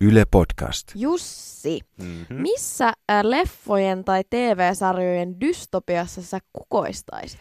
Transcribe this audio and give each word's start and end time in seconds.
Yle 0.00 0.24
Podcast. 0.30 0.92
Jussi, 0.94 1.80
Mm-hmm. 1.98 2.36
missä 2.42 2.88
äh, 2.88 2.94
leffojen 3.22 4.04
tai 4.04 4.24
TV-sarjojen 4.30 5.40
dystopiassa 5.40 6.22
sä 6.22 6.38
kukoistaisit? 6.52 7.40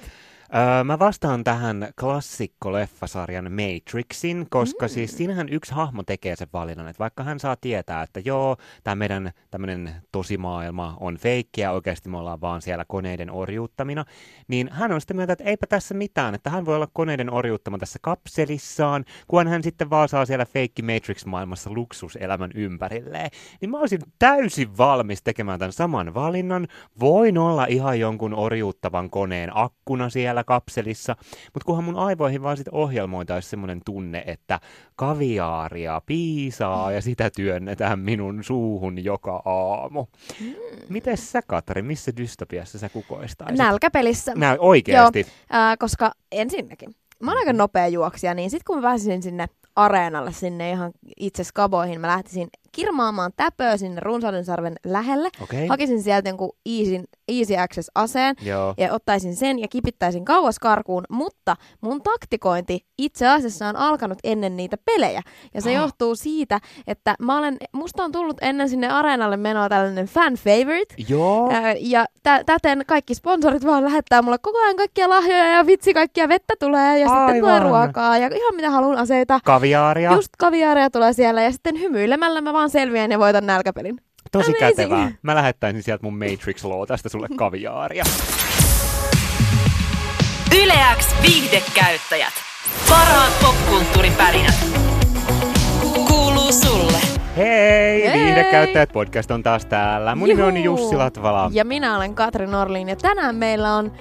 Öö, 0.54 0.84
mä 0.84 1.00
vastaan 1.00 1.44
tähän 1.44 1.88
klassikko-leffasarjan 2.02 3.52
Matrixin, 3.52 4.48
koska 4.50 4.86
mm. 4.86 4.90
siis 4.90 5.18
siinähän 5.18 5.50
yksi 5.50 5.74
hahmo 5.74 6.04
tekee 6.04 6.36
sen 6.36 6.48
valinnan, 6.54 6.88
että 6.88 7.00
vaikka 7.00 7.24
hän 7.24 7.40
saa 7.40 7.56
tietää, 7.56 8.02
että 8.02 8.20
joo, 8.26 8.58
tämä 8.84 8.96
meidän 8.96 9.32
tämmöinen 9.52 9.96
tosimaailma 10.12 10.98
on 11.00 11.18
feikki 11.18 11.62
ja 11.62 11.72
oikeasti 11.72 12.10
me 12.10 12.18
ollaan 12.18 12.42
vaan 12.42 12.62
siellä 12.62 12.86
koneiden 12.88 13.32
orjuuttamina, 13.32 14.06
niin 14.48 14.70
hän 14.72 14.92
on 14.92 15.02
sitä 15.02 15.14
mieltä, 15.14 15.34
että 15.34 15.44
eipä 15.44 15.68
tässä 15.68 15.94
mitään, 15.94 16.36
että 16.36 16.50
hän 16.50 16.66
voi 16.66 16.76
olla 16.76 16.88
koneiden 16.94 17.34
orjuuttama 17.34 17.78
tässä 17.78 18.00
kapselissaan, 18.02 19.06
kun 19.28 19.48
hän 19.48 19.64
sitten 19.64 19.90
vaan 19.90 20.10
saa 20.10 20.26
siellä 20.26 20.46
feikki 20.46 20.82
Matrix-maailmassa 20.82 21.74
luksuselämän 21.74 22.52
ympärilleen. 22.56 23.30
Niin 23.62 23.70
mä 23.70 23.80
olisin 23.80 24.02
täysin 24.20 24.78
valmis 24.78 25.24
tekemään 25.24 25.60
tämän 25.60 25.74
saman 25.74 26.14
valinnan. 26.14 26.68
Voin 27.00 27.38
olla 27.38 27.66
ihan 27.66 28.00
jonkun 28.00 28.34
orjuuttavan 28.34 29.10
koneen 29.10 29.58
akkuna 29.58 30.10
siellä 30.10 30.35
kapselissa, 30.44 31.16
mutta 31.54 31.66
kunhan 31.66 31.84
mun 31.84 31.96
aivoihin 31.96 32.44
vaan 32.44 32.58
sitten 32.58 32.74
ohjelmoitaisi 32.74 33.50
semmoinen 33.50 33.82
tunne, 33.86 34.24
että 34.28 34.60
kaviaaria 34.96 36.02
piisaa 36.06 36.92
ja 36.92 37.02
sitä 37.02 37.30
työnnetään 37.30 38.00
minun 38.00 38.44
suuhun 38.44 39.04
joka 39.04 39.42
aamu. 39.46 40.06
Mites 40.90 41.32
sä, 41.32 41.42
Katri, 41.48 41.82
missä 41.82 42.12
dystopiassa 42.18 42.80
sä 42.80 42.90
kukoistaisit? 42.90 43.58
Nälkäpelissä. 43.58 44.34
Nää 44.36 44.56
oikeasti. 44.60 45.28
Äh, 45.54 45.78
koska 45.80 46.12
ensinnäkin, 46.32 46.96
mä 47.20 47.32
oon 47.32 47.38
aika 47.38 47.54
nopea 47.54 47.88
juoksija, 47.88 48.34
niin 48.34 48.50
sit 48.50 48.64
kun 48.64 48.76
mä 48.76 48.82
pääsisin 48.82 49.24
sinne 49.24 49.48
areenalle, 49.76 50.32
sinne 50.32 50.72
ihan 50.72 50.92
itse 51.18 51.44
skaboihin, 51.44 52.02
mä 52.02 52.08
lähtisin 52.08 52.48
kirmaamaan 52.76 53.32
täpöä 53.36 53.78
sinne 53.78 54.02
Runsaudensalmen 54.02 54.74
lähelle. 54.86 55.30
Okei. 55.44 55.68
Hakisin 55.68 56.04
sieltä 56.04 56.30
jonkun 56.30 56.52
easy, 56.66 57.04
easy 57.28 57.56
access-aseen 57.58 58.36
Joo. 58.42 58.74
ja 58.78 58.94
ottaisin 58.94 59.36
sen 59.36 59.60
ja 59.60 59.68
kipittäisin 59.68 60.26
kauas 60.26 60.60
karkuun, 60.60 61.04
mutta 61.10 61.56
mun 61.82 62.02
taktikointi 62.02 62.86
itse 62.98 63.28
asiassa 63.28 63.68
on 63.68 63.76
alkanut 63.76 64.18
ennen 64.24 64.58
niitä 64.58 64.78
pelejä. 64.86 65.22
Ja 65.54 65.62
se 65.62 65.70
Ah. 65.70 65.76
johtuu 65.82 66.16
siitä, 66.16 66.60
että 66.88 67.16
mä 67.20 67.38
olen, 67.38 67.58
musta 67.72 68.04
on 68.04 68.12
tullut 68.12 68.38
ennen 68.42 68.70
sinne 68.70 68.88
areenalle 68.90 69.38
menoa 69.38 69.70
tällainen 69.70 70.06
fan 70.06 70.34
favorite, 70.34 70.96
Joo. 71.10 71.50
Ää, 71.54 71.74
ja 71.80 72.06
tä- 72.24 72.44
täten 72.46 72.84
kaikki 72.88 73.16
sponsorit 73.16 73.66
vaan 73.66 73.84
lähettää 73.84 74.22
mulle 74.22 74.38
koko 74.38 74.58
ajan 74.60 74.76
kaikkia 74.76 75.10
lahjoja 75.10 75.46
ja 75.46 75.66
vitsi 75.66 75.94
kaikkia 75.94 76.30
vettä 76.30 76.54
tulee 76.60 77.00
ja 77.00 77.08
sitten 77.08 77.40
tulee 77.40 77.54
Aivan. 77.54 77.70
ruokaa 77.72 78.18
ja 78.18 78.30
ihan 78.36 78.56
mitä 78.56 78.70
haluan 78.70 78.98
aseita. 78.98 79.40
Kaviaaria. 79.46 80.12
Just 80.14 80.30
kaviaaria 80.38 80.90
tulee 80.90 81.14
siellä 81.14 81.42
ja 81.44 81.52
sitten 81.52 81.80
hymyilemällä 81.80 82.42
mä 82.42 82.54
vaan 82.54 82.65
selviän 82.70 83.12
ja 83.12 83.20
voitan 83.20 83.46
nälkäpelin. 83.46 83.98
Tosi 84.32 84.52
Amazing. 84.52 84.70
kätevää. 84.78 85.12
Mä 85.22 85.36
lähettäisin 85.36 85.84
sieltä 85.84 86.04
mun 86.04 86.18
Matrix 86.18 86.64
tästä 86.88 87.10
sulle 87.10 87.28
kaviaaria. 87.36 88.04
Yleäks 90.64 91.16
viihdekäyttäjät. 91.22 92.34
Parhaat 92.90 93.34
popkulttuuripärinät. 93.42 94.56
Kuuluu 96.08 96.52
sulle. 96.52 96.98
Hei, 97.38 98.08
Hei! 98.08 98.20
viihdekäyttäjät 98.20 98.92
podcast 98.94 99.32
on 99.32 99.44
taas 99.44 99.66
täällä. 99.66 100.16
Mun 100.16 100.30
nimi 100.30 100.42
on 100.42 100.64
Juhu. 100.64 100.82
Jussi 100.82 100.96
Latvala. 100.96 101.50
Ja 101.54 101.66
minä 101.66 101.98
olen 101.98 102.16
Katri 102.16 102.48
Norlin 102.48 102.90
ja 102.90 102.96
tänään 102.96 103.36
meillä 103.36 103.76
on 103.76 103.92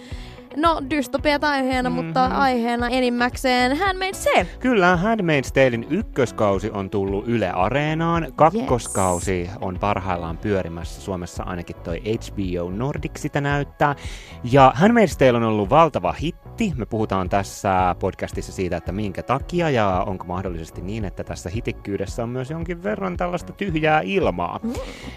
No, 0.56 0.83
dystopiat 0.91 1.44
aiheena, 1.44 1.91
mm-hmm. 1.91 2.05
mutta 2.05 2.24
aiheena 2.24 2.88
enimmäkseen 2.88 3.72
Handmaid's 3.72 4.24
Tale. 4.24 4.47
Kyllä, 4.60 4.98
Handmaid's 5.02 5.50
Talein 5.52 5.86
ykköskausi 5.91 6.70
on 6.70 6.91
tullut 6.91 7.28
Yle 7.28 7.50
Areenaan. 7.50 8.33
Kakkoskausi 8.36 9.50
on 9.60 9.78
parhaillaan 9.80 10.38
pyörimässä. 10.38 11.00
Suomessa 11.00 11.42
ainakin 11.42 11.77
toi 11.77 12.00
HBO 12.00 12.70
Nordic 12.70 13.16
sitä 13.16 13.41
näyttää. 13.41 13.94
Ja 14.52 14.72
Handmaid's 14.77 15.19
Tale 15.19 15.36
on 15.36 15.42
ollut 15.42 15.70
valtava 15.70 16.12
hitti. 16.12 16.72
Me 16.76 16.87
puhutaan 16.87 17.28
tässä 17.28 17.97
podcastissa 17.98 18.53
siitä, 18.53 18.76
että 18.76 18.93
minkä 18.93 19.22
takia 19.22 19.70
ja 19.70 20.04
onko 20.06 20.25
mahdollisesti 20.25 20.82
niin, 20.82 21.04
että 21.04 21.25
tässä 21.25 21.50
hitikkyydessä 21.50 22.22
on 22.22 22.28
myös 22.28 22.50
jonkin 22.50 22.82
verran 22.82 23.16
tällaista 23.16 23.53
tyhjää 23.53 24.00
ilmaa. 24.00 24.60
Mm. 24.62 24.72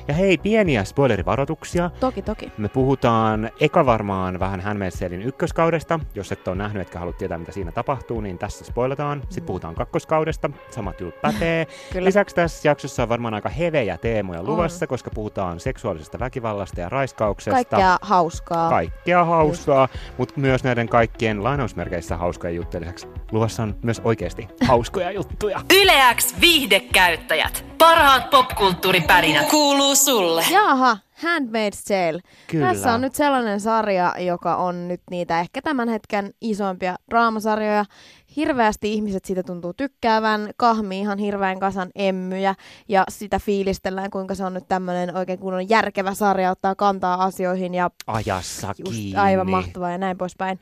Ja 0.08 0.14
hei, 0.14 0.38
pieniä 0.38 0.84
spoilerivaroituksia. 0.84 1.90
Toki, 2.00 2.22
toki. 2.22 2.52
Me 2.58 2.70
puhutaan 2.70 3.50
eka 3.60 3.86
varmaan 3.86 4.40
vähän 4.40 4.60
Handmaid's 4.60 5.00
Talein 5.00 5.27
ykköskaudesta. 5.28 6.00
Jos 6.16 6.32
et 6.32 6.48
ole 6.48 6.56
nähnyt 6.56 6.82
etkä 6.82 7.00
halua 7.00 7.14
tietää, 7.14 7.38
mitä 7.38 7.52
siinä 7.52 7.72
tapahtuu, 7.72 8.22
niin 8.22 8.38
tässä 8.38 8.66
spoilataan. 8.66 9.22
Sitten 9.22 9.46
puhutaan 9.46 9.76
kakkoskaudesta. 9.76 10.50
Samat 10.70 11.02
jutut 11.02 11.22
pätee. 11.22 11.68
Kyllä. 11.94 12.06
Lisäksi 12.06 12.36
tässä 12.36 12.68
jaksossa 12.68 13.04
on 13.04 13.10
varmaan 13.10 13.34
aika 13.34 13.50
hevejä 13.50 13.98
teemoja 13.98 14.44
luvassa, 14.44 14.88
koska 14.88 15.10
puhutaan 15.14 15.60
seksuaalisesta 15.60 16.20
väkivallasta 16.20 16.82
ja 16.82 16.90
raiskauksesta. 16.90 17.52
Kaikkea 17.52 17.98
hauskaa. 18.02 18.70
Kaikkea 18.70 19.26
hauskaa, 19.26 19.88
mutta 20.18 20.34
myös 20.38 20.64
näiden 20.64 20.90
kaikkien 20.90 21.44
lainausmerkeissä 21.44 22.18
hauskojen 22.18 22.56
juttujen 22.56 22.82
lisäksi 22.82 23.08
luvassa 23.32 23.64
on 23.64 23.76
myös 23.84 24.02
oikeasti 24.04 24.48
hauskoja 24.68 25.12
juttuja. 25.12 25.62
Yleäks 25.82 26.36
viihdekäyttäjät. 26.42 27.66
Parhaat 27.78 28.30
popkulttuuripärinät. 28.30 29.50
Kuuluu 29.50 29.96
sulle. 29.96 30.44
Jaha, 30.52 30.98
Handmaid's 31.18 31.84
Tale. 31.88 32.20
Kyllä. 32.48 32.68
Tässä 32.68 32.94
on 32.94 33.02
nyt 33.02 33.16
sellainen 33.16 33.60
sarja, 33.60 34.14
joka 34.20 34.56
on 34.56 34.88
nyt 34.88 35.02
niitä 35.12 35.40
ehkä 35.40 35.62
tämän 35.62 35.90
hetken 35.90 36.34
isoimpia 36.42 36.96
draamasarjoja. 37.10 37.86
Hirveästi 38.36 38.94
ihmiset 38.94 39.26
siitä 39.26 39.44
tuntuu 39.44 39.74
tykkäävän, 39.74 40.50
kahmii 40.58 41.00
ihan 41.00 41.18
hirveän 41.18 41.60
kasan 41.60 41.90
emmyjä 41.96 42.56
ja 42.88 43.04
sitä 43.10 43.40
fiilistellään, 43.40 44.10
kuinka 44.12 44.36
se 44.36 44.44
on 44.46 44.54
nyt 44.54 44.68
tämmöinen 44.68 45.16
oikein 45.16 45.40
kunnon 45.40 45.70
järkevä 45.70 46.14
sarja, 46.14 46.52
ottaa 46.52 46.76
kantaa 46.76 47.24
asioihin 47.24 47.74
ja 47.74 47.92
Ajassa 48.08 48.74
just 48.78 48.92
kiinni. 48.92 49.20
aivan 49.20 49.50
mahtavaa 49.50 49.92
ja 49.92 49.98
näin 49.98 50.18
poispäin. 50.18 50.60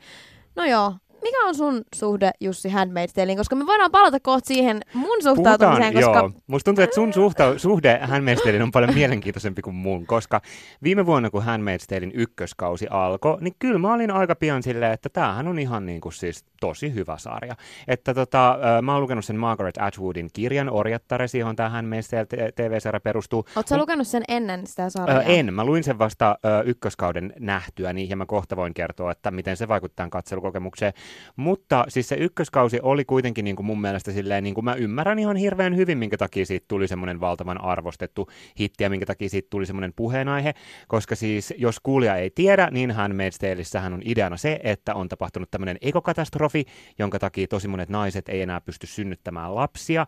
No 0.56 0.64
joo, 0.64 0.94
mikä 1.22 1.46
on 1.46 1.54
sun 1.54 1.82
suhde 1.94 2.30
Jussi 2.40 2.68
Handmaid's 2.68 3.12
Taleen? 3.14 3.36
Koska 3.38 3.56
me 3.56 3.66
voidaan 3.66 3.90
palata 3.90 4.20
kohta 4.20 4.46
siihen 4.48 4.80
mun 4.94 5.22
suhtautumiseen, 5.22 5.94
koska 5.94 6.18
joo. 6.18 6.30
Musta 6.46 6.64
tuntuu, 6.64 6.84
että 6.84 6.94
sun 6.94 7.12
suhta, 7.12 7.58
suhde 7.58 8.00
Handmaid's 8.02 8.42
Talein 8.44 8.62
on 8.62 8.72
paljon 8.72 8.94
mielenkiintoisempi 8.94 9.62
kuin 9.62 9.76
mun, 9.76 10.06
koska 10.06 10.40
viime 10.82 11.06
vuonna, 11.06 11.30
kun 11.30 11.42
Handmaid's 11.42 11.86
Talein 11.88 12.12
ykköskausi 12.14 12.86
alkoi, 12.90 13.38
niin 13.40 13.54
kyllä 13.58 13.78
mä 13.78 13.92
olin 13.92 14.10
aika 14.10 14.34
pian 14.34 14.62
silleen, 14.62 14.92
että 14.92 15.08
tämähän 15.08 15.48
on 15.48 15.58
ihan 15.58 15.86
niin 15.86 16.00
kuin 16.00 16.12
siis 16.12 16.44
tosi 16.60 16.94
hyvä 16.94 17.18
sarja. 17.18 17.56
Että 17.88 18.14
tota, 18.14 18.58
mä 18.82 18.92
oon 18.92 19.02
lukenut 19.02 19.24
sen 19.24 19.36
Margaret 19.36 19.78
Atwoodin 19.80 20.28
kirjan 20.32 20.70
Orjattaresi, 20.70 21.38
johon 21.38 21.56
tämä 21.56 21.68
Handmaid's 21.68 22.52
TV-sarja 22.54 23.00
perustuu. 23.00 23.46
Oot 23.56 23.68
sä 23.68 23.78
lukenut 23.78 24.06
sen 24.06 24.22
ennen 24.28 24.66
sitä 24.66 24.90
sarjaa? 24.90 25.20
Ö, 25.20 25.22
en, 25.22 25.54
mä 25.54 25.64
luin 25.64 25.84
sen 25.84 25.98
vasta 25.98 26.38
ö, 26.44 26.62
ykköskauden 26.64 27.32
nähtyäni 27.38 28.08
ja 28.08 28.16
mä 28.16 28.26
kohta 28.26 28.56
voin 28.56 28.74
kertoa, 28.74 29.12
että 29.12 29.30
miten 29.30 29.56
se 29.56 29.68
vaikuttaa 29.68 30.08
katselukokemukseen. 30.08 30.92
Mutta 31.36 31.84
siis 31.88 32.08
se 32.08 32.14
ykköskausi 32.14 32.80
oli 32.82 33.04
kuitenkin 33.04 33.44
niin 33.44 33.56
kuin 33.56 33.66
mun 33.66 33.80
mielestä 33.80 34.12
silleen, 34.12 34.44
niin 34.44 34.54
kuin 34.54 34.64
mä 34.64 34.74
ymmärrän 34.74 35.18
ihan 35.18 35.36
hirveän 35.36 35.76
hyvin, 35.76 35.98
minkä 35.98 36.16
takia 36.16 36.46
siitä 36.46 36.64
tuli 36.68 36.88
semmoinen 36.88 37.20
valtavan 37.20 37.60
arvostettu 37.60 38.28
hitti 38.60 38.84
ja 38.84 38.90
minkä 38.90 39.06
takia 39.06 39.28
siitä 39.28 39.46
tuli 39.50 39.66
semmoinen 39.66 39.92
puheenaihe, 39.96 40.54
koska 40.88 41.16
siis 41.16 41.54
jos 41.56 41.80
kuulija 41.80 42.16
ei 42.16 42.30
tiedä, 42.30 42.68
niin 42.70 42.90
Handmaid's 42.90 43.38
Taleissähän 43.40 43.94
on 43.94 44.02
ideana 44.04 44.36
se, 44.36 44.60
että 44.62 44.94
on 44.94 45.08
tapahtunut 45.08 45.50
tämmöinen 45.50 45.76
ekokatastrofi, 45.80 46.64
jonka 46.98 47.18
takia 47.18 47.46
tosi 47.46 47.68
monet 47.68 47.88
naiset 47.88 48.28
ei 48.28 48.42
enää 48.42 48.60
pysty 48.60 48.86
synnyttämään 48.86 49.54
lapsia. 49.54 50.06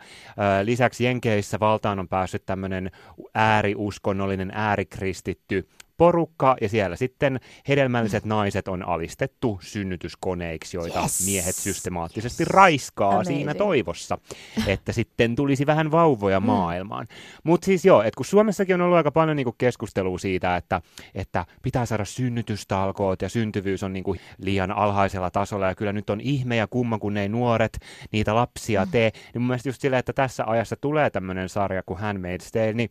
Lisäksi 0.62 1.04
Jenkeissä 1.04 1.60
valtaan 1.60 1.98
on 1.98 2.08
päässyt 2.08 2.46
tämmöinen 2.46 2.90
ääriuskonnollinen, 3.34 4.50
äärikristitty 4.54 5.68
porukka, 5.98 6.56
ja 6.60 6.68
siellä 6.68 6.96
sitten 6.96 7.40
hedelmälliset 7.68 8.24
naiset 8.24 8.68
on 8.68 8.88
alistettu 8.88 9.60
synnytyskoneiksi, 9.62 10.76
joita 10.76 11.00
Yes. 11.00 11.26
miehet 11.26 11.54
systemaattisesti 11.54 12.44
raiskaa 12.44 13.10
Amazing. 13.10 13.36
siinä 13.36 13.54
toivossa, 13.54 14.18
että 14.66 14.92
sitten 14.92 15.36
tulisi 15.36 15.66
vähän 15.66 15.90
vauvoja 15.90 16.40
maailmaan. 16.40 17.06
Mutta 17.44 17.64
siis 17.64 17.84
joo, 17.84 18.02
että 18.02 18.16
kun 18.16 18.26
Suomessakin 18.26 18.74
on 18.74 18.80
ollut 18.80 18.96
aika 18.96 19.10
paljon 19.12 19.36
niinku 19.36 19.54
keskustelua 19.58 20.18
siitä, 20.18 20.56
että, 20.56 20.82
että 21.14 21.46
pitää 21.62 21.86
saada 21.86 22.04
synnytystalkoot 22.04 23.22
ja 23.22 23.28
syntyvyys 23.28 23.82
on 23.82 23.92
niinku 23.92 24.16
liian 24.38 24.72
alhaisella 24.72 25.30
tasolla, 25.30 25.66
ja 25.66 25.74
kyllä 25.74 25.92
nyt 25.92 26.10
on 26.10 26.20
ihme 26.20 26.56
ja 26.56 26.66
kumma, 26.66 26.98
kun 26.98 27.16
ei 27.16 27.28
nuoret 27.28 27.78
niitä 28.12 28.34
lapsia 28.34 28.86
tee, 28.90 29.10
niin 29.34 29.42
mun 29.42 29.46
mielestä 29.46 29.68
just 29.68 29.80
silleen, 29.80 29.98
että 29.98 30.12
tässä 30.12 30.44
ajassa 30.46 30.76
tulee 30.80 31.10
tämmöinen 31.10 31.48
sarja 31.48 31.82
kuin 31.86 31.98
Handmaid's 31.98 32.50
Tale, 32.52 32.72
niin 32.72 32.90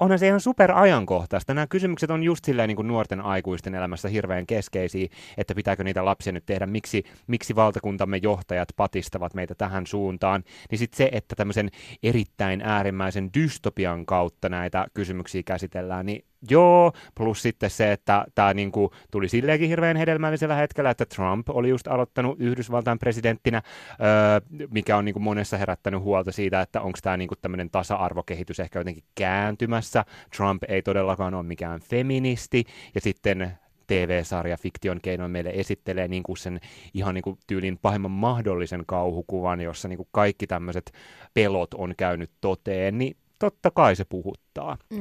onhan 0.00 0.18
se 0.18 0.26
ihan 0.26 0.40
super 0.40 0.72
ajankohtaista. 0.72 1.54
Nämä 1.54 1.66
kysymykset 1.66 2.10
on 2.10 2.22
just 2.22 2.44
silleen 2.44 2.68
niin 2.68 2.76
kuin 2.76 2.88
nuorten 2.88 3.20
aikuisten 3.20 3.74
elämässä 3.74 4.08
hirveän 4.08 4.46
keskeisiä, 4.46 5.08
että 5.36 5.54
pitääkö 5.54 5.84
niitä 5.84 6.04
lapsia 6.04 6.32
nyt 6.32 6.46
tehdä, 6.46 6.66
miksi, 6.66 7.04
miksi 7.26 7.56
valtakuntamme 7.56 8.18
johtajat 8.22 8.68
patistavat 8.76 9.34
meitä 9.34 9.54
tähän 9.54 9.86
suuntaan. 9.86 10.44
Niin 10.70 10.78
sitten 10.78 10.96
se, 10.96 11.08
että 11.12 11.36
tämmöisen 11.36 11.70
erittäin 12.02 12.60
äärimmäisen 12.60 13.30
dystopian 13.34 14.06
kautta 14.06 14.48
näitä 14.48 14.86
kysymyksiä 14.94 15.42
käsitellään, 15.42 16.06
niin 16.06 16.24
Joo, 16.50 16.92
plus 17.14 17.42
sitten 17.42 17.70
se, 17.70 17.92
että 17.92 18.24
tämä 18.34 18.54
niinku 18.54 18.94
tuli 19.10 19.28
silleenkin 19.28 19.68
hirveän 19.68 19.96
hedelmällisellä 19.96 20.54
hetkellä, 20.54 20.90
että 20.90 21.06
Trump 21.06 21.48
oli 21.50 21.68
just 21.68 21.88
aloittanut 21.88 22.40
Yhdysvaltain 22.40 22.98
presidenttinä, 22.98 23.62
öö, 23.90 24.66
mikä 24.70 24.96
on 24.96 25.04
niinku 25.04 25.20
monessa 25.20 25.56
herättänyt 25.56 26.00
huolta 26.02 26.32
siitä, 26.32 26.60
että 26.60 26.80
onko 26.80 26.98
tämä 27.02 27.16
niinku 27.16 27.36
tämmöinen 27.36 27.70
tasa-arvokehitys 27.70 28.60
ehkä 28.60 28.80
jotenkin 28.80 29.04
kääntymässä. 29.14 30.04
Trump 30.36 30.62
ei 30.68 30.82
todellakaan 30.82 31.34
ole 31.34 31.42
mikään 31.42 31.80
feministi, 31.80 32.64
ja 32.94 33.00
sitten 33.00 33.58
TV-sarja 33.86 34.56
fiktion 34.56 35.00
keinoin 35.02 35.30
meille 35.30 35.52
esittelee 35.54 36.08
niin 36.08 36.22
kuin 36.22 36.36
sen 36.36 36.60
ihan 36.94 37.14
niin 37.14 37.22
kuin 37.22 37.38
tyylin 37.46 37.78
pahimman 37.78 38.10
mahdollisen 38.10 38.82
kauhukuvan, 38.86 39.60
jossa 39.60 39.88
niin 39.88 39.96
kuin 39.96 40.08
kaikki 40.12 40.46
tämmöiset 40.46 40.92
pelot 41.34 41.74
on 41.74 41.94
käynyt 41.96 42.30
toteen, 42.40 42.98
niin 42.98 43.16
totta 43.40 43.70
kai 43.70 43.96
se 43.96 44.04
puhuttaa. 44.04 44.76
Mm. 44.90 44.98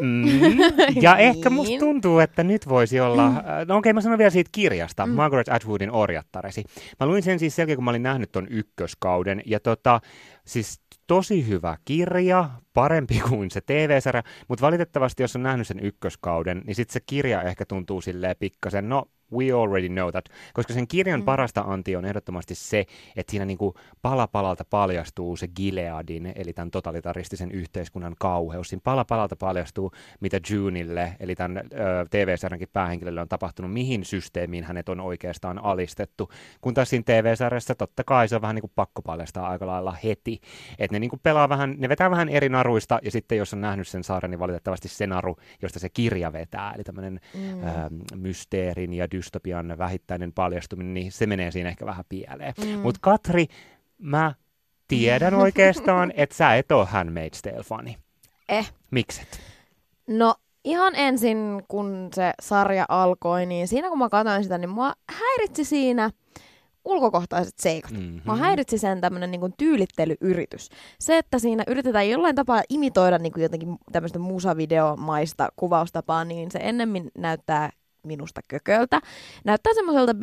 Mm. 0.00 0.26
Ja 1.02 1.16
ehkä 1.16 1.50
musta 1.50 1.68
Niin. 1.70 1.80
tuntuu, 1.80 2.18
että 2.18 2.44
nyt 2.44 2.68
voisi 2.68 3.00
olla, 3.00 3.28
Mm. 3.28 3.34
mm. 3.36 3.42
no 3.68 3.76
okei 3.76 3.92
mä 3.92 4.00
sanon 4.00 4.18
vielä 4.18 4.30
siitä 4.30 4.48
kirjasta, 4.52 5.06
Mm. 5.06 5.12
Margaret 5.12 5.48
Atwoodin 5.48 5.90
Orjattaresi. 5.90 6.64
Mä 7.00 7.06
luin 7.06 7.22
sen 7.22 7.38
siis 7.38 7.56
sen 7.56 7.62
jälkeen, 7.62 7.76
kun 7.76 7.84
mä 7.84 7.90
olin 7.90 8.02
nähnyt 8.02 8.32
ton 8.32 8.46
ykköskauden, 8.50 9.42
ja 9.46 9.60
tota, 9.60 10.00
siis 10.46 10.80
tosi 11.06 11.48
hyvä 11.48 11.76
kirja, 11.84 12.50
parempi 12.74 13.20
kuin 13.28 13.50
se 13.50 13.60
TV-sarja, 13.60 14.22
mutta 14.48 14.66
valitettavasti 14.66 15.22
jos 15.22 15.36
on 15.36 15.42
nähnyt 15.42 15.66
sen 15.66 15.80
ykköskauden, 15.80 16.62
niin 16.66 16.74
sitten 16.74 16.92
se 16.92 17.00
kirja 17.06 17.42
ehkä 17.42 17.64
tuntuu 17.66 18.00
silleen 18.00 18.36
pikkasen, 18.38 18.88
no 18.88 19.04
we 19.32 19.52
already 19.52 19.88
know 19.88 20.10
that, 20.10 20.24
koska 20.54 20.72
sen 20.74 20.88
kirjan 20.88 21.20
Mm. 21.20 21.24
parasta 21.24 21.60
anti 21.60 21.96
on 21.96 22.04
ehdottomasti 22.04 22.54
se, 22.54 22.84
että 23.16 23.30
siinä 23.30 23.44
niinku 23.44 23.74
pala 24.02 24.26
palalta 24.26 24.64
paljastuu 24.70 25.36
se 25.36 25.48
Gileadin, 25.48 26.32
eli 26.34 26.52
tämän 26.52 26.70
totalitaristisen 26.70 27.50
yhteiskunnan 27.52 28.14
kauheus. 28.18 28.68
Siinä 28.68 28.80
pala 28.84 29.04
palalta 29.04 29.36
paljastuu, 29.36 29.92
mitä 30.20 30.40
Juneille, 30.50 31.16
eli 31.20 31.34
tämän 31.34 31.56
ö, 31.58 31.62
TV-sarjankin 32.10 32.68
päähenkilölle 32.72 33.20
on 33.20 33.28
tapahtunut, 33.28 33.72
mihin 33.72 34.04
systeemiin 34.04 34.64
hänet 34.64 34.88
on 34.88 35.00
oikeastaan 35.00 35.64
alistettu. 35.64 36.30
Kun 36.60 36.74
taas 36.74 36.90
siinä 36.90 37.02
TV-sarjassa 37.06 37.74
totta 37.74 38.04
kai 38.04 38.28
se 38.28 38.36
on 38.36 38.42
vähän 38.42 38.54
niin 38.54 38.60
kuin 38.60 38.72
pakko 38.74 39.02
paljastaa 39.02 39.48
aika 39.48 39.66
lailla 39.66 39.96
heti. 40.04 40.40
Että 40.78 40.94
ne 40.94 40.98
niin 40.98 41.10
kuin 41.10 41.20
pelaa 41.22 41.48
vähän, 41.48 41.74
ne 41.78 41.88
vetää 41.88 42.10
vähän 42.10 42.28
eri 42.28 42.48
naruista, 42.48 42.98
ja 43.02 43.10
sitten 43.10 43.38
jos 43.38 43.54
on 43.54 43.60
nähnyt 43.60 43.88
sen 43.88 44.04
sarjan, 44.04 44.30
niin 44.30 44.38
valitettavasti 44.38 44.88
se 44.88 45.06
naru, 45.06 45.36
josta 45.62 45.78
se 45.78 45.88
kirja 45.88 46.32
vetää, 46.32 46.72
eli 46.74 46.84
tämmöinen 46.84 47.20
Mm. 47.34 47.64
ähm, 47.68 47.94
mysteerin 48.16 48.92
ja 48.92 49.06
dystopian 49.20 49.78
vähittäinen 49.78 50.32
paljastuminen, 50.32 50.94
niin 50.94 51.12
se 51.12 51.26
menee 51.26 51.50
siinä 51.50 51.68
ehkä 51.68 51.86
vähän 51.86 52.04
pieleen. 52.08 52.54
Mm. 52.64 52.78
Mutta 52.78 52.98
Katri, 53.02 53.46
mä 53.98 54.34
tiedän 54.88 55.34
oikeastaan, 55.44 56.12
että 56.16 56.36
sä 56.36 56.56
et 56.56 56.72
ole 56.72 56.86
Handmaid's 56.86 57.40
Tale-fani. 57.42 57.96
Eh. 58.48 58.72
Mikset? 58.90 59.40
No 60.06 60.34
ihan 60.64 60.94
ensin, 60.96 61.62
kun 61.68 62.08
se 62.14 62.32
sarja 62.42 62.84
alkoi, 62.88 63.46
niin 63.46 63.68
siinä 63.68 63.88
kun 63.88 63.98
mä 63.98 64.08
katsoin 64.08 64.42
sitä, 64.42 64.58
niin 64.58 64.70
mua 64.70 64.92
häiritsi 65.10 65.64
siinä 65.64 66.10
ulkokohtaiset 66.84 67.58
seikat. 67.58 67.90
Mm-hmm. 67.90 68.20
Mua 68.24 68.36
häiritsi 68.36 68.78
sen 68.78 69.00
tämmönen 69.00 69.30
niin 69.30 69.54
tyylittelyyritys. 69.58 70.68
Se, 71.00 71.18
että 71.18 71.38
siinä 71.38 71.64
yritetään 71.66 72.08
jollain 72.08 72.34
tapaa 72.34 72.62
imitoida 72.68 73.18
niin 73.18 73.32
kuin 73.32 73.42
jotenkin 73.42 73.76
tämmöistä 73.92 74.18
musavideomaista 74.18 75.48
kuvaustapaa, 75.56 76.24
niin 76.24 76.50
se 76.50 76.58
ennemmin 76.62 77.10
näyttää 77.18 77.70
minusta 78.02 78.40
kököltä. 78.48 79.00
Näyttää 79.44 79.74
semmoiselta 79.74 80.14
B, 80.14 80.22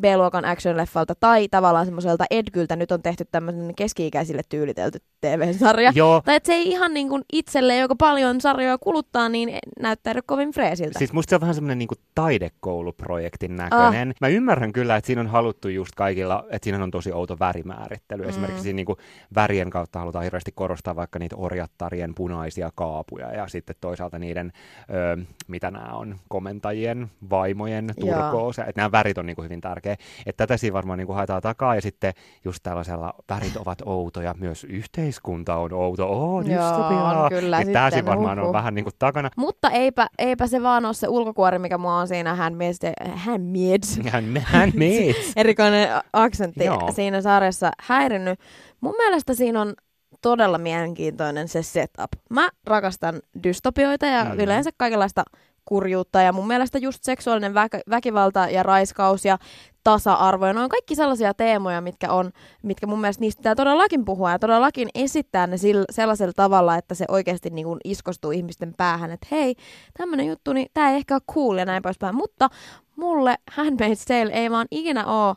B-luokan 0.00 0.44
action-leffalta 0.44 1.14
tai 1.20 1.48
tavallaan 1.48 1.86
semmoiselta 1.86 2.24
Edgyltä. 2.30 2.76
Nyt 2.76 2.92
on 2.92 3.02
tehty 3.02 3.24
tämmöinen 3.30 3.74
keski-ikäisille 3.74 4.42
tyylitelty 4.48 4.98
TV-sarja. 5.20 5.92
Joo, 5.94 6.22
Tai 6.24 6.36
että 6.36 6.46
se 6.46 6.52
ei 6.52 6.68
ihan 6.68 6.94
niin 6.94 7.08
kuin 7.08 7.22
itselle, 7.32 7.76
joka 7.76 7.96
paljon 7.96 8.40
sarjoja 8.40 8.78
kuluttaa, 8.78 9.28
niin 9.28 9.58
näyttäydy 9.80 10.20
kovin 10.26 10.50
freesiltä. 10.50 10.98
Siis 10.98 11.12
musta 11.12 11.30
se 11.30 11.34
on 11.34 11.40
vähän 11.40 11.54
semmoinen 11.54 11.78
niinku 11.78 11.94
taidekouluprojektin 12.14 13.56
näköinen. 13.56 14.08
Ah. 14.08 14.14
Mä 14.20 14.28
ymmärrän 14.28 14.72
kyllä, 14.72 14.96
että 14.96 15.06
siinä 15.06 15.20
on 15.20 15.26
haluttu 15.26 15.68
just 15.68 15.94
kaikilla, 15.94 16.44
että 16.50 16.66
siinä 16.66 16.84
on 16.84 16.90
tosi 16.90 17.12
outo 17.12 17.38
värimäärittely. 17.38 18.22
Mm. 18.22 18.28
Esimerkiksi 18.28 18.62
siinä 18.62 18.76
niinku 18.76 18.96
värien 19.34 19.70
kautta 19.70 19.98
halutaan 19.98 20.24
hirveästi 20.24 20.52
korostaa 20.54 20.96
vaikka 20.96 21.18
niitä 21.18 21.36
orjattarien 21.36 22.14
punaisia 22.14 22.70
kaapuja 22.74 23.32
ja 23.32 23.48
sitten 23.48 23.76
toisaalta 23.80 24.18
niiden, 24.18 24.52
ö, 24.90 25.22
mitä 25.48 25.70
nämä 25.70 25.92
on, 25.92 26.16
komentajien, 26.28 26.97
vaimojen 27.30 27.90
Joo. 27.96 28.18
turkoosa. 28.18 28.64
Että 28.64 28.80
nämä 28.80 28.92
värit 28.92 29.18
on 29.18 29.26
niinku 29.26 29.42
hyvin 29.42 29.60
tärkeä. 29.60 29.96
Että 30.26 30.46
tätä 30.46 30.56
siinä 30.56 30.74
varmaan 30.74 30.98
niinku 30.98 31.12
haetaan 31.12 31.42
takaa 31.42 31.74
ja 31.74 31.82
sitten 31.82 32.14
just 32.44 32.62
tällaisella 32.62 33.14
värit 33.28 33.56
ovat 33.56 33.78
outoja, 33.84 34.34
myös 34.38 34.64
yhteiskunta 34.64 35.56
on 35.56 35.72
outo. 35.72 36.08
Oh, 36.08 36.44
dystopiaa. 36.44 37.22
on 37.22 37.28
kyllä 37.28 37.58
Niin 37.58 37.72
tää 37.72 37.90
sitten, 37.90 38.04
siinä 38.04 38.10
varmaan 38.10 38.38
huhhuh. 38.38 38.48
on 38.48 38.52
vähän 38.52 38.74
niinku 38.74 38.90
takana. 38.98 39.30
Mutta 39.36 39.70
eipä, 39.70 40.06
eipä 40.18 40.46
se 40.46 40.62
vaan 40.62 40.84
ole 40.84 40.94
se 40.94 41.08
ulkokuori, 41.08 41.58
mikä 41.58 41.78
mua 41.78 41.96
on 41.96 42.08
siinä 42.08 42.34
Handmaid's, 42.36 43.08
Handmaid's 43.08 44.10
Hän, 44.10 44.42
hän 44.44 44.72
meet. 44.74 45.16
erikoinen 45.36 45.88
aksentti 46.12 46.64
Joo. 46.64 46.92
siinä 46.94 47.20
sarjassa 47.20 47.70
häirinnyt. 47.80 48.40
Mun 48.80 48.94
mielestä 48.96 49.34
siinä 49.34 49.60
on 49.60 49.74
todella 50.22 50.58
mielenkiintoinen 50.58 51.48
se 51.48 51.62
setup. 51.62 52.12
Mä 52.30 52.48
rakastan 52.66 53.20
dystopioita 53.42 54.06
ja 54.06 54.24
mm. 54.24 54.40
yleensä 54.40 54.70
kaikenlaista 54.76 55.24
kurjuutta 55.68 56.20
ja 56.20 56.32
mun 56.32 56.46
mielestä 56.46 56.78
just 56.78 57.04
seksuaalinen 57.04 57.52
väk- 57.52 57.90
väkivalta 57.90 58.48
ja 58.50 58.62
raiskaus 58.62 59.24
ja 59.24 59.38
tasa-arvo 59.84 60.46
ja 60.46 60.52
ne 60.52 60.60
on 60.60 60.68
kaikki 60.68 60.94
sellaisia 60.94 61.34
teemoja, 61.34 61.80
mitkä 61.80 62.12
on, 62.12 62.30
mitkä 62.62 62.86
mun 62.86 63.00
mielestä 63.00 63.20
niistä 63.20 63.40
pitää 63.40 63.54
todellakin 63.54 64.04
puhua 64.04 64.30
ja 64.30 64.38
todellakin 64.38 64.88
esittää 64.94 65.46
ne 65.46 65.56
sillä, 65.56 65.84
sellaisella 65.90 66.32
tavalla, 66.36 66.76
että 66.76 66.94
se 66.94 67.04
oikeasti 67.08 67.50
niin 67.50 67.66
kuin 67.66 67.80
iskostuu 67.84 68.30
ihmisten 68.30 68.74
päähän, 68.76 69.10
että 69.10 69.26
hei, 69.30 69.54
tämmönen 69.98 70.26
juttu, 70.26 70.52
niin 70.52 70.68
tää 70.74 70.90
ei 70.90 70.96
ehkä 70.96 71.14
ole 71.14 71.34
cool 71.34 71.56
ja 71.56 71.64
näin 71.64 71.82
poispäin, 71.82 72.14
mutta 72.14 72.48
mulle 72.96 73.34
Handmaid's 73.50 74.04
Tale 74.08 74.32
ei 74.32 74.50
vaan 74.50 74.66
ikinä 74.70 75.06
oo 75.06 75.34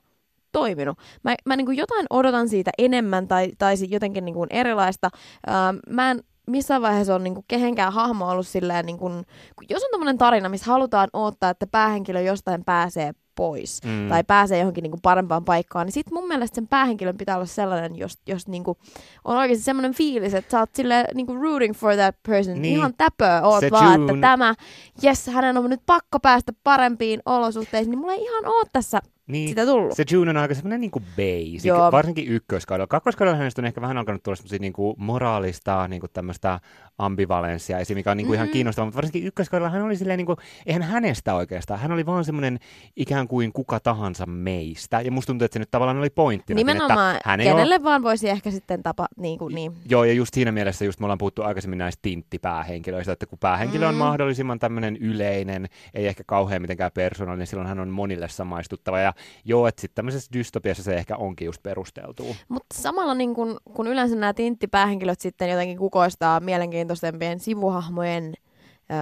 toiminut. 0.52 0.98
Mä, 1.24 1.36
mä 1.46 1.56
niin 1.56 1.78
jotain 1.78 2.06
odotan 2.10 2.50
siitä 2.50 2.72
enemmän 2.78 3.28
tai, 3.28 3.52
tai 3.58 3.76
jotenkin 3.90 4.26
niin 4.26 4.36
erilaista. 4.50 5.10
Ähm, 5.50 5.78
mä 5.90 6.12
en 6.12 6.24
missään 6.48 6.82
vaiheessa 6.82 7.16
on 7.16 7.24
niin 7.24 7.34
kuin 7.34 7.46
kehenkään 7.48 7.94
hahmo 7.94 8.30
ollut 8.30 8.48
silleen, 8.48 8.86
niin 8.86 8.98
kuin, 8.98 9.14
kun 9.56 9.66
jos 9.70 9.84
on 9.84 9.90
tämmöinen 9.92 10.18
tarina, 10.18 10.50
missä 10.50 10.72
halutaan 10.72 11.10
odottaa, 11.14 11.50
että 11.50 11.68
päähenkilö 11.68 12.22
jostain 12.22 12.64
pääsee 12.66 13.12
pois 13.36 13.82
Mm. 13.86 14.10
tai 14.10 14.24
pääsee 14.24 14.60
johonkin 14.60 14.82
niin 14.82 14.92
kuin 14.92 15.02
parempaan 15.02 15.46
paikkaan, 15.46 15.86
niin 15.88 15.94
sit 15.94 16.12
mun 16.12 16.28
mielestä 16.28 16.56
sen 16.56 16.68
päähenkilön 16.68 17.18
pitää 17.18 17.36
olla 17.36 17.46
sellainen, 17.46 17.96
jos, 17.96 18.14
jos 18.28 18.48
niin 18.48 18.64
kuin 18.64 18.78
on 19.26 19.38
oikeasti 19.38 19.64
semmoinen 19.64 19.94
fiilis, 19.94 20.34
että 20.34 20.52
sä 20.52 20.60
oot 20.60 20.70
silleen 20.76 21.06
niin 21.14 21.26
kuin 21.28 21.42
rooting 21.42 21.76
for 21.76 21.96
that 21.96 22.16
person. 22.28 22.62
Niin. 22.62 22.76
Ihan 22.76 22.94
täpöä 22.98 23.42
oot 23.42 23.60
Se 23.60 23.72
vaan, 23.72 24.00
June- 24.00 24.12
että 24.14 24.22
tämä, 24.22 24.56
yes, 25.04 25.28
hänen 25.28 25.58
on 25.58 25.70
nyt 25.70 25.82
pakko 25.86 26.20
päästä 26.20 26.52
parempiin 26.64 27.22
olosuhteisiin, 27.26 27.92
niin 27.92 28.00
mulla 28.00 28.14
ei 28.14 28.24
ihan 28.24 28.46
oo 28.46 28.64
tässä 28.74 29.02
Niin, 29.32 29.50
sitä 29.50 29.66
tullut. 29.66 29.94
se 29.96 30.04
June 30.12 30.30
on 30.30 30.38
aika 30.38 30.54
semmoinen 30.56 30.82
niinku 30.82 31.00
basic, 31.00 31.66
Joo. 31.66 31.92
varsinkin 31.92 32.28
ykköskaudella. 32.28 32.88
Kakkoskaudella 32.88 33.38
hänestä 33.38 33.62
on 33.62 33.66
ehkä 33.66 33.82
vähän 33.82 33.98
alkanut 33.98 34.24
tulla 34.24 34.36
semmoisia 34.36 34.60
niinku 34.60 34.96
moraalista 34.98 35.88
niinku 35.88 36.08
tämmöistä 36.08 36.60
ambivalenssia 36.98 37.80
esiin, 37.80 37.98
mikä 37.98 38.12
on 38.12 38.18
niinku 38.18 38.34
ihan 38.34 38.48
Mm. 38.48 38.52
kiinnostavaa, 38.52 38.86
mutta 38.86 38.96
varsinkin 38.96 39.24
ykköskaudella 39.28 39.70
hän 39.70 39.82
oli 39.82 39.96
silleen, 39.96 40.18
niinku, 40.18 40.36
eihän 40.66 40.82
hänestä 40.84 41.34
oikeastaan, 41.36 41.80
hän 41.80 41.92
oli 41.92 42.06
vaan 42.06 42.26
semmoinen 42.26 42.60
ikään 42.96 43.28
kuin 43.28 43.54
kuka 43.54 43.80
tahansa 43.80 44.26
meistä, 44.26 45.02
ja 45.02 45.12
musta 45.12 45.28
tuntuu, 45.28 45.46
että 45.46 45.54
se 45.54 45.60
nyt 45.60 45.72
tavallaan 45.72 45.98
oli 45.98 46.10
pointtina. 46.10 46.56
Nimenomaan, 46.56 47.16
että 47.16 47.30
hän 47.30 47.40
ei 47.42 47.48
ole 47.48 47.54
kenelle 47.56 47.84
vaan 47.84 48.04
voisi 48.04 48.30
ehkä 48.30 48.52
sitten 48.52 48.84
tapa, 48.84 49.08
niin 49.18 49.40
kuin, 49.40 49.56
niin. 49.56 49.72
Joo, 49.90 50.04
ja 50.04 50.14
just 50.14 50.34
siinä 50.34 50.52
mielessä 50.52 50.86
just 50.86 51.00
me 51.00 51.06
ollaan 51.06 51.18
puhuttu 51.18 51.42
aikaisemmin 51.44 51.78
näistä 51.80 52.00
tinttipäähenkilöistä, 52.02 53.12
että 53.12 53.26
kun 53.26 53.40
päähenkilö 53.40 53.88
on 53.88 53.96
Mm. 53.96 54.00
mahdollisimman 54.00 54.60
tämmöinen 54.60 54.98
yleinen, 54.98 55.68
ei 55.94 56.08
ehkä 56.08 56.24
kauhean 56.28 56.62
mitenkään 56.62 56.92
persoonallinen, 56.94 57.40
niin 57.40 57.48
silloin 57.48 57.68
hän 57.68 57.80
on 57.80 57.90
monille 57.90 58.30
samaistuttava. 58.30 59.00
Ja 59.00 59.14
joo, 59.46 59.68
että 59.68 59.82
sitten 59.82 59.96
tämmöisessä 59.96 60.30
dystopiassa 60.34 60.84
se 60.84 60.94
ehkä 60.96 61.16
onkin 61.18 61.46
just 61.46 61.64
perusteltua. 61.64 62.36
Mutta 62.50 62.76
samalla 62.82 63.14
niin 63.14 63.34
kun, 63.36 63.58
kun 63.74 63.88
yleensä 63.88 64.16
nämä 64.16 64.34
tinttipäähenkilöt 64.34 65.20
sitten 65.22 65.50
jotenkin 65.50 65.78
kukoistaa 65.78 66.40
mielenkiintoisempien 66.40 67.40
sivuhahmojen 67.40 68.34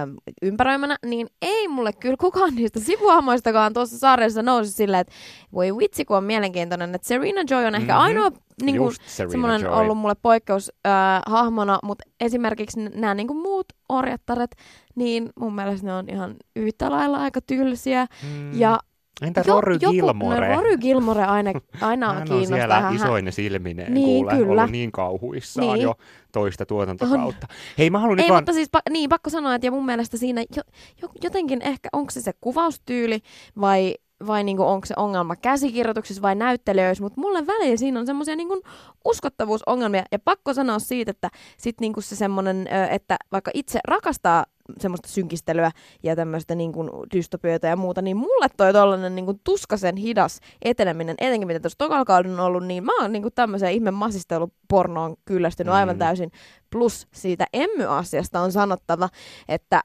äm, 0.02 0.14
ympäröimänä, 0.42 0.96
niin 1.06 1.26
ei 1.42 1.68
mulle 1.68 1.92
kyllä 1.92 2.16
kukaan 2.16 2.54
niistä 2.54 2.80
sivuhahmoistakaan 2.80 3.72
tuossa 3.72 3.98
sarjassa 3.98 4.42
nousi 4.42 4.72
silleen, 4.72 5.00
että 5.00 5.12
voi 5.52 5.76
vitsi, 5.78 6.04
kun 6.04 6.16
on 6.16 6.24
mielenkiintoinen. 6.24 6.94
Että 6.94 7.08
Serena 7.08 7.42
Joy 7.50 7.64
on 7.64 7.74
ehkä 7.74 7.92
Mhm. 7.92 8.00
ainoa 8.02 8.30
niin 8.62 8.76
kuin, 8.78 8.94
semmoinen 9.06 9.60
Joy. 9.60 9.72
ollut 9.72 9.98
mulle 9.98 10.14
poikkeus 10.22 10.72
äh, 10.86 10.92
hahmona, 11.26 11.78
mutta 11.82 12.04
esimerkiksi 12.20 12.80
nämä 12.80 13.14
niin 13.14 13.36
muut 13.36 13.66
orjattaret, 13.88 14.50
niin 14.94 15.30
mun 15.40 15.54
mielestä 15.54 15.86
ne 15.86 15.94
on 15.94 16.08
ihan 16.08 16.34
yhtä 16.56 16.90
lailla 16.90 17.18
aika 17.18 17.40
tylsiä. 17.40 18.06
Mm. 18.22 18.58
Ja 18.60 18.78
Entä 19.22 19.42
jo- 19.46 19.54
Rory 19.60 19.74
joku- 19.80 19.92
Gilmore? 19.94 20.48
No, 20.48 20.56
Rory 20.56 20.76
Gilmore 20.78 21.24
aina, 21.24 21.52
aina 21.80 22.06
hän 22.12 22.16
on 22.22 22.28
kiinnostaa. 22.28 22.56
siellä 22.58 22.80
Hän- 22.80 22.94
isoinen 22.96 23.32
silmineen, 23.32 23.94
Niin, 23.94 24.04
kuule, 24.06 24.32
kyllä. 24.36 24.52
ollut 24.62 24.72
niin 24.72 24.92
kauhuissaan 24.92 25.66
Niin. 25.74 25.82
jo 25.82 25.94
toista 26.32 26.66
tuotantokautta. 26.66 27.46
Hei, 27.78 27.90
mä 27.90 27.98
haluan 27.98 28.16
nyt 28.16 28.24
Ei, 28.24 28.30
vaan... 28.30 28.42
mutta 28.42 28.52
siis 28.52 28.68
pa- 28.76 28.92
niin, 28.92 29.08
pakko 29.10 29.30
sanoa, 29.30 29.54
että 29.54 29.66
ja 29.66 29.70
mun 29.70 29.86
mielestä 29.86 30.16
siinä 30.16 30.40
jo, 30.56 30.62
jo, 31.02 31.08
jotenkin 31.24 31.62
ehkä, 31.62 31.88
onko 31.92 32.10
se 32.10 32.20
se 32.20 32.32
kuvaustyyli 32.40 33.20
vai 33.60 33.94
vai 34.26 34.44
niinku 34.44 34.62
onko 34.62 34.86
se 34.86 34.94
ongelma 34.96 35.36
käsikirjoituksissa 35.36 36.22
vai 36.22 36.34
näyttelijöissä, 36.34 37.04
mutta 37.04 37.20
mulle 37.20 37.46
välillä 37.46 37.76
siinä 37.76 38.00
on 38.00 38.06
semmoisia 38.06 38.36
niinku 38.36 38.62
uskottavuusongelmia. 39.04 40.04
Ja 40.12 40.18
pakko 40.18 40.54
sanoa 40.54 40.78
siitä, 40.78 41.10
että 41.10 41.30
sit 41.56 41.80
niinku 41.80 42.00
se 42.00 42.16
semmoinen, 42.16 42.68
että 42.90 43.16
vaikka 43.32 43.50
itse 43.54 43.80
rakastaa 43.88 44.46
semmoista 44.78 45.08
synkistelyä 45.08 45.70
ja 46.02 46.16
tämmöistä 46.16 46.54
niin 46.54 46.72
kuin 46.72 46.90
dystopioita 47.14 47.66
ja 47.66 47.76
muuta, 47.76 48.02
niin 48.02 48.16
mulle 48.16 48.46
toi 48.56 48.72
tollanen 48.72 49.14
niin 49.14 49.26
kuin 49.26 49.40
tuskasen 49.44 49.96
hidas 49.96 50.40
eteneminen, 50.62 51.14
etenkin 51.20 51.46
mitä 51.46 51.60
tuossa 51.60 51.78
tokalla 51.78 52.16
on 52.16 52.40
ollut, 52.40 52.66
niin 52.66 52.84
mä 52.84 52.92
oon 53.00 53.12
niin 53.12 53.22
kuin 53.22 53.34
tämmöiseen 53.34 53.72
ihme 53.72 53.90
masistelupornoon 53.90 55.16
kyllästynyt 55.24 55.72
mm. 55.72 55.76
aivan 55.76 55.98
täysin. 55.98 56.30
Plus 56.70 57.06
siitä 57.14 57.46
Emmy-asiasta 57.52 58.40
on 58.40 58.52
sanottava, 58.52 59.08
että 59.48 59.80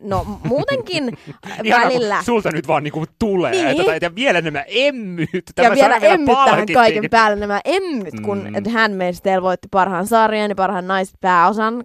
No 0.00 0.40
muutenkin 0.44 1.18
välillä. 1.70 2.22
sulta 2.22 2.50
nyt 2.50 2.68
vaan 2.68 2.82
niinku 2.82 3.04
tulee. 3.18 3.50
Niin. 3.50 3.86
Tätä, 3.86 4.06
ja 4.06 4.14
vielä 4.14 4.40
nämä 4.40 4.64
emmyt. 4.66 5.28
Tämä 5.54 5.68
ja 5.68 5.74
vielä 5.74 5.96
emmyt 5.96 6.36
tähän 6.44 6.66
kaiken 6.74 7.10
päälle 7.10 7.36
nämä 7.36 7.60
emmyt, 7.64 8.20
kun 8.22 8.38
mm. 8.38 8.54
Handmaid's 8.54 9.20
Tale 9.22 9.42
voitti 9.42 9.68
parhaan 9.70 10.06
sarjan 10.06 10.50
ja 10.50 10.54
parhaan 10.54 10.86
naispääosan. 10.86 11.84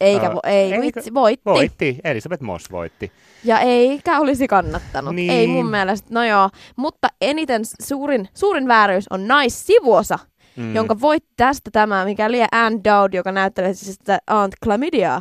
Eikä, 0.00 0.30
uh, 0.30 0.40
ei, 0.44 0.72
eikä, 0.72 0.80
vitsi, 0.80 1.14
voitti. 1.14 1.44
Voitti, 1.44 1.98
Elisabeth 2.04 2.42
Moss 2.42 2.70
voitti. 2.70 3.12
Ja 3.44 3.60
eikä 3.60 4.20
olisi 4.20 4.48
kannattanut. 4.48 5.14
Niin. 5.14 5.30
Ei 5.30 5.46
mun 5.46 5.70
mielestä, 5.70 6.08
no 6.10 6.24
joo. 6.24 6.50
Mutta 6.76 7.08
eniten 7.20 7.62
suurin, 7.82 8.28
suurin 8.34 8.68
vääryys 8.68 9.04
on 9.10 9.28
naissivuosa 9.28 10.18
mm. 10.56 10.74
jonka 10.74 11.00
voitti 11.00 11.32
tästä 11.36 11.70
tämä, 11.70 12.04
mikä 12.04 12.26
oli 12.26 12.38
Anne 12.52 12.80
Dowd, 12.84 13.14
joka 13.14 13.32
näyttelee 13.32 13.74
siis 13.74 13.96
sitä 13.96 14.18
Aunt 14.26 14.54
Chlamydia. 14.64 15.20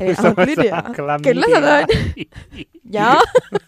Eli 0.00 0.14
Aunt 0.24 0.38
Lydia. 0.38 0.82
Kyllä 1.22 1.46
sanoin. 1.54 1.86
ja, 2.90 3.16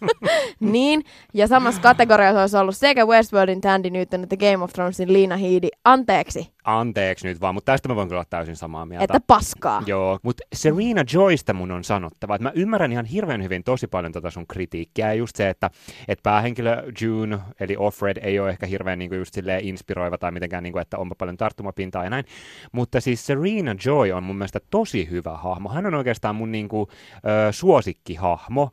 niin, 0.61 1.05
ja 1.35 1.49
samassa 1.49 1.81
kategoriassa 1.81 2.41
olisi 2.41 2.57
ollut 2.57 2.77
sekä 2.77 3.07
Westworldin 3.07 3.61
Tandy 3.61 3.91
Newton 3.91 4.23
että 4.23 4.37
Game 4.37 4.65
of 4.65 4.73
Thronesin 4.73 5.13
Liina 5.13 5.37
Heidi. 5.37 5.69
Anteeksi, 5.85 6.51
anteeksi 6.65 7.29
nyt 7.29 7.41
vaan, 7.41 7.55
mutta 7.55 7.73
tästä 7.73 7.89
mä 7.89 7.97
voin 7.97 8.09
kyllä 8.09 8.19
olla 8.19 8.27
täysin 8.31 8.57
samaa 8.57 8.87
mieltä. 8.87 9.05
Että 9.05 9.21
paskaa. 9.27 9.83
Joo, 9.87 10.19
mutta 10.23 10.45
Serena 10.53 11.05
Joysta 11.13 11.55
mun 11.55 11.71
on 11.71 11.85
sanottava, 11.85 12.35
että 12.35 12.43
mä 12.43 12.53
ymmärrän 12.55 12.93
ihan 12.93 13.05
hirveän 13.05 13.43
hyvin 13.43 13.65
tosi 13.65 13.87
paljon 13.87 14.13
tota 14.13 14.31
sun 14.31 14.47
kritiikkiä, 14.47 15.07
ja 15.07 15.15
just 15.15 15.37
se, 15.37 15.49
että, 15.49 15.71
että 16.09 16.23
päähenkilö 16.23 16.83
June, 17.01 17.39
eli 17.61 17.77
Offred, 17.79 18.17
ei 18.23 18.41
ole 18.41 18.51
ehkä 18.51 18.67
hirveän 18.67 18.99
niin 18.99 19.09
kuin 19.09 19.19
just 19.19 19.35
inspiroiva 19.61 20.19
tai 20.19 20.31
mitenkään, 20.31 20.63
niin 20.63 20.73
kuin, 20.73 20.83
että 20.83 20.99
onpa 20.99 21.15
paljon 21.19 21.37
tarttumapintaa 21.37 22.05
ja 22.05 22.11
näin, 22.11 22.25
mutta 22.73 23.01
siis 23.01 23.27
Serena 23.27 23.75
Joy 23.87 24.13
on 24.13 24.23
mun 24.23 24.37
mielestä 24.37 24.61
tosi 24.71 25.11
hyvä 25.11 25.37
hahmo. 25.37 25.69
Hän 25.69 25.87
on 25.87 25.95
oikeastaan 25.95 26.37
mun 26.37 26.53
niin 26.53 26.69
kuin, 26.69 26.87
ö, 27.17 27.53
suosikkihahmo, 27.53 28.71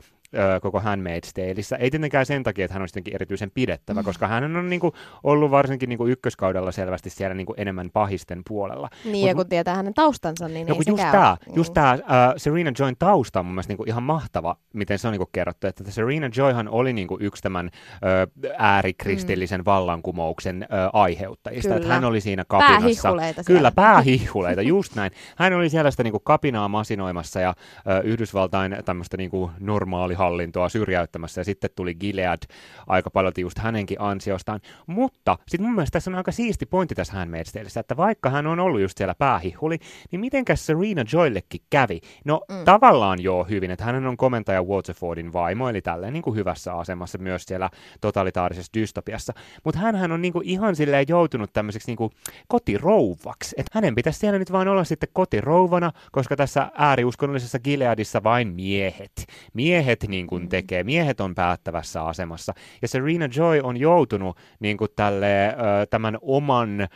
koko 0.62 0.80
Handmaid's 0.80 1.32
Taleissa. 1.34 1.78
Ei 1.78 1.92
tietenkään 1.92 2.26
sen 2.26 2.44
takia, 2.44 2.66
että 2.66 2.74
hän 2.74 2.82
on 2.82 2.88
jotenkin 2.88 3.16
erityisen 3.16 3.52
pidettävä, 3.52 4.02
mm. 4.02 4.06
koska 4.06 4.28
hän 4.28 4.56
on 4.56 4.70
niin 4.70 4.80
kuin, 4.80 4.94
ollut 5.24 5.52
varsinkin 5.52 5.90
niin 5.90 5.98
kuin 5.98 6.12
ykköskaudella 6.12 6.72
selvästi 6.72 7.10
siellä 7.10 7.36
niin 7.36 7.46
kuin 7.46 7.62
enemmän 7.62 7.90
pahisten 7.94 8.42
puolella. 8.48 8.90
Niin, 9.06 9.18
Mut, 9.18 9.28
ja 9.28 9.36
kun 9.36 9.50
tietää 9.50 9.76
hänen 9.76 9.94
taustansa, 9.94 10.48
niin 10.48 10.68
no, 10.68 10.76
ei 10.76 10.82
just 10.88 11.02
tämä, 11.12 11.38
mm. 11.48 11.56
just 11.56 11.74
tämä 11.74 11.94
uh, 11.94 12.00
Serena 12.38 12.72
Joyn 12.80 12.96
tausta 13.00 13.40
on 13.40 13.46
mun 13.46 13.56
mielestä 13.56 13.72
niin 13.72 13.78
kuin 13.78 13.90
ihan 13.90 14.04
mahtava, 14.04 14.56
miten 14.74 15.00
se 15.00 15.08
on 15.08 15.12
niin 15.12 15.20
kuin 15.20 15.30
kerrottu, 15.32 15.68
että 15.68 15.92
Serena 15.92 16.30
Joyhan 16.38 16.70
oli 16.70 16.94
niin 16.94 17.08
kuin 17.08 17.22
yksi 17.22 17.44
tämän 17.44 17.66
uh, 17.66 18.52
äärikristillisen 18.58 19.62
mm. 19.62 19.66
vallankumouksen 19.66 20.68
uh, 20.70 21.00
aiheuttajista. 21.02 21.68
Kyllä. 21.68 21.78
Että 21.78 21.94
hän 21.94 22.06
oli 22.06 22.22
siinä 22.22 22.46
kapinassa. 22.48 22.80
Päähihuleita 22.80 23.44
Kyllä, 23.44 23.72
päähihuleita, 23.82 24.62
just 24.62 24.96
näin. 24.96 25.12
Hän 25.38 25.54
oli 25.54 25.70
siellä 25.70 25.92
sitä 25.92 26.04
niin 26.04 26.12
kuin 26.12 26.24
kapinaa 26.24 26.68
masinoimassa 26.68 27.40
ja 27.40 27.50
uh, 27.50 28.06
Yhdysvaltain 28.06 28.78
tämmöistä 28.86 29.18
niin 29.18 29.30
kuin 29.30 29.52
normaali 29.60 30.14
hallintoa 30.22 30.70
syrjäyttämässä, 30.70 31.42
ja 31.42 31.46
sitten 31.46 31.70
tuli 31.76 31.96
Gilead 31.96 32.42
aika 32.88 33.10
paljon 33.10 33.34
just 33.38 33.58
hänenkin 33.58 34.02
ansiostaan. 34.02 34.60
Mutta 34.88 35.38
sitten 35.48 35.68
mun 35.68 35.76
mielestä 35.76 35.94
tässä 35.94 36.12
on 36.12 36.16
aika 36.16 36.32
siisti 36.32 36.66
pointti 36.66 36.96
tässä 36.96 37.14
Handmaid's 37.14 37.80
että 37.80 37.98
vaikka 37.98 38.30
hän 38.30 38.48
on 38.48 38.60
ollut 38.60 38.82
just 38.82 38.98
siellä 38.98 39.16
päähihuli, 39.16 39.78
niin 40.12 40.20
mitenkäs 40.20 40.66
Serena 40.66 41.04
Joyllekin 41.14 41.62
kävi? 41.70 42.02
No 42.26 42.42
mm. 42.50 42.66
tavallaan 42.66 43.24
joo 43.24 43.44
hyvin, 43.44 43.72
että 43.72 43.86
hän 43.86 44.06
on 44.06 44.18
komentaja 44.18 44.64
Waterfordin 44.64 45.34
vaimo, 45.34 45.70
eli 45.70 45.82
tälleen 45.82 46.14
niin 46.14 46.24
kuin 46.24 46.36
hyvässä 46.36 46.74
asemassa 46.74 47.18
myös 47.18 47.44
siellä 47.44 47.70
totalitaarisessa 48.02 48.72
dystopiassa. 48.74 49.34
Mutta 49.64 49.80
hän 49.80 50.12
on 50.12 50.22
niin 50.22 50.34
kuin 50.34 50.48
ihan 50.48 50.76
silleen 50.76 51.06
joutunut 51.08 51.54
tämmöiseksi 51.54 51.88
niin 51.88 51.98
kuin 51.98 52.12
kotirouvaksi. 52.48 53.56
Että 53.58 53.72
hänen 53.74 53.96
pitäisi 53.96 54.20
siellä 54.20 54.40
nyt 54.40 54.52
vain 54.52 54.68
olla 54.68 54.84
sitten 54.84 55.10
kotirouvana, 55.14 55.92
koska 56.12 56.36
tässä 56.36 56.72
ääriuskonnollisessa 56.78 57.60
Gileadissa 57.60 58.24
vain 58.24 58.48
miehet. 58.48 59.26
Miehet 59.54 60.06
niin 60.12 60.28
kuin 60.28 60.50
tekee. 60.50 60.84
Miehet 60.84 61.22
on 61.22 61.36
päättävässä 61.36 62.04
asemassa. 62.04 62.54
Ja 62.82 62.88
Serena 62.88 63.30
Joy 63.36 63.60
on 63.64 63.78
joutunut 63.78 64.38
niin 64.60 64.78
kuin 64.78 64.92
tälle, 64.96 65.48
ö, 65.48 65.86
tämän 65.90 66.18
oman 66.22 66.82
ö, 66.82 66.88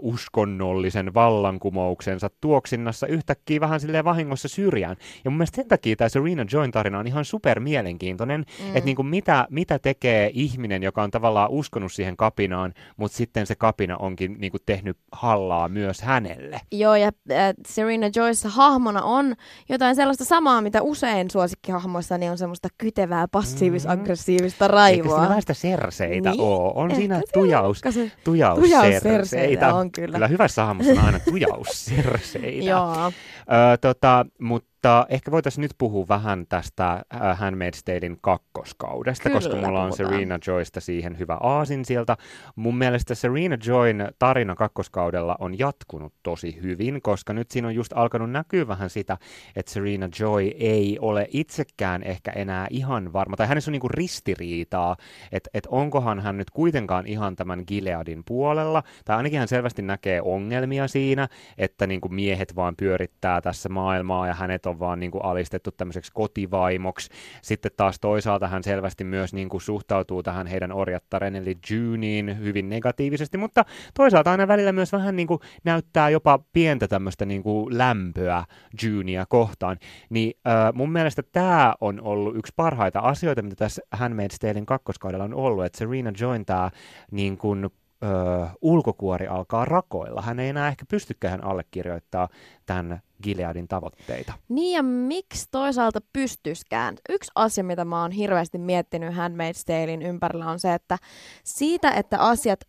uskonnollisen 0.00 1.14
vallankumouksensa 1.14 2.30
tuoksinnassa 2.40 3.06
yhtäkkiä 3.06 3.60
vähän 3.60 3.80
silleen 3.80 4.04
vahingossa 4.04 4.48
syrjään. 4.48 4.96
Ja 5.24 5.30
mun 5.30 5.38
mielestä 5.38 5.56
sen 5.56 5.68
takia 5.68 5.96
tämä 5.96 6.08
Serena 6.08 6.44
Joyn 6.52 6.70
tarina 6.70 6.98
on 6.98 7.06
ihan 7.06 7.24
super 7.24 7.60
mielenkiintoinen, 7.60 8.40
mm. 8.40 8.66
että 8.66 8.84
niin 8.84 8.96
kuin 8.96 9.06
mitä, 9.06 9.46
mitä 9.50 9.78
tekee 9.78 10.30
ihminen, 10.34 10.82
joka 10.82 11.02
on 11.02 11.10
tavallaan 11.10 11.50
uskonut 11.50 11.92
siihen 11.92 12.16
kapinaan, 12.16 12.74
mutta 12.96 13.16
sitten 13.16 13.46
se 13.46 13.54
kapina 13.54 13.96
onkin 13.96 14.36
niin 14.38 14.50
kuin 14.50 14.62
tehnyt 14.66 14.96
hallaa 15.12 15.68
myös 15.68 16.02
hänelle. 16.02 16.60
Joo, 16.72 16.94
ja 16.94 17.06
äh, 17.30 17.54
Serena 17.68 18.06
Joyssa 18.16 18.48
hahmona 18.48 19.02
on 19.02 19.34
jotain 19.68 19.96
sellaista 19.96 20.24
samaa, 20.24 20.62
mitä 20.62 20.82
usein 20.82 21.30
suosikkihahmoissa 21.30 22.18
niin 22.18 22.30
on 22.30 22.38
semmoista 22.38 22.51
kytevää, 22.78 23.26
passiivis-aggressiivista 23.28 24.68
raivoa. 24.68 25.14
Eikä 25.14 25.28
vähän 25.28 25.40
sitä 25.42 25.54
serseitä 25.54 26.30
niin? 26.30 26.40
oo? 26.40 26.72
On 26.74 26.90
Ehkä 26.90 26.96
siinä 26.98 27.20
tujaus, 27.32 27.80
tujaus, 28.24 28.58
tujaus 28.58 29.02
serseitä. 29.02 29.74
on 29.74 29.92
kyllä. 29.92 30.12
Kyllä 30.16 30.28
hyvässä 30.28 30.64
hahmossa 30.64 30.92
on 30.92 30.98
aina 30.98 31.18
tujaus 31.18 31.84
serseitä. 31.84 32.66
Joo. 32.70 33.06
Ö, 33.06 33.76
tota, 33.80 34.26
mutta 34.40 34.71
mutta 34.82 35.06
ehkä 35.08 35.30
voitaisiin 35.30 35.62
nyt 35.62 35.74
puhua 35.78 36.08
vähän 36.08 36.46
tästä 36.48 36.92
äh, 36.92 37.40
Handmaid's 37.40 37.82
Talein 37.84 38.18
kakkoskaudesta, 38.20 39.22
Kyllä, 39.22 39.34
koska 39.34 39.56
mulla 39.56 39.82
on 39.82 39.88
puhutaan. 39.88 40.10
Serena 40.12 40.38
Joysta 40.46 40.80
siihen 40.80 41.18
hyvä 41.18 41.34
aasin 41.40 41.84
sieltä. 41.84 42.16
Mun 42.56 42.78
mielestä 42.78 43.14
Serena 43.14 43.56
Joyn 43.66 44.08
tarina 44.18 44.54
kakkoskaudella 44.54 45.36
on 45.38 45.58
jatkunut 45.58 46.12
tosi 46.22 46.58
hyvin, 46.62 47.02
koska 47.02 47.32
nyt 47.32 47.50
siinä 47.50 47.68
on 47.68 47.74
just 47.74 47.92
alkanut 47.94 48.30
näkyä 48.30 48.68
vähän 48.68 48.90
sitä, 48.90 49.18
että 49.56 49.72
Serena 49.72 50.08
Joy 50.20 50.50
ei 50.58 50.98
ole 51.00 51.26
itsekään 51.30 52.02
ehkä 52.02 52.30
enää 52.30 52.66
ihan 52.70 53.12
varma, 53.12 53.36
tai 53.36 53.46
hänessä 53.46 53.70
on 53.70 53.72
niinku 53.72 53.88
ristiriitaa, 53.88 54.96
että 55.32 55.50
et 55.54 55.66
onkohan 55.70 56.20
hän 56.20 56.36
nyt 56.36 56.50
kuitenkaan 56.50 57.06
ihan 57.06 57.36
tämän 57.36 57.64
Gileadin 57.66 58.22
puolella, 58.24 58.82
tai 59.04 59.16
ainakin 59.16 59.38
hän 59.38 59.48
selvästi 59.48 59.82
näkee 59.82 60.22
ongelmia 60.22 60.88
siinä, 60.88 61.28
että 61.58 61.86
niinku 61.86 62.08
miehet 62.08 62.56
vaan 62.56 62.76
pyörittää 62.76 63.40
tässä 63.40 63.68
maailmaa 63.68 64.26
ja 64.26 64.34
hänet 64.34 64.66
on 64.66 64.71
on 64.72 64.80
vaan 64.80 65.00
niin 65.00 65.10
kuin 65.10 65.24
alistettu 65.24 65.70
tämmöiseksi 65.70 66.12
kotivaimoksi. 66.14 67.10
Sitten 67.42 67.70
taas 67.76 68.00
toisaalta 68.00 68.48
hän 68.48 68.62
selvästi 68.62 69.04
myös 69.04 69.34
niin 69.34 69.48
kuin 69.48 69.60
suhtautuu 69.60 70.22
tähän 70.22 70.46
heidän 70.46 70.72
orjattaren 70.72 71.36
eli 71.36 71.58
Juneen 71.70 72.38
hyvin 72.38 72.68
negatiivisesti, 72.68 73.38
mutta 73.38 73.64
toisaalta 73.94 74.30
aina 74.30 74.48
välillä 74.48 74.72
myös 74.72 74.92
vähän 74.92 75.16
niin 75.16 75.28
kuin 75.28 75.40
näyttää 75.64 76.10
jopa 76.10 76.38
pientä 76.52 76.88
tämmöistä 76.88 77.24
niin 77.24 77.42
kuin 77.42 77.78
lämpöä 77.78 78.44
Junea 78.82 79.26
kohtaan. 79.26 79.78
Niin 80.10 80.32
äh, 80.46 80.72
mun 80.74 80.92
mielestä 80.92 81.22
tämä 81.22 81.74
on 81.80 82.00
ollut 82.00 82.36
yksi 82.36 82.52
parhaita 82.56 83.00
asioita, 83.00 83.42
mitä 83.42 83.56
tässä 83.56 83.82
Handmaid's 83.96 84.38
Talein 84.40 84.66
kakkoskaudella 84.66 85.24
on 85.24 85.34
ollut, 85.34 85.64
että 85.64 85.78
Serena 85.78 86.12
Join 86.20 86.44
tämä 86.44 86.70
niin 87.10 87.38
kuin 87.38 87.70
öö, 88.02 88.46
ulkokuori 88.62 89.26
alkaa 89.26 89.64
rakoilla. 89.64 90.22
Hän 90.22 90.40
ei 90.40 90.48
enää 90.48 90.68
ehkä 90.68 90.84
pystykään 90.88 91.44
allekirjoittaa 91.44 92.28
tämän 92.66 93.02
Gileadin 93.22 93.68
tavoitteita. 93.68 94.32
Niin 94.48 94.76
ja 94.76 94.82
miksi 94.82 95.48
toisaalta 95.50 96.00
pystyskään? 96.12 96.96
Yksi 97.08 97.30
asia, 97.34 97.64
mitä 97.64 97.84
mä 97.84 98.02
oon 98.02 98.10
hirveästi 98.10 98.58
miettinyt 98.58 99.14
Handmaid's 99.14 99.64
Talein 99.66 100.02
ympärillä 100.02 100.46
on 100.46 100.58
se, 100.58 100.74
että 100.74 100.98
siitä, 101.44 101.90
että 101.90 102.18
asiat 102.18 102.60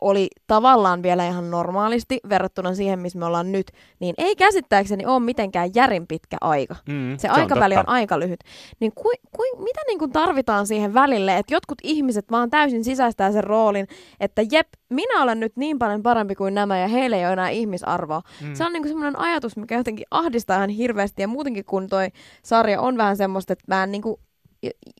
oli 0.00 0.28
tavallaan 0.46 1.02
vielä 1.02 1.26
ihan 1.26 1.50
normaalisti 1.50 2.20
verrattuna 2.28 2.74
siihen, 2.74 2.98
missä 2.98 3.18
me 3.18 3.24
ollaan 3.24 3.52
nyt, 3.52 3.72
niin 4.00 4.14
ei 4.18 4.36
käsittääkseni 4.36 5.06
ole 5.06 5.20
mitenkään 5.20 5.70
järin 5.74 6.06
pitkä 6.06 6.36
aika. 6.40 6.76
Mm, 6.88 7.16
se, 7.16 7.20
se 7.20 7.28
aikaväli 7.28 7.74
on, 7.74 7.80
on 7.80 7.88
aika 7.88 8.18
lyhyt. 8.18 8.40
Niin 8.80 8.92
ku, 8.94 9.10
ku, 9.36 9.42
mitä 9.58 9.80
niin 9.86 9.98
kuin 9.98 10.12
tarvitaan 10.12 10.66
siihen 10.66 10.94
välille, 10.94 11.36
että 11.36 11.54
jotkut 11.54 11.78
ihmiset 11.82 12.30
vaan 12.30 12.50
täysin 12.50 12.84
sisäistää 12.84 13.32
sen 13.32 13.44
roolin, 13.44 13.86
että 14.20 14.42
jep, 14.52 14.68
minä 14.90 15.22
olen 15.22 15.40
nyt 15.40 15.56
niin 15.56 15.78
paljon 15.78 16.02
parempi 16.02 16.34
kuin 16.34 16.54
nämä 16.54 16.78
ja 16.78 16.88
heillä 16.88 17.16
ei 17.16 17.24
ole 17.24 17.32
enää 17.32 17.48
ihmisarvoa. 17.48 18.22
Mm. 18.42 18.54
Se 18.54 18.64
on 18.64 18.72
niin 18.72 18.82
kuin 18.82 18.90
semmoinen 18.90 19.18
ajatus, 19.18 19.56
mikä 19.56 19.76
jotenkin 19.76 20.06
ahdistaa 20.10 20.56
ihan 20.56 20.70
hirveästi 20.70 21.22
ja 21.22 21.28
muutenkin 21.28 21.64
kun 21.64 21.88
toi 21.88 22.08
sarja 22.42 22.80
on 22.80 22.96
vähän 22.96 23.16
semmoista, 23.16 23.52
että 23.52 23.64
mä 23.68 23.82
en 23.82 23.92
niin 23.92 24.02
kuin 24.02 24.20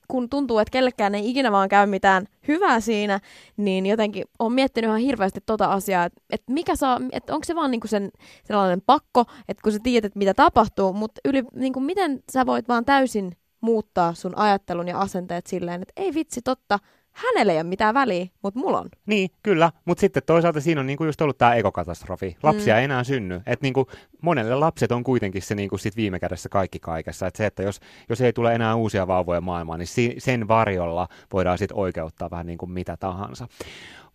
kun 0.09 0.29
tuntuu, 0.29 0.59
että 0.59 0.73
kellekään 0.73 1.15
ei 1.15 1.31
ikinä 1.31 1.53
vaan 1.53 1.69
käy 1.69 1.87
mitään 1.87 2.27
hyvää 2.49 2.81
siinä, 2.81 3.21
niin 3.57 3.87
jotenkin 3.87 4.25
on 4.39 4.53
miettinyt 4.53 4.89
ihan 4.89 5.01
hirveästi 5.01 5.41
tota 5.47 5.67
asiaa, 5.67 6.05
että, 6.31 6.53
mikä 6.53 6.77
saa, 6.77 7.01
että 7.13 7.35
onko 7.35 7.45
se 7.45 7.55
vaan 7.55 7.71
niinku 7.71 7.87
sen 7.87 8.11
sellainen 8.45 8.83
pakko, 8.87 9.25
että 9.49 9.63
kun 9.63 9.73
sä 9.73 9.79
tiedät, 9.83 10.15
mitä 10.15 10.35
tapahtuu, 10.35 10.93
mutta 10.93 11.21
yli, 11.25 11.45
niinku, 11.55 11.81
miten 11.81 12.23
sä 12.33 12.47
voit 12.47 12.69
vaan 12.69 12.85
täysin 12.85 13.33
muuttaa 13.61 14.15
sun 14.15 14.39
ajattelun 14.39 14.89
ja 14.89 15.01
asenteet 15.01 15.47
silleen, 15.47 15.83
että 15.83 15.93
ei 15.97 16.15
vitsi, 16.15 16.43
totta, 16.43 16.79
hänelle 17.27 17.53
ei 17.53 17.59
ole 17.59 17.65
mitään 17.65 17.95
väliä, 17.95 18.27
mutta 18.43 18.61
mulla 18.61 18.81
on. 18.81 18.89
Niin, 19.07 19.31
kyllä, 19.43 19.73
mutta 19.85 20.01
sitten 20.01 20.23
toisaalta 20.27 20.61
siinä 20.61 20.81
on 20.81 20.87
niinku 20.87 21.05
just 21.05 21.21
ollut 21.21 21.39
tämä 21.39 21.55
ekokatastrofi. 21.55 22.37
Lapsia 22.43 22.75
mm. 22.75 22.79
ei 22.79 22.85
enää 22.85 23.05
synny. 23.05 23.41
Et 23.47 23.61
niinku, 23.61 23.87
monelle 24.23 24.55
lapset 24.55 24.93
on 24.93 25.05
kuitenkin 25.05 25.43
se 25.43 25.55
niinku 25.55 25.79
sit 25.79 25.97
viime 25.97 26.21
kädessä 26.21 26.49
kaikki 26.49 26.79
kaikessa. 26.79 27.27
Et 27.27 27.37
se, 27.37 27.47
että 27.47 27.63
jos, 27.63 27.81
jos 28.09 28.21
ei 28.21 28.33
tule 28.33 28.55
enää 28.55 28.75
uusia 28.75 29.07
vauvoja 29.07 29.41
maailmaan, 29.41 29.79
niin 29.79 29.87
si- 29.87 30.15
sen 30.19 30.49
varjolla 30.49 31.09
voidaan 31.33 31.59
sitten 31.59 31.77
oikeuttaa 31.77 32.31
vähän 32.31 32.47
niin 32.47 32.59
kuin 32.59 32.71
mitä 32.71 32.97
tahansa. 32.97 33.49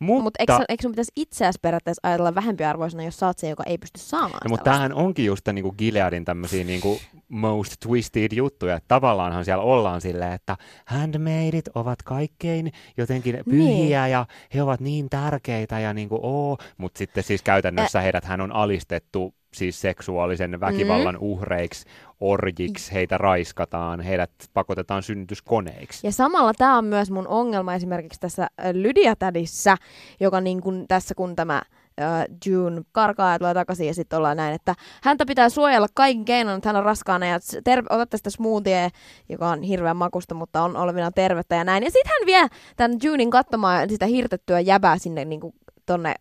Mutta 0.03 0.23
Mut 0.23 0.33
eikö, 0.39 0.65
eikö 0.69 0.81
sun 0.81 0.91
pitäisi 0.91 1.11
itseäsi 1.15 1.59
periaatteessa 1.61 1.99
ajatella 2.03 2.35
vähempiarvoisena, 2.35 3.03
jos 3.03 3.19
sä 3.19 3.27
oot 3.27 3.39
se, 3.39 3.49
joka 3.49 3.63
ei 3.67 3.77
pysty 3.77 3.99
saamaan 3.99 4.39
no, 4.43 4.49
Mutta 4.49 4.63
tämähän 4.63 4.93
onkin 4.93 5.25
just 5.25 5.47
niin 5.53 5.63
kuin 5.63 5.75
Gileadin 5.77 6.25
tämmöisiä 6.25 6.63
niin 6.63 6.81
kuin 6.81 6.99
most 7.29 7.75
twisted 7.79 8.31
juttuja. 8.33 8.75
Että 8.75 8.87
tavallaanhan 8.87 9.45
siellä 9.45 9.63
ollaan 9.63 10.01
silleen, 10.01 10.33
että 10.33 10.57
handmaidit 10.85 11.67
ovat 11.75 12.03
kaikkein 12.03 12.71
jotenkin 12.97 13.39
pyhiä 13.49 14.01
niin. 14.01 14.11
ja 14.11 14.25
he 14.53 14.63
ovat 14.63 14.79
niin 14.79 15.09
tärkeitä 15.09 15.79
ja 15.79 15.93
niin 15.93 16.09
kuin 16.09 16.19
oo. 16.23 16.57
Mutta 16.77 16.97
sitten 16.97 17.23
siis 17.23 17.41
käytännössä 17.41 17.99
Ä- 17.99 18.01
heidät 18.01 18.25
hän 18.25 18.41
on 18.41 18.51
alistettu 18.51 19.35
siis 19.53 19.81
seksuaalisen 19.81 20.59
väkivallan 20.59 21.15
mm. 21.15 21.21
uhreiksi, 21.21 21.85
orjiksi, 22.19 22.93
heitä 22.93 23.17
raiskataan, 23.17 24.01
heidät 24.01 24.31
pakotetaan 24.53 25.03
synnytyskoneiksi. 25.03 26.07
Ja 26.07 26.11
samalla 26.11 26.53
tämä 26.53 26.77
on 26.77 26.85
myös 26.85 27.11
mun 27.11 27.27
ongelma 27.27 27.73
esimerkiksi 27.73 28.19
tässä 28.19 28.47
Lydia 28.73 29.15
Tädissä, 29.15 29.77
joka 30.19 30.41
niin 30.41 30.61
kun 30.61 30.85
tässä 30.87 31.15
kun 31.15 31.35
tämä 31.35 31.61
uh, 32.01 32.35
June 32.45 32.81
karkaa 32.91 33.31
ja 33.31 33.39
tulee 33.39 33.53
takaisin 33.53 33.87
ja 33.87 33.93
sitten 33.93 34.17
ollaan 34.17 34.37
näin, 34.37 34.55
että 34.55 34.75
häntä 35.03 35.25
pitää 35.25 35.49
suojella 35.49 35.87
kaikin 35.93 36.25
keinoin, 36.25 36.57
että 36.57 36.69
hän 36.69 36.75
on 36.75 36.83
raskaana 36.83 37.25
ja 37.25 37.39
terve, 37.63 37.87
ota 37.89 38.05
tästä 38.05 38.29
smoothie, 38.29 38.89
joka 39.29 39.49
on 39.49 39.61
hirveän 39.61 39.97
makusta, 39.97 40.35
mutta 40.35 40.63
on 40.63 40.77
olevina 40.77 41.11
tervettä 41.11 41.55
ja 41.55 41.63
näin. 41.63 41.83
Ja 41.83 41.91
sitten 41.91 42.11
hän 42.19 42.25
vie 42.25 42.47
tämän 42.75 42.97
Junein 43.03 43.29
katsomaan 43.29 43.89
sitä 43.89 44.05
hirtettyä 44.05 44.59
jäbää 44.59 44.97
sinne 44.97 45.25
niin 45.25 45.41
kuin, 45.41 45.53
tonne 45.85 46.15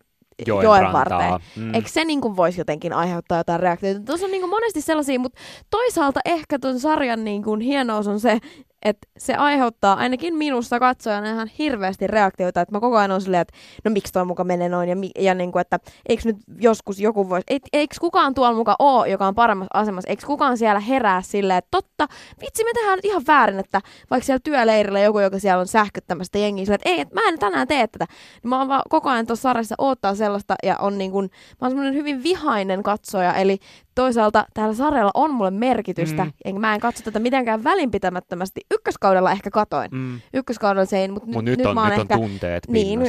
joen, 0.47 0.63
joen 0.63 0.93
varteen. 0.93 1.33
Mm. 1.55 1.73
Eikö 1.73 1.89
se 1.89 2.05
niin 2.05 2.21
kuin 2.21 2.35
voisi 2.35 2.61
jotenkin 2.61 2.93
aiheuttaa 2.93 3.37
jotain 3.37 3.59
reaktioita? 3.59 3.99
Tuossa 4.05 4.25
on 4.25 4.31
niin 4.31 4.41
kuin 4.41 4.49
monesti 4.49 4.81
sellaisia, 4.81 5.19
mutta 5.19 5.39
toisaalta 5.69 6.19
ehkä 6.25 6.59
tuon 6.59 6.79
sarjan 6.79 7.23
niin 7.23 7.43
kuin 7.43 7.61
hienous 7.61 8.07
on 8.07 8.19
se, 8.19 8.39
että 8.83 9.07
se 9.17 9.33
aiheuttaa 9.33 9.93
ainakin 9.93 10.35
minussa 10.35 10.79
katsojana 10.79 11.29
ihan 11.29 11.47
hirveästi 11.47 12.07
reaktioita, 12.07 12.61
että 12.61 12.75
mä 12.75 12.79
koko 12.79 12.97
ajan 12.97 13.11
on 13.11 13.21
silleen, 13.21 13.41
että 13.41 13.53
no 13.83 13.91
miksi 13.91 14.13
toi 14.13 14.25
muka 14.25 14.43
menee 14.43 14.69
noin, 14.69 14.89
ja, 14.89 14.95
ja 15.19 15.33
niin 15.33 15.51
kuin, 15.51 15.61
että 15.61 15.79
eikö 16.09 16.21
nyt 16.25 16.37
joskus 16.59 16.99
joku 16.99 17.29
voisi, 17.29 17.43
et, 17.49 17.63
eikö 17.73 17.95
kukaan 17.99 18.33
tuolla 18.33 18.55
muka 18.55 18.75
oo, 18.79 19.05
joka 19.05 19.27
on 19.27 19.35
paremmassa 19.35 19.79
asemassa, 19.79 20.09
eikö 20.09 20.25
kukaan 20.27 20.57
siellä 20.57 20.79
herää 20.79 21.21
silleen, 21.21 21.57
että 21.57 21.71
totta, 21.71 22.07
vitsi 22.41 22.63
me 22.63 22.71
tehdään 22.73 22.99
ihan 23.03 23.23
väärin, 23.27 23.59
että 23.59 23.81
vaikka 24.09 24.25
siellä 24.25 24.39
työleirillä 24.43 24.99
joku, 24.99 25.19
joka 25.19 25.39
siellä 25.39 25.59
on 25.59 25.67
sähköttämästä 25.67 26.37
jengiä, 26.37 26.65
silleen, 26.65 26.75
että 26.75 26.89
ei, 26.89 26.99
että 26.99 27.15
mä 27.15 27.21
en 27.27 27.39
tänään 27.39 27.67
tee 27.67 27.87
tätä, 27.87 28.05
niin 28.43 28.49
mä 28.49 28.59
oon 28.59 28.67
vaan 28.67 28.81
koko 28.89 29.09
ajan 29.09 29.27
tuossa 29.27 29.41
sarjassa 29.41 29.75
odottaa 29.77 30.15
sellaista, 30.15 30.55
ja 30.63 30.77
on 30.77 30.97
niin 30.97 31.11
kuin, 31.11 31.29
mä 31.61 31.65
oon 31.65 31.71
semmoinen 31.71 31.93
hyvin 31.93 32.23
vihainen 32.23 32.83
katsoja, 32.83 33.33
eli 33.33 33.59
toisaalta 33.95 34.45
täällä 34.53 34.73
sarjalla 34.73 35.11
on 35.13 35.33
mulle 35.33 35.51
merkitystä, 35.51 36.25
mm. 36.25 36.31
enkä 36.45 36.59
mä 36.59 36.73
en 36.73 36.79
katso 36.79 37.03
tätä 37.03 37.19
mitenkään 37.19 37.63
välinpitämättömästi. 37.63 38.61
Ykköskaudella 38.71 39.31
ehkä 39.31 39.51
katoin. 39.51 39.89
Mm. 39.91 40.19
Ykköskaudella 40.33 40.85
se 40.85 40.97
ei, 40.97 41.07
mutta 41.07 41.29
Mut 41.31 41.45
nyt, 41.45 41.57
nyt, 41.57 41.67
on, 41.67 41.75
nyt 41.75 41.99
ehkä... 41.99 42.15
on 42.15 42.21
tunteet 42.21 42.67
niin, 42.67 42.99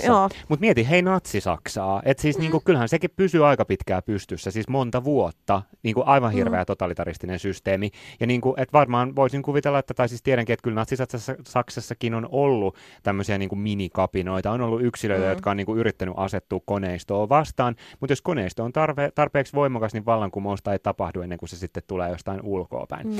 Mutta 0.48 0.60
mieti, 0.60 0.88
hei 0.90 1.02
natsi-Saksaa. 1.02 2.02
Et 2.04 2.18
siis 2.18 2.36
mm. 2.36 2.40
niinku, 2.40 2.60
kyllähän 2.60 2.88
sekin 2.88 3.10
pysyy 3.16 3.46
aika 3.46 3.64
pitkään 3.64 4.02
pystyssä, 4.06 4.50
siis 4.50 4.68
monta 4.68 5.04
vuotta. 5.04 5.62
Niinku, 5.82 6.02
aivan 6.06 6.32
mm. 6.32 6.36
hirveä 6.36 6.60
mm. 6.60 6.66
totalitaristinen 6.66 7.38
systeemi. 7.38 7.90
Ja 8.20 8.26
niinku, 8.26 8.54
et 8.56 8.72
varmaan 8.72 9.16
voisin 9.16 9.42
kuvitella, 9.42 9.78
että, 9.78 9.94
tai 9.94 10.08
siis 10.08 10.22
tiedänkin, 10.22 10.52
että 10.52 10.62
kyllä 10.62 10.74
natsi-Saksassakin 10.74 12.14
on 12.14 12.28
ollut 12.30 12.76
tämmöisiä 13.02 13.38
niinku 13.38 13.56
minikapinoita. 13.56 14.50
On 14.50 14.60
ollut 14.60 14.82
yksilöitä, 14.82 15.24
mm. 15.24 15.30
jotka 15.30 15.50
on 15.50 15.56
niinku 15.56 15.76
yrittänyt 15.76 16.14
asettua 16.16 16.60
koneistoon 16.64 17.28
vastaan. 17.28 17.76
Mutta 18.00 18.12
jos 18.12 18.22
koneisto 18.22 18.64
on 18.64 18.72
tarve, 18.72 19.10
tarpeeksi 19.14 19.52
voimakas, 19.52 19.92
niin 19.92 20.06
vallankumousta 20.06 20.73
ei 20.74 20.78
tapahdu 20.78 21.20
ennen 21.20 21.38
kuin 21.38 21.48
se 21.48 21.56
sitten 21.56 21.82
tulee 21.86 22.10
jostain 22.10 22.40
ulkoa 22.42 22.86
päin. 22.88 23.06
Mm. 23.06 23.16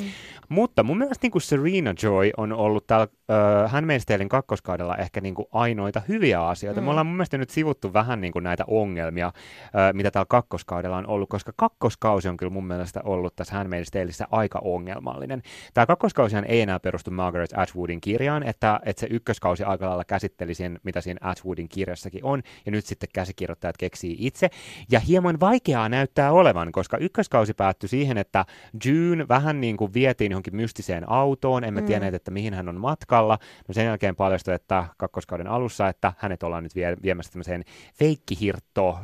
Mutta 0.49 0.83
mun 0.83 0.99
mielestä 0.99 1.25
niin 1.25 1.33
kuin 1.33 1.43
Serena 1.43 1.95
Joy 2.03 2.31
on 2.37 2.53
ollut 2.53 2.87
täällä 2.87 3.07
äh, 3.31 3.73
Handmaid's 3.73 4.05
Talein 4.07 4.29
kakkoskaudella 4.29 4.97
ehkä 4.97 5.21
niin 5.21 5.35
kuin 5.35 5.47
ainoita 5.53 6.03
hyviä 6.09 6.47
asioita. 6.47 6.81
Mm. 6.81 6.85
Me 6.85 6.91
ollaan 6.91 7.07
mun 7.07 7.17
mielestä 7.17 7.39
nyt 7.39 7.51
sivuttu 7.51 7.93
vähän 7.93 8.21
niin 8.21 8.33
kuin 8.33 8.43
näitä 8.43 8.65
ongelmia, 8.67 9.27
äh, 9.27 9.33
mitä 9.93 10.11
täällä 10.11 10.27
kakkoskaudella 10.29 10.97
on 10.97 11.07
ollut, 11.07 11.29
koska 11.29 11.53
kakkoskausi 11.57 12.29
on 12.29 12.37
kyllä 12.37 12.53
mun 12.53 12.67
mielestä 12.67 13.01
ollut 13.05 13.37
tässä 13.37 13.63
Handmaid's 13.63 14.27
aika 14.31 14.59
ongelmallinen. 14.65 15.43
Tämä 15.75 15.87
kakkoskausihan 15.87 16.45
ei 16.45 16.61
enää 16.61 16.81
perustu 16.81 17.11
Margaret 17.11 17.51
Atwoodin 17.57 18.01
kirjaan, 18.01 18.43
että, 18.43 18.81
että 18.85 19.01
se 19.01 19.07
ykköskausi 19.11 19.65
aika 19.65 19.87
lailla 19.87 20.05
käsitteli 20.05 20.55
sen, 20.55 20.81
mitä 20.83 21.01
siinä 21.01 21.19
Atwoodin 21.23 21.69
kirjassakin 21.69 22.25
on, 22.25 22.43
ja 22.67 22.73
nyt 22.73 22.87
sitten 22.87 23.09
käsikirjoittajat 23.13 23.77
keksii 23.77 24.17
itse. 24.19 24.51
Ja 24.91 25.01
hieman 25.01 25.41
vaikeaa 25.41 25.89
näyttää 25.89 26.33
olevan, 26.33 26.73
koska 26.73 26.97
ykköskausi 26.97 27.44
kausi 27.45 27.55
päättyi 27.55 27.89
siihen, 27.89 28.19
että 28.19 28.45
June 28.85 29.29
vähän 29.29 29.61
niin 29.61 29.77
kuin 29.77 29.95
vietiin 29.95 30.33
johonkin 30.33 30.57
mystiseen 30.57 31.11
autoon, 31.11 31.65
emme 31.65 31.81
mm. 31.81 31.87
tienneet, 31.87 32.15
että 32.15 32.31
mihin 32.31 32.55
hän 32.55 32.69
on 32.69 32.81
matkalla. 32.81 33.39
No 33.69 33.75
sen 33.75 33.87
jälkeen 33.87 34.17
paljastui, 34.17 34.55
että 34.55 34.85
kakkoskauden 34.97 35.47
alussa, 35.47 35.89
että 35.89 36.13
hänet 36.19 36.43
ollaan 36.43 36.63
nyt 36.63 36.75
vie, 36.75 36.97
viemässä 37.03 37.33
tämmöiseen 37.33 37.65
feikkihirtto 37.95 38.99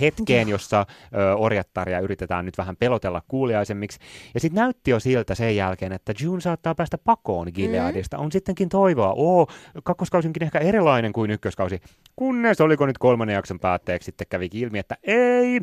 hetkeen, 0.00 0.48
jossa 0.48 0.86
ö, 1.14 1.34
orjattaria 1.36 2.00
yritetään 2.00 2.44
nyt 2.44 2.58
vähän 2.58 2.76
pelotella 2.76 3.22
kuuliaisemmiksi. 3.28 3.98
Ja 4.34 4.40
sitten 4.40 4.60
näytti 4.60 4.90
jo 4.90 5.00
siltä 5.00 5.34
sen 5.34 5.56
jälkeen, 5.56 5.92
että 5.92 6.12
June 6.22 6.40
saattaa 6.40 6.74
päästä 6.74 6.98
pakoon 6.98 7.48
Gileadista. 7.54 8.16
Mm. 8.16 8.22
On 8.22 8.32
sittenkin 8.32 8.68
toivoa. 8.68 9.12
Oo, 9.16 9.46
kakkoskausi 9.84 10.28
onkin 10.28 10.42
ehkä 10.42 10.58
erilainen 10.58 11.12
kuin 11.12 11.30
ykköskausi. 11.30 11.80
Kunnes 12.16 12.60
oliko 12.60 12.86
nyt 12.86 12.98
kolmannen 12.98 13.34
jakson 13.34 13.60
päätteeksi 13.60 14.06
sitten 14.06 14.26
kävi 14.30 14.48
ilmi, 14.52 14.78
että 14.78 14.96
ei, 15.02 15.60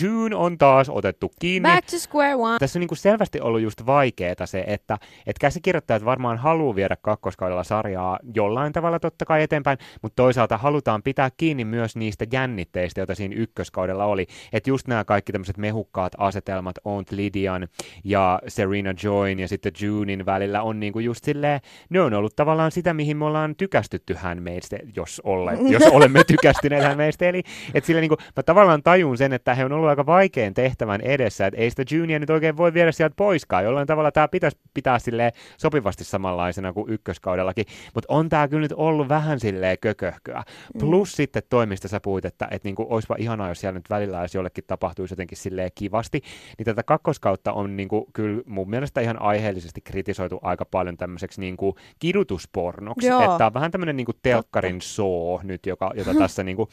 June 0.00 0.36
on 0.36 0.58
taas 0.58 0.88
otettu 0.88 1.32
kiinni. 1.40 1.68
Back 1.74 1.90
to 1.90 1.98
square 1.98 2.34
one. 2.34 2.58
Tässä 2.58 2.78
on 2.78 2.80
niin 2.80 2.88
kuin 2.88 2.98
selvästi 2.98 3.40
ollut 3.40 3.60
just 3.60 3.86
vaikeeta 3.86 4.46
se, 4.46 4.64
että, 4.66 4.98
että 5.26 5.40
käsikirjoittajat 5.40 6.04
varmaan 6.04 6.38
haluaa 6.38 6.74
viedä 6.74 6.96
kakkoskaudella 7.02 7.64
sarjaa 7.64 8.18
jollain 8.34 8.72
tavalla 8.72 9.00
totta 9.00 9.24
kai 9.24 9.42
eteenpäin, 9.42 9.78
mutta 10.02 10.16
toisaalta 10.16 10.58
halutaan 10.58 11.02
pitää 11.02 11.30
kiinni 11.36 11.64
myös 11.64 11.96
niistä 11.96 12.26
jännitteistä, 12.32 13.00
joita 13.00 13.14
siinä 13.14 13.34
ykköskaudella 13.38 14.04
oli. 14.04 14.26
Että 14.52 14.70
just 14.70 14.88
nämä 14.88 15.04
kaikki 15.04 15.32
tämmöiset 15.32 15.56
mehukkaat 15.56 16.12
asetelmat 16.18 16.76
Aunt 16.84 17.12
Lydian 17.12 17.68
ja 18.04 18.40
Serena 18.48 18.94
Joyn 19.02 19.38
ja 19.38 19.48
sitten 19.48 19.72
Junein 19.80 20.26
välillä 20.26 20.62
on 20.62 20.80
niin 20.80 20.92
kuin 20.92 21.04
just 21.04 21.24
silleen, 21.24 21.60
ne 21.88 22.00
on 22.00 22.14
ollut 22.14 22.36
tavallaan 22.36 22.72
sitä, 22.72 22.94
mihin 22.94 23.16
me 23.16 23.24
ollaan 23.24 23.56
tykästytty 23.56 24.16
meistä, 24.40 24.78
jos, 24.96 25.20
olle, 25.24 25.52
jos 25.74 25.82
olemme 25.82 26.24
tykästyneet 26.24 26.96
meistä. 26.96 27.28
Eli 27.28 27.42
että 27.74 27.86
sillä 27.86 28.00
niin 28.00 28.08
kuin, 28.08 28.18
mä 28.36 28.42
tavallaan 28.42 28.82
tajun 28.82 29.18
sen, 29.18 29.32
että 29.32 29.54
he 29.54 29.64
on 29.64 29.72
ollut 29.72 29.88
aika 29.88 30.06
vaikean 30.06 30.54
tehtävän 30.54 31.00
edessä, 31.00 31.46
että 31.46 31.60
ei 31.62 31.70
sitä 31.70 31.84
Junia 31.90 32.18
nyt 32.18 32.30
oikein 32.30 32.56
voi 32.56 32.74
viedä 32.74 32.92
sieltä 32.92 33.14
poiskaan. 33.16 33.64
Jollain 33.64 33.86
tavalla 33.86 34.12
tämä 34.12 34.28
pitäisi 34.28 34.58
pitää 34.74 34.98
sille 34.98 35.32
sopivasti 35.56 36.04
samanlaisena 36.04 36.72
kuin 36.72 36.92
ykköskaudellakin. 36.92 37.66
Mutta 37.94 38.14
on 38.14 38.28
tämä 38.28 38.48
kyllä 38.48 38.62
nyt 38.62 38.72
ollut 38.76 39.08
vähän 39.08 39.40
silleen 39.40 39.76
kököhköä. 39.80 40.42
Mm. 40.74 40.78
Plus 40.78 41.12
sitten 41.12 41.42
toimista 41.50 41.88
sä 41.88 42.00
puhuit, 42.00 42.24
että 42.24 42.48
et 42.50 42.64
niinku, 42.64 42.86
olisipa 42.90 43.16
ihanaa, 43.18 43.48
jos 43.48 43.60
siellä 43.60 43.78
nyt 43.78 43.90
välillä 43.90 44.22
jos 44.22 44.34
jollekin 44.34 44.64
tapahtuisi 44.66 45.12
jotenkin 45.12 45.38
silleen 45.38 45.70
kivasti. 45.74 46.20
Niin 46.58 46.64
tätä 46.64 46.82
kakkoskautta 46.82 47.52
on 47.52 47.76
niinku, 47.76 48.06
kyllä 48.12 48.42
mun 48.46 48.70
mielestä 48.70 49.00
ihan 49.00 49.22
aiheellisesti 49.22 49.80
kritisoitu 49.80 50.38
aika 50.42 50.64
paljon 50.64 50.96
tämmöiseksi 50.96 51.40
niinku, 51.40 51.76
kidutuspornoksi. 51.98 53.08
Että 53.08 53.46
on 53.46 53.54
vähän 53.54 53.70
tämmöinen 53.70 53.96
niinku, 53.96 54.12
telkkarin 54.22 54.80
soo 54.80 55.40
nyt, 55.42 55.66
joka, 55.66 55.92
jota 55.94 56.14
tässä 56.14 56.44
niinku, 56.52 56.68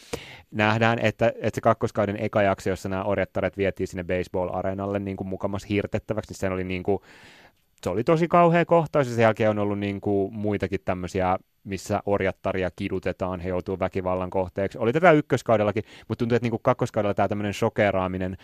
nähdään, 0.52 1.00
että, 1.00 1.28
että 1.28 1.58
se 1.58 1.62
kakkoskauden 1.62 2.18
eka 2.20 2.42
jakso, 2.42 2.70
jossa 2.70 2.90
nämä 2.90 3.04
orjattaret 3.04 3.58
vietiin 3.58 3.88
sinne 3.88 4.04
baseball-areenalle 4.04 4.79
niin 5.00 5.18
kuin 5.18 5.28
mukamas 5.28 5.70
hirtettäväksi, 5.70 6.32
niin 6.32 6.40
se 6.40 6.50
oli 6.50 6.64
niin 6.64 6.84
kuin, 6.84 7.00
se 7.84 7.90
oli 7.90 8.04
tosi 8.04 8.28
kauhea 8.28 8.66
kohtaus 8.66 9.08
ja 9.08 9.16
sen 9.16 9.24
jälkeen 9.24 9.50
on 9.50 9.60
ollut 9.60 9.80
niin 9.80 10.02
kuin 10.02 10.34
muitakin 10.34 10.80
tämmöisiä 10.86 11.38
missä 11.64 12.00
orjattaria 12.06 12.70
kidutetaan, 12.76 13.40
he 13.40 13.50
joutuu 13.50 13.80
väkivallan 13.80 14.30
kohteeksi. 14.30 14.78
Oli 14.78 14.94
tätä 14.94 15.12
ykköskaudellakin, 15.12 15.84
mutta 16.08 16.20
tuntuu, 16.20 16.36
että 16.36 16.46
niin 16.46 16.52
kuin 16.52 16.64
kakkoskaudella 16.64 17.14
tämä 17.14 17.28
tämmöinen 17.28 17.54
shokeraaminen 17.54 18.38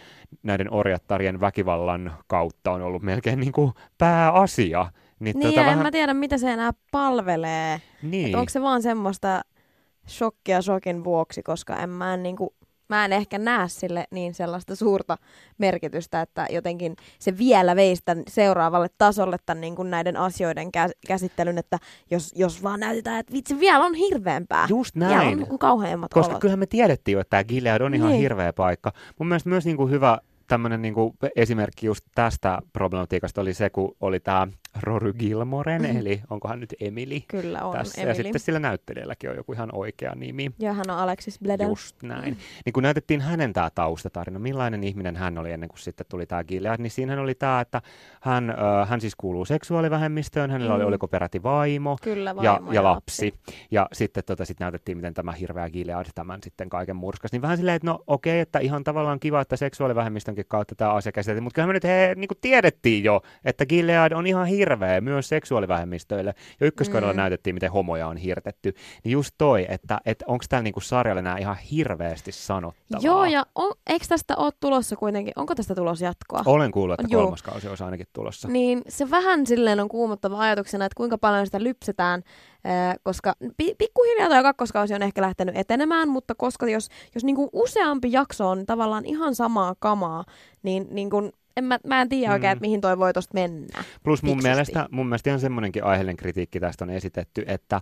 näiden 0.43 0.73
orjattarien 0.73 1.39
väkivallan 1.39 2.13
kautta 2.27 2.71
on 2.71 2.81
ollut 2.81 3.01
melkein 3.01 3.39
niin 3.39 3.51
kuin 3.51 3.71
pääasia. 3.97 4.91
Niin, 5.19 5.39
niin 5.39 5.47
tota 5.47 5.61
en 5.61 5.65
vähän... 5.65 5.83
mä 5.83 5.91
tiedä, 5.91 6.13
mitä 6.13 6.37
se 6.37 6.51
enää 6.51 6.71
palvelee. 6.91 7.81
Niin. 8.01 8.35
onko 8.35 8.49
se 8.49 8.61
vaan 8.61 8.81
semmoista 8.81 9.41
shokkia 10.07 10.61
shokin 10.61 11.03
vuoksi, 11.03 11.43
koska 11.43 11.77
en 11.77 11.89
mä 11.89 12.17
niin 12.17 12.35
kuin 12.35 12.49
mä 12.89 13.05
en 13.05 13.13
ehkä 13.13 13.37
näe 13.37 13.67
sille 13.67 14.05
niin 14.11 14.33
sellaista 14.33 14.75
suurta 14.75 15.17
merkitystä, 15.57 16.21
että 16.21 16.47
jotenkin 16.49 16.95
se 17.19 17.37
vielä 17.37 17.75
veisi 17.75 18.01
tämän 18.05 18.23
seuraavalle 18.27 18.87
tasolle 18.97 19.37
tämän 19.45 19.61
niin 19.61 19.75
kuin 19.75 19.89
näiden 19.89 20.17
asioiden 20.17 20.67
kä- 20.67 20.91
käsittelyn, 21.07 21.57
että 21.57 21.79
jos, 22.11 22.33
jos 22.35 22.63
vaan 22.63 22.79
näytetään, 22.79 23.19
että 23.19 23.33
vitsi, 23.33 23.59
vielä 23.59 23.85
on 23.85 23.93
hirveämpää. 23.93 24.65
Just 24.69 24.95
näin. 24.95 25.19
Vielä 25.19 25.31
on 25.31 25.37
niin 25.37 25.59
kauheimmat 25.59 26.13
Koska 26.13 26.31
olot. 26.31 26.41
kyllähän 26.41 26.59
me 26.59 26.65
tiedettiin 26.65 27.13
jo, 27.13 27.19
että 27.19 27.29
tämä 27.29 27.43
Gilead 27.43 27.81
on 27.81 27.93
ihan 27.93 28.09
niin. 28.09 28.21
hirveä 28.21 28.53
paikka. 28.53 28.91
Mun 29.19 29.27
mielestä 29.27 29.49
myös 29.49 29.65
niin 29.65 29.77
kuin 29.77 29.91
hyvä 29.91 30.19
tämmöinen 30.47 30.81
niin 30.81 30.93
kuin 30.93 31.13
esimerkki 31.35 31.85
just 31.85 32.05
tästä 32.15 32.59
problematiikasta 32.73 33.41
oli 33.41 33.53
se, 33.53 33.69
kun 33.69 33.95
oli 34.01 34.19
tämä 34.19 34.47
Rory 34.81 35.13
Gilmoren, 35.13 35.81
Mhm. 35.81 35.97
eli 35.97 36.21
onkohan 36.29 36.59
nyt 36.59 36.73
Emily 36.79 37.19
Kyllä 37.27 37.61
on, 37.63 37.77
tässä. 37.77 38.01
Emily. 38.01 38.11
Ja 38.11 38.23
sitten 38.23 38.41
sillä 38.41 38.59
näyttelijälläkin 38.59 39.29
on 39.29 39.35
joku 39.35 39.53
ihan 39.53 39.69
oikea 39.75 40.15
nimi. 40.15 40.51
Ja 40.59 40.73
hän 40.73 40.85
on 40.89 40.97
Alexis 40.97 41.39
Bledel. 41.39 41.67
Just 41.67 42.03
näin. 42.03 42.37
Niin 42.65 42.73
kun 42.73 42.83
näytettiin 42.83 43.21
hänen 43.21 43.53
tämä 43.53 43.69
taustatarina, 43.75 44.39
millainen 44.39 44.83
ihminen 44.83 45.15
hän 45.15 45.37
oli 45.37 45.51
ennen 45.51 45.69
kuin 45.69 45.79
sitten 45.79 46.05
tuli 46.09 46.25
tämä 46.25 46.43
Gilead, 46.43 46.81
niin 46.81 46.91
siinähän 46.91 47.23
oli 47.23 47.35
tämä, 47.35 47.61
että 47.61 47.81
hän, 48.21 48.49
ö, 48.49 48.85
hän 48.85 49.01
siis 49.01 49.15
kuuluu 49.15 49.45
seksuaalivähemmistöön, 49.45 50.51
hänellä 50.51 50.73
oli, 50.73 50.83
Mm. 50.83 50.87
oliko 50.87 51.07
peräti 51.07 51.43
vaimo, 51.43 51.97
Kyllä, 52.01 52.35
ja, 52.41 52.51
vaimo 52.53 52.71
ja 52.71 52.83
lapsi. 52.83 53.33
Ja 53.71 53.87
sitten 53.93 54.23
tota, 54.23 54.45
sit 54.45 54.59
näytettiin, 54.59 54.97
miten 54.97 55.13
tämä 55.13 55.31
hirveä 55.31 55.69
Gilead 55.69 56.05
tämän 56.15 56.39
sitten 56.43 56.69
kaiken 56.69 56.95
murskas. 56.95 57.31
Niin 57.31 57.41
vähän 57.41 57.57
silleen, 57.57 57.75
että 57.75 57.87
no 57.87 57.99
okei, 58.07 58.39
että 58.39 58.59
ihan 58.59 58.83
tavallaan 58.83 59.19
kiva, 59.19 59.41
että 59.41 59.55
seksuaalivähemmistönkin 59.55 60.45
kautta 60.47 60.75
tämä 60.75 60.93
asia 60.93 61.11
käsiteltiin, 61.11 61.43
mutta 61.43 61.55
kyllä 61.55 61.67
me 61.67 61.73
nyt 61.73 61.83
he, 61.83 62.13
niin 62.15 62.29
tiedettiin 62.41 63.03
jo, 63.03 63.21
että 63.45 63.65
Gilead 63.65 64.11
on 64.11 64.27
ihan 64.27 64.45
hirveä 64.47 64.64
myös 65.01 65.29
seksuaalivähemmistöille. 65.29 66.33
Jo 66.61 66.67
ykköskaudella 66.67 67.13
Mm. 67.13 67.17
näytettiin, 67.17 67.53
miten 67.53 67.71
homoja 67.71 68.07
on 68.07 68.17
hirtetty. 68.17 68.73
Niin 69.03 69.11
just 69.11 69.35
toi, 69.37 69.65
että, 69.69 69.97
että 70.05 70.25
onko 70.27 70.45
tällä 70.49 70.63
niinku 70.63 70.79
sarjalle 70.79 71.21
nämä 71.21 71.37
ihan 71.37 71.57
hirveästi 71.71 72.31
sanottavaa. 72.31 73.01
Joo, 73.01 73.25
ja 73.25 73.45
on, 73.55 73.73
eikö 73.87 74.05
tästä 74.09 74.35
ole 74.37 74.51
tulossa 74.59 74.95
kuitenkin, 74.95 75.33
onko 75.35 75.55
tästä 75.55 75.75
tulossa 75.75 76.05
jatkoa? 76.05 76.41
Olen 76.45 76.71
kuullut, 76.71 76.99
että 76.99 77.13
Juu. 77.13 77.21
kolmas 77.21 77.43
kausi 77.43 77.67
olisi 77.67 77.83
ainakin 77.83 78.07
tulossa. 78.13 78.47
Niin 78.47 78.81
se 78.87 79.09
vähän 79.11 79.47
silleen 79.47 79.79
on 79.79 79.89
kuumottava 79.89 80.39
ajatuksena, 80.39 80.85
että 80.85 80.97
kuinka 80.97 81.17
paljon 81.17 81.45
sitä 81.45 81.63
lypsetään, 81.63 82.23
ää, 82.63 82.95
koska 83.03 83.33
pi- 83.57 83.75
pikkuhiljaa 83.77 84.29
tuo 84.29 84.41
kakkoskausi 84.43 84.93
on 84.93 85.03
ehkä 85.03 85.21
lähtenyt 85.21 85.57
etenemään, 85.57 86.09
mutta 86.09 86.35
koska 86.35 86.67
jos, 86.69 86.89
jos 87.15 87.23
niinku 87.23 87.49
useampi 87.53 88.11
jakso 88.11 88.49
on 88.49 88.65
tavallaan 88.65 89.05
ihan 89.05 89.35
samaa 89.35 89.75
kamaa, 89.79 90.23
niin, 90.63 90.87
niin 90.91 91.09
kun, 91.09 91.31
en 91.57 91.63
mä, 91.63 91.79
mä 91.87 92.01
en 92.01 92.09
tiedä 92.09 92.33
oikein, 92.33 92.49
Mm. 92.49 92.53
että 92.53 92.61
mihin 92.61 92.81
toi 92.81 92.97
voi 92.97 93.13
tosta 93.13 93.33
mennä. 93.33 93.83
Plus 94.03 94.23
mun 94.23 94.37
mielestä, 94.43 94.87
mun 94.91 95.07
mielestä 95.07 95.29
ihan 95.29 95.39
semmoinenkin 95.39 95.83
aiheellinen 95.83 96.17
kritiikki 96.17 96.59
tästä 96.59 96.85
on 96.85 96.89
esitetty, 96.89 97.43
että 97.47 97.81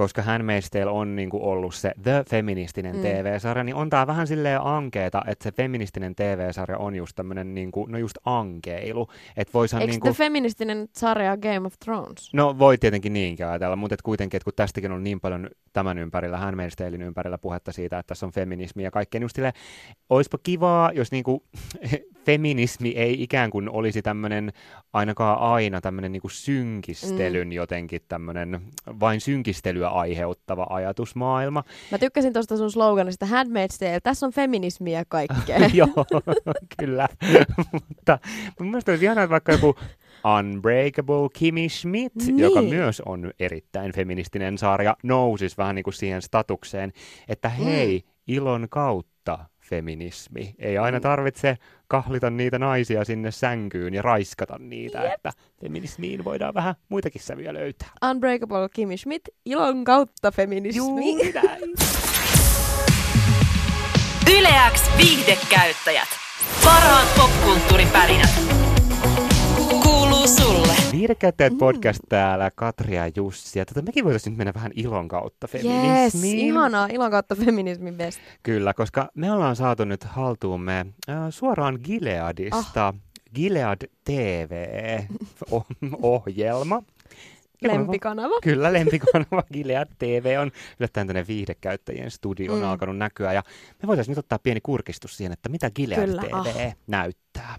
koska 0.00 0.22
Handmaid's 0.22 0.68
Tale 0.70 0.90
on 0.90 1.16
niinku 1.16 1.50
ollut 1.50 1.74
se 1.74 1.92
The 2.02 2.24
Feministinen 2.28 2.96
Mm. 2.96 3.02
TV-sarja, 3.02 3.64
niin 3.64 3.74
on 3.74 3.90
tää 3.90 4.06
vähän 4.06 4.26
silleen 4.26 4.60
ankeeta, 4.62 5.22
että 5.26 5.42
se 5.42 5.52
feministinen 5.52 6.14
TV-sarja 6.14 6.78
on 6.78 6.94
just 6.94 7.16
tämmönen 7.16 7.54
niinku, 7.54 7.86
no 7.86 7.98
just 7.98 8.18
ankeilu. 8.24 9.08
Että 9.36 9.52
voisihan 9.52 9.82
Eikö 9.82 9.92
niinku... 9.92 10.06
the 10.08 10.14
feministinen 10.14 10.88
sarja 10.96 11.36
Game 11.36 11.66
of 11.66 11.74
Thrones? 11.84 12.34
No 12.34 12.58
voi 12.58 12.78
tietenkin 12.78 13.12
niinkin 13.12 13.46
ajatella, 13.46 13.76
mutta 13.76 13.94
et 13.94 14.02
kuitenkin, 14.02 14.36
että 14.36 14.44
kun 14.44 14.52
tästäkin 14.56 14.92
on 14.92 15.04
niin 15.04 15.20
paljon 15.20 15.50
tämän 15.72 15.98
ympärillä, 15.98 16.36
Handmaid's 16.38 16.74
Talein 16.76 17.02
ympärillä 17.02 17.38
puhetta 17.38 17.72
siitä, 17.72 17.98
että 17.98 18.08
tässä 18.08 18.26
on 18.26 18.32
feminismi 18.32 18.82
ja 18.82 18.90
kaikkea, 18.90 19.18
niin 19.18 19.24
just 19.24 19.36
silleen, 19.36 19.54
oispa 20.10 20.38
kivaa, 20.42 20.92
jos 20.92 21.12
niinku 21.12 21.44
feminismi 22.26 22.88
ei 22.88 23.22
ikään 23.22 23.50
kuin 23.50 23.70
olisi 23.70 24.02
tämmöinen 24.02 24.52
ainakaan 24.92 25.38
aina 25.38 25.80
tämmöinen 25.80 26.12
niinku 26.12 26.28
synkistelyn 26.28 27.48
mm. 27.48 27.52
jotenkin 27.52 28.00
tämmöinen 28.08 28.60
vain 29.00 29.20
synkistelyä 29.20 29.89
aiheuttava 29.90 30.66
ajatusmaailma. 30.70 31.64
Mä 31.90 31.98
tykkäsin 31.98 32.32
tuosta 32.32 32.56
sun 32.56 32.70
sloganista 32.70 33.26
Handmaid's 33.26 33.78
Tale, 33.78 34.00
tässä 34.02 34.26
on 34.26 34.32
feminismiä 34.32 35.04
kaikkea. 35.08 35.58
Joo, 35.74 35.88
kyllä. 36.78 37.08
mutta 37.88 38.18
mun 38.60 38.70
mielestä 38.70 38.92
olisi 38.92 39.04
ihanaa, 39.04 39.24
että 39.24 39.30
vaikka 39.32 39.52
joku 39.52 39.74
Unbreakable 40.38 41.28
Kimmy 41.32 41.68
Schmidt, 41.68 42.14
niin. 42.26 42.38
joka 42.38 42.62
myös 42.62 43.00
on 43.06 43.30
erittäin 43.40 43.92
feministinen 43.92 44.58
sarja, 44.58 44.96
nousisi 45.02 45.56
vähän 45.56 45.74
niin 45.74 45.82
kuin 45.82 45.94
siihen 45.94 46.22
statukseen, 46.22 46.92
että 47.28 47.48
hei, 47.48 48.04
ilon 48.26 48.66
kautta 48.70 49.38
feminismi. 49.60 50.54
Ei 50.58 50.78
aina 50.78 50.98
Mm. 50.98 51.02
tarvitse 51.02 51.56
kahlita 51.90 52.30
niitä 52.30 52.58
naisia 52.58 53.04
sinne 53.04 53.30
sänkyyn 53.30 53.94
ja 53.94 54.02
raiskata 54.02 54.58
niitä, 54.58 55.02
Jep. 55.02 55.12
että 55.12 55.32
feminismiin 55.60 56.24
voidaan 56.24 56.54
vähän 56.54 56.74
muitakin 56.88 57.22
sävyjä 57.22 57.54
löytää. 57.54 57.88
Unbreakable 58.10 58.68
Kimmy 58.68 58.96
Schmidt, 58.96 59.28
ilon 59.44 59.84
kautta 59.84 60.30
feminismi. 60.30 61.14
Yleäks 64.38 64.90
viihdekäyttäjät. 64.96 66.08
Parhaat 66.64 67.08
popkulttuuripärinät. 67.16 68.59
Kuuluu 70.20 70.36
sulle. 70.36 70.72
Viihdekäyttäjät 70.92 71.52
Mm. 71.52 71.58
podcast 71.58 72.00
täällä, 72.08 72.50
Katri 72.54 72.96
ja 72.96 73.10
Jussi. 73.16 73.58
Ja 73.58 73.64
tota, 73.66 73.82
mekin 73.82 74.04
voitaisiin 74.04 74.30
nyt 74.32 74.38
mennä 74.38 74.54
vähän 74.54 74.72
ilon 74.74 75.08
kautta 75.08 75.48
Yes, 75.54 75.62
feminismiin. 75.62 76.38
ihanaa, 76.38 76.86
ilon 76.92 77.10
kautta 77.10 77.34
feminismin 77.34 77.94
best. 77.94 78.20
Kyllä, 78.42 78.74
koska 78.74 79.08
me 79.14 79.32
ollaan 79.32 79.56
saatu 79.56 79.84
nyt 79.84 80.04
haltuumme 80.04 80.86
äh, 81.08 81.16
suoraan 81.30 81.78
Gileadista 81.84 82.86
Ah. 82.88 82.94
Gilead 83.34 83.78
TV-ohjelma. 85.50 86.82
Lempikanava. 87.62 88.34
Kyllä, 88.42 88.72
lempikanava 88.72 89.42
Gilead 89.52 89.88
TV 89.98 90.36
on 90.40 90.50
yllättäen 90.80 91.06
tänne 91.06 91.24
viihdekäyttäjien 91.28 92.10
studioon 92.10 92.58
Mm. 92.58 92.64
mm. 92.64 92.70
alkanut 92.70 92.96
näkyä. 92.98 93.32
Ja 93.32 93.42
me 93.82 93.86
voitaisiin 93.86 94.12
nyt 94.12 94.18
ottaa 94.18 94.38
pieni 94.38 94.60
kurkistus 94.62 95.16
siihen, 95.16 95.32
että 95.32 95.48
mitä 95.48 95.70
Gilead 95.70 96.04
Kyllä, 96.06 96.22
TV 96.22 96.32
ah. 96.32 96.74
näyttää. 96.86 97.56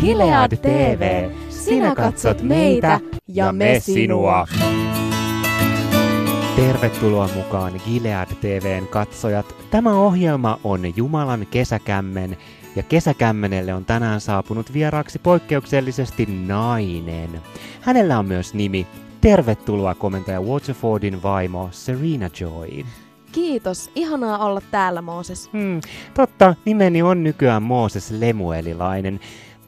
Gilead 0.00 0.56
TV, 0.56 1.30
sinä 1.50 1.94
katsot 1.94 2.42
meitä 2.42 3.00
ja 3.28 3.52
me 3.52 3.80
sinua. 3.80 4.46
Tervetuloa 6.56 7.28
mukaan 7.34 7.72
Gilead 7.84 8.28
TVn 8.40 8.86
katsojat. 8.86 9.54
Tämä 9.70 9.94
ohjelma 9.94 10.60
on 10.64 10.96
Jumalan 10.96 11.46
kesäkämmen 11.50 12.36
ja 12.76 12.82
kesäkämmenelle 12.82 13.74
on 13.74 13.84
tänään 13.84 14.20
saapunut 14.20 14.72
vieraaksi 14.72 15.18
poikkeuksellisesti 15.18 16.26
nainen. 16.46 17.42
Hänellä 17.80 18.18
on 18.18 18.26
myös 18.26 18.54
nimi. 18.54 18.86
Tervetuloa 19.20 19.94
komentaja 19.94 20.40
Waterfordin 20.40 21.22
vaimo 21.22 21.68
Serena 21.72 22.30
Joy. 22.40 22.84
Kiitos, 23.32 23.90
ihanaa 23.94 24.38
olla 24.38 24.60
täällä 24.70 25.02
Mooses. 25.02 25.50
Hmm, 25.52 25.80
totta, 26.14 26.54
nimeni 26.64 27.02
on 27.02 27.24
nykyään 27.24 27.62
Mooses 27.62 28.10
Lemuelilainen. 28.10 29.20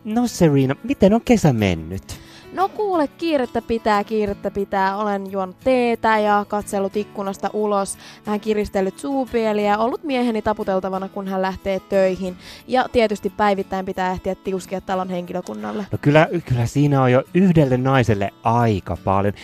No 0.04 0.26
Serena, 0.26 0.76
miten 0.84 1.14
on 1.14 1.20
kesä 1.20 1.52
mennyt? 1.52 2.20
No 2.52 2.68
kuule, 2.68 3.08
kiirettä 3.08 3.62
pitää, 3.62 4.04
kiirettä 4.04 4.50
pitää. 4.50 4.96
Olen 4.96 5.32
juonut 5.32 5.56
teetä 5.64 6.18
ja 6.18 6.44
katsellut 6.48 6.96
ikkunasta 6.96 7.50
ulos, 7.52 7.98
vähän 8.26 8.40
kiristellyt 8.40 8.98
suupieliä, 8.98 9.78
ollut 9.78 10.04
mieheni 10.04 10.42
taputeltavana, 10.42 11.08
kun 11.08 11.28
hän 11.28 11.42
lähtee 11.42 11.80
töihin. 11.80 12.36
Ja 12.68 12.88
tietysti 12.92 13.30
päivittäin 13.30 13.86
pitää 13.86 14.12
ehtiä 14.12 14.34
tiuskia 14.34 14.80
talon 14.80 15.08
henkilökunnalle. 15.10 15.86
No 15.92 15.98
kyllä, 16.00 16.28
kyllä 16.44 16.66
siinä 16.66 17.02
on 17.02 17.12
jo 17.12 17.22
yhdelle 17.34 17.76
naiselle 17.76 18.30
aika 18.42 18.96
paljon. 19.04 19.34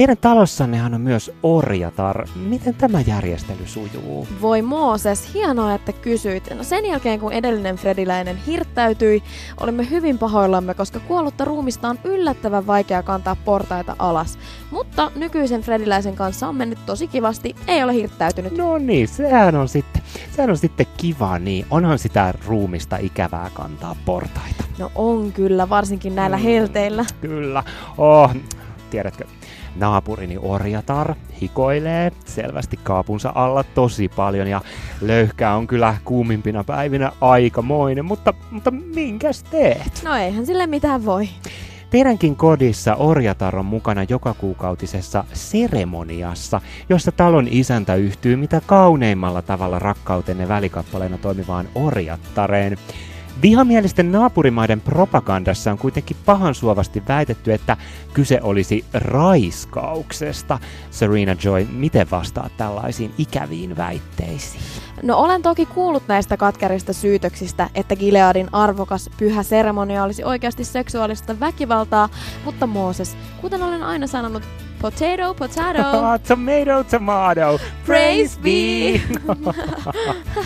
Teidän 0.00 0.16
talossannehan 0.16 0.94
on 0.94 1.00
myös 1.00 1.30
orjatar. 1.42 2.26
Miten 2.36 2.74
tämä 2.74 3.00
järjestely 3.00 3.66
sujuu? 3.66 4.28
Voi 4.40 4.62
Mooses, 4.62 5.34
hienoa, 5.34 5.74
että 5.74 5.92
kysyit. 5.92 6.48
No 6.54 6.64
sen 6.64 6.86
jälkeen, 6.86 7.20
kun 7.20 7.32
edellinen 7.32 7.76
Frediläinen 7.76 8.36
hirttäytyi, 8.36 9.22
olimme 9.60 9.90
hyvin 9.90 10.18
pahoillamme, 10.18 10.74
koska 10.74 11.00
kuollutta 11.00 11.44
ruumista 11.44 11.88
on 11.88 11.98
yllättävän 12.04 12.66
vaikea 12.66 13.02
kantaa 13.02 13.36
portaita 13.44 13.96
alas. 13.98 14.38
Mutta 14.70 15.10
nykyisen 15.16 15.60
Frediläisen 15.62 16.16
kanssa 16.16 16.48
on 16.48 16.54
mennyt 16.56 16.78
tosi 16.86 17.06
kivasti, 17.08 17.56
ei 17.66 17.82
ole 17.84 17.94
hirttäytynyt. 17.94 18.56
No 18.56 18.78
niin, 18.78 19.08
sehän 19.08 19.56
on 19.56 19.68
sitten, 19.68 20.02
sehän 20.36 20.50
on 20.50 20.58
sitten 20.58 20.86
kiva, 20.96 21.38
niin 21.38 21.66
onhan 21.70 21.98
sitä 21.98 22.34
ruumista 22.46 22.96
ikävää 22.96 23.50
kantaa 23.54 23.96
portaita. 24.04 24.64
No 24.78 24.92
on 24.94 25.32
kyllä, 25.32 25.68
varsinkin 25.68 26.14
näillä 26.14 26.36
Mm. 26.36 26.42
helteillä. 26.42 27.04
Kyllä. 27.20 27.62
Oh, 27.98 28.34
tiedätkö, 28.90 29.24
naapurini 29.76 30.38
orjatar 30.42 31.14
hikoilee 31.40 32.12
selvästi 32.24 32.78
kaapunsa 32.82 33.32
alla 33.34 33.64
tosi 33.64 34.08
paljon 34.08 34.48
ja 34.48 34.60
löyhkä 35.00 35.52
on 35.52 35.66
kyllä 35.66 35.96
kuumimpina 36.04 36.64
päivinä 36.64 37.12
aikamoinen, 37.20 38.04
mutta, 38.04 38.34
mutta 38.50 38.70
minkäs 38.70 39.42
teet? 39.42 40.00
No 40.04 40.16
eihän 40.16 40.46
sille 40.46 40.66
mitään 40.66 41.04
voi. 41.04 41.28
Teidänkin 41.90 42.36
kodissa 42.36 42.94
orjatar 42.94 43.56
on 43.56 43.64
mukana 43.64 44.02
joka 44.08 44.34
kuukautisessa 44.34 45.24
seremoniassa, 45.32 46.60
jossa 46.88 47.12
talon 47.12 47.48
isäntä 47.50 47.94
yhtyy 47.94 48.36
mitä 48.36 48.60
kauneimmalla 48.66 49.42
tavalla 49.42 49.78
rakkautenne 49.78 50.48
välikappaleena 50.48 51.18
toimivaan 51.18 51.68
orjattareen. 51.74 52.78
Vihamielisten 53.42 54.12
naapurimaiden 54.12 54.80
propagandassa 54.80 55.72
on 55.72 55.78
kuitenkin 55.78 56.16
pahansuovasti 56.26 57.02
väitetty, 57.08 57.52
että 57.52 57.76
kyse 58.12 58.40
olisi 58.42 58.84
raiskauksesta. 58.92 60.58
Serena 60.90 61.36
Joy, 61.44 61.66
miten 61.72 62.10
vastaat 62.10 62.56
tällaisiin 62.56 63.14
ikäviin 63.18 63.76
väitteisiin? 63.76 64.62
No 65.02 65.16
olen 65.16 65.42
toki 65.42 65.66
kuullut 65.66 66.02
näistä 66.08 66.36
katkerista 66.36 66.92
syytöksistä, 66.92 67.70
että 67.74 67.96
Gileadin 67.96 68.48
arvokas 68.52 69.10
pyhä 69.18 69.42
seremonia 69.42 70.04
olisi 70.04 70.24
oikeasti 70.24 70.64
seksuaalista 70.64 71.40
väkivaltaa, 71.40 72.08
mutta 72.44 72.66
Mooses, 72.66 73.16
kuten 73.40 73.62
olen 73.62 73.82
aina 73.82 74.06
sanonut, 74.06 74.42
Potato, 74.80 75.34
potato. 75.34 75.82
tomato, 76.28 76.84
tomato. 76.90 77.60
Praise 77.86 78.40
be. 78.40 79.00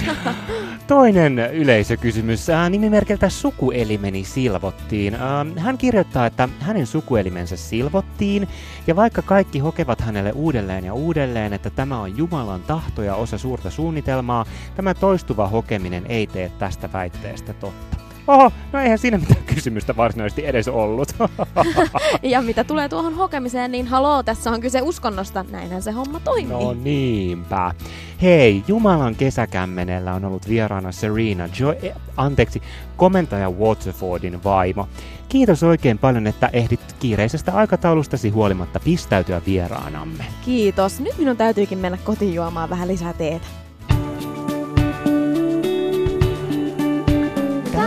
Toinen 0.86 1.38
yleisökysymys. 1.38 2.50
Äh, 2.50 2.70
nimimerkiltä 2.70 3.28
sukuelimeni 3.28 4.24
silvottiin. 4.24 5.14
Äh, 5.14 5.20
hän 5.56 5.78
kirjoittaa, 5.78 6.26
että 6.26 6.48
hänen 6.60 6.86
sukuelimensä 6.86 7.56
silvottiin, 7.56 8.48
ja 8.86 8.96
vaikka 8.96 9.22
kaikki 9.22 9.58
hokevat 9.58 10.00
hänelle 10.00 10.32
uudelleen 10.32 10.84
ja 10.84 10.94
uudelleen, 10.94 11.52
että 11.52 11.70
tämä 11.70 12.00
on 12.00 12.16
Jumalan 12.16 12.62
tahto 12.62 13.02
ja 13.02 13.14
osa 13.14 13.38
suurta 13.38 13.70
suunnitelmaa, 13.70 14.46
tämä 14.76 14.94
toistuva 14.94 15.48
hokeminen 15.48 16.06
ei 16.08 16.26
tee 16.26 16.52
tästä 16.58 16.92
väitteestä 16.92 17.52
totta. 17.52 17.93
Oho, 18.26 18.52
no 18.72 18.80
eihän 18.80 18.98
siinä 18.98 19.18
mitään 19.18 19.44
kysymystä 19.46 19.96
varsinaisesti 19.96 20.46
edes 20.46 20.68
ollut. 20.68 21.08
ja 22.22 22.42
mitä 22.42 22.64
tulee 22.64 22.88
tuohon 22.88 23.14
hokemiseen, 23.14 23.72
niin 23.72 23.86
haloo, 23.86 24.22
tässä 24.22 24.50
on 24.50 24.60
kyse 24.60 24.82
uskonnosta. 24.82 25.44
Näinhän 25.50 25.82
se 25.82 25.90
homma 25.90 26.20
toimii. 26.20 26.52
No 26.52 26.74
niinpä. 26.74 27.74
Hei, 28.22 28.64
Jumalan 28.68 29.14
kesäkämmenellä 29.14 30.14
on 30.14 30.24
ollut 30.24 30.48
vieraana 30.48 30.92
Serena 30.92 31.48
jo, 31.60 31.74
eh, 31.82 31.92
anteeksi, 32.16 32.62
komentaja 32.96 33.50
Waterfordin 33.50 34.44
vaimo. 34.44 34.88
Kiitos 35.28 35.62
oikein 35.62 35.98
paljon, 35.98 36.26
että 36.26 36.50
ehdit 36.52 36.80
kiireisestä 37.00 37.52
aikataulustasi 37.52 38.30
huolimatta 38.30 38.80
pistäytyä 38.80 39.42
vieraanamme. 39.46 40.24
Kiitos. 40.44 41.00
Nyt 41.00 41.18
minun 41.18 41.36
täytyykin 41.36 41.78
mennä 41.78 41.98
kotiin 42.04 42.34
juomaan 42.34 42.70
vähän 42.70 42.88
lisää 42.88 43.12
teetä. 43.12 43.63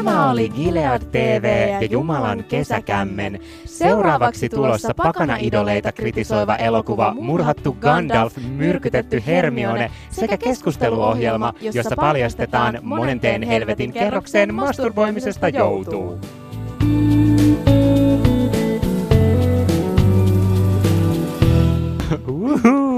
Tämä 0.08 0.32
oli 0.32 0.50
Gilead 0.50 1.02
TV 1.12 1.70
ja 1.82 1.88
Jumalan 1.92 2.44
kesäkämmen. 2.44 3.40
Seuraavaksi 3.66 4.50
tulossa 4.50 4.94
pakana-idoleita 4.94 5.92
kritisoiva 5.92 6.56
elokuva 6.56 7.14
Murhattu 7.14 7.74
Gandalf, 7.74 8.38
myrkytetty 8.38 9.24
Hermione 9.26 9.92
sekä 10.12 10.38
keskusteluohjelma, 10.38 11.54
jossa 11.62 11.96
paljastetaan 11.96 12.80
monenteen 12.82 13.44
helvetin 13.44 13.94
kerrokseen 13.94 14.54
masturboimisesta 14.54 15.50
joutuu. 15.50 16.20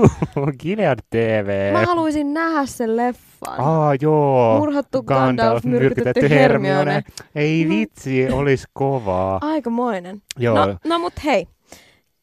Gilead 0.62 1.00
TV. 1.10 1.74
Mä 1.74 1.86
haluaisin 1.86 2.34
nähdä 2.34 2.66
sen 2.66 2.98
leffan. 2.98 3.60
Aa, 3.60 3.96
joo. 4.02 4.58
Murhattu 4.60 5.04
Gandalf, 5.04 5.64
myrkytetty 5.64 6.30
Hermione. 6.30 7.04
Ei 7.36 7.70
vitsi, 7.70 8.32
olis 8.32 8.64
kovaa. 8.74 9.38
Aikamoinen. 9.42 10.22
Joo. 10.38 10.66
No, 10.66 10.76
no 10.88 11.00
mut 11.00 11.14
hei, 11.26 11.48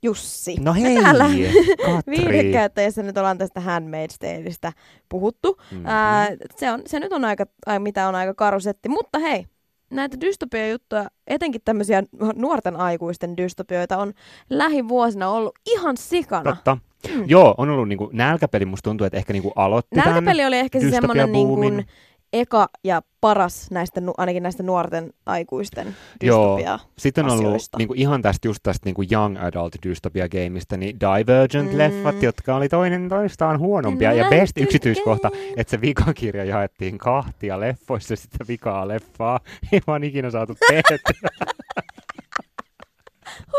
Jussi. 0.02 0.56
No 0.60 0.74
hei, 0.82 1.02
täällä 1.02 1.24
Katri. 1.24 2.02
Viihdekäyttäjissä 2.10 3.02
nyt 3.02 3.18
ollaan 3.18 3.38
tästä 3.38 3.60
Handmaid's 3.60 4.16
Taleista 4.20 4.72
puhuttu. 5.08 5.52
Mhm. 5.52 5.74
Mm-hmm. 5.74 5.86
Ää, 5.86 6.28
se, 6.56 6.70
on, 6.70 6.82
se 6.86 7.00
nyt 7.00 7.12
on 7.12 7.24
aika, 7.24 7.46
ai, 7.66 7.78
mitä 7.78 8.08
on 8.08 8.14
aika 8.14 8.34
karusetti, 8.34 8.88
mutta 8.88 9.18
hei, 9.18 9.46
näitä 9.90 10.20
dystopia-juttuja, 10.20 11.08
etenkin 11.26 11.60
tämmöisiä 11.64 12.02
nuorten 12.34 12.76
aikuisten 12.76 13.36
dystopioita 13.36 13.98
on 13.98 14.12
lähivuosina 14.50 15.30
ollut 15.30 15.58
ihan 15.66 15.96
sikana. 15.96 16.54
Totta. 16.54 16.78
Mm. 17.14 17.24
Joo, 17.26 17.54
on 17.58 17.70
ollut 17.70 17.88
niinku, 17.88 18.10
nälkäpeli, 18.12 18.64
musta 18.64 18.90
tuntuu, 18.90 19.04
että 19.04 19.18
ehkä 19.18 19.32
niinku 19.32 19.52
aloitti 19.56 19.96
Nälkäpeli 19.96 20.44
oli 20.44 20.56
ehkä 20.56 20.80
se 20.80 20.90
semmoinen 20.90 21.32
niin 21.32 21.48
kuin, 21.48 21.86
eka 22.32 22.68
ja 22.84 23.02
paras 23.20 23.70
näistä, 23.70 24.00
ainakin 24.16 24.42
näistä 24.42 24.62
nuorten 24.62 25.12
aikuisten 25.26 25.96
Joo. 26.22 26.56
dystopia 26.56 26.78
Sitten 26.98 27.24
on 27.24 27.30
ollut 27.30 27.44
asioista. 27.46 27.78
niinku, 27.78 27.94
ihan 27.96 28.22
tästä 28.22 28.48
just 28.48 28.60
tästä 28.62 28.86
niinku 28.86 29.02
young 29.12 29.38
adult 29.38 29.74
dystopia 29.82 30.28
gameista, 30.28 30.76
niin 30.76 30.96
Divergent-leffat, 31.00 32.14
Mm. 32.14 32.22
jotka 32.22 32.56
oli 32.56 32.68
toinen 32.68 33.08
toistaan 33.08 33.58
huonompia. 33.58 34.10
En 34.10 34.18
ja 34.18 34.26
best 34.30 34.58
yksityiskohta, 34.58 35.30
että 35.56 35.70
se 35.70 35.80
vikakirja 35.80 36.44
jaettiin 36.44 36.98
kahtia 36.98 37.60
leffoissa 37.60 38.16
sitä 38.16 38.44
vikaa 38.48 38.88
leffaa. 38.88 39.40
Ei 39.72 39.80
vaan 39.86 40.04
ikinä 40.04 40.30
saatu 40.30 40.54
tehtyä. 40.68 41.28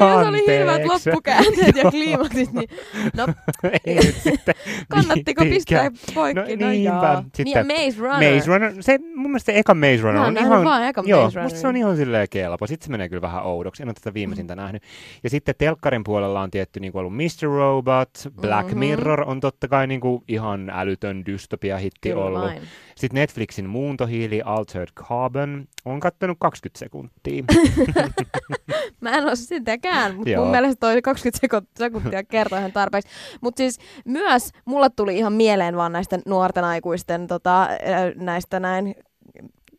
Jos 0.00 0.26
oli 0.28 0.44
hirveät 0.46 0.84
loppukäänteet 0.84 1.76
ja 1.76 1.90
kliimaksit, 1.90 2.52
niin 2.52 2.68
no, 3.16 3.26
Ei 3.86 3.94
nyt 3.94 4.14
sitten 4.14 4.54
kannattiko 4.88 5.44
pistää 5.44 5.82
viitikään. 5.82 6.14
poikki? 6.14 6.56
No 6.56 6.68
niinpä. 6.70 7.22
Sitten 7.34 7.44
Niin 7.44 7.78
ja 7.78 7.86
Maze 7.86 8.00
Runner. 8.00 8.34
Maze 8.34 8.46
Runner, 8.46 8.74
se, 8.80 8.98
mun 9.14 9.30
mielestä 9.30 9.52
se 9.52 9.58
eka 9.58 9.74
Maze 9.74 9.96
Runner 10.02 10.22
on 10.22 10.38
ihan... 10.38 10.64
vaan 10.64 10.82
joo, 11.06 11.24
Maze 11.24 11.40
musta 11.42 11.58
se 11.58 11.68
on 11.68 11.76
ihan 11.76 11.96
silleen 11.96 12.26
kelpo. 12.30 12.66
Sitten 12.66 12.86
se 12.86 12.90
menee 12.90 13.08
kyllä 13.08 13.22
vähän 13.22 13.44
oudoksi. 13.44 13.82
En 13.82 13.88
ole 13.88 13.94
tätä 13.94 14.14
viimeisintä 14.14 14.54
mm. 14.54 14.60
nähnyt. 14.60 14.82
Ja 15.22 15.30
sitten 15.30 15.54
telkkarin 15.58 16.04
puolella 16.04 16.40
on 16.40 16.50
tietty 16.50 16.80
niin 16.80 16.96
ollut 16.96 17.14
Mr. 17.16 17.48
Robot, 17.56 18.10
Black 18.40 18.68
Mhm. 18.68 18.78
Mirror 18.78 19.20
on 19.30 19.40
totta 19.40 19.68
kai 19.68 19.86
niin 19.86 20.00
kuin 20.00 20.22
ihan 20.28 20.70
älytön 20.70 21.26
dystopia-hitti 21.26 22.08
Kyllä 22.08 22.24
ollut. 22.24 22.42
vain. 22.42 22.62
Sitten 22.96 23.20
Netflixin 23.20 23.68
muuntohiili 23.68 24.42
Altered 24.44 24.88
Carbon 24.94 25.64
on 25.84 26.00
kattonut 26.00 26.36
20 26.40 26.78
sekuntia. 26.78 27.44
Mä 29.00 29.10
en 29.10 29.24
ole 29.24 29.36
sitäkään, 29.86 30.16
mutta 30.16 30.36
mun 30.38 30.50
mielestä 30.50 30.80
toi 30.80 31.02
20 31.02 31.38
sekun- 31.46 31.66
sekuntia 31.78 32.24
kertoo 32.24 32.58
ihan 32.58 32.72
tarpeeksi. 32.72 33.10
Mutta 33.40 33.58
siis 33.58 33.78
myös 34.04 34.50
mulle 34.64 34.90
tuli 34.96 35.16
ihan 35.16 35.32
mieleen 35.32 35.76
vaan 35.76 35.92
näistä 35.92 36.18
nuorten 36.26 36.64
aikuisten 36.64 37.26
tota, 37.26 37.68
näistä 38.14 38.60
näin 38.60 38.94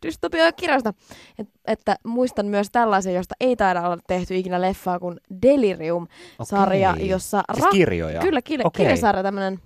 dystopia-kirjoista, 0.06 0.94
Et, 1.38 1.48
että 1.64 1.96
muistan 2.04 2.46
myös 2.46 2.70
tällaisen, 2.70 3.14
josta 3.14 3.34
ei 3.40 3.56
taida 3.56 3.82
olla 3.82 3.98
tehty 4.06 4.36
ikinä 4.36 4.60
leffaa 4.60 4.98
kuin 4.98 5.20
Delirium-sarja, 5.42 6.90
Okei. 6.90 7.08
jossa... 7.08 7.42
Siis 7.54 7.66
kirjoja? 7.72 8.20
Kyllä, 8.20 8.42
kirja, 8.42 8.66
Okei. 8.66 8.84
kirjasarja, 8.84 9.22
tämmöinen 9.22 9.58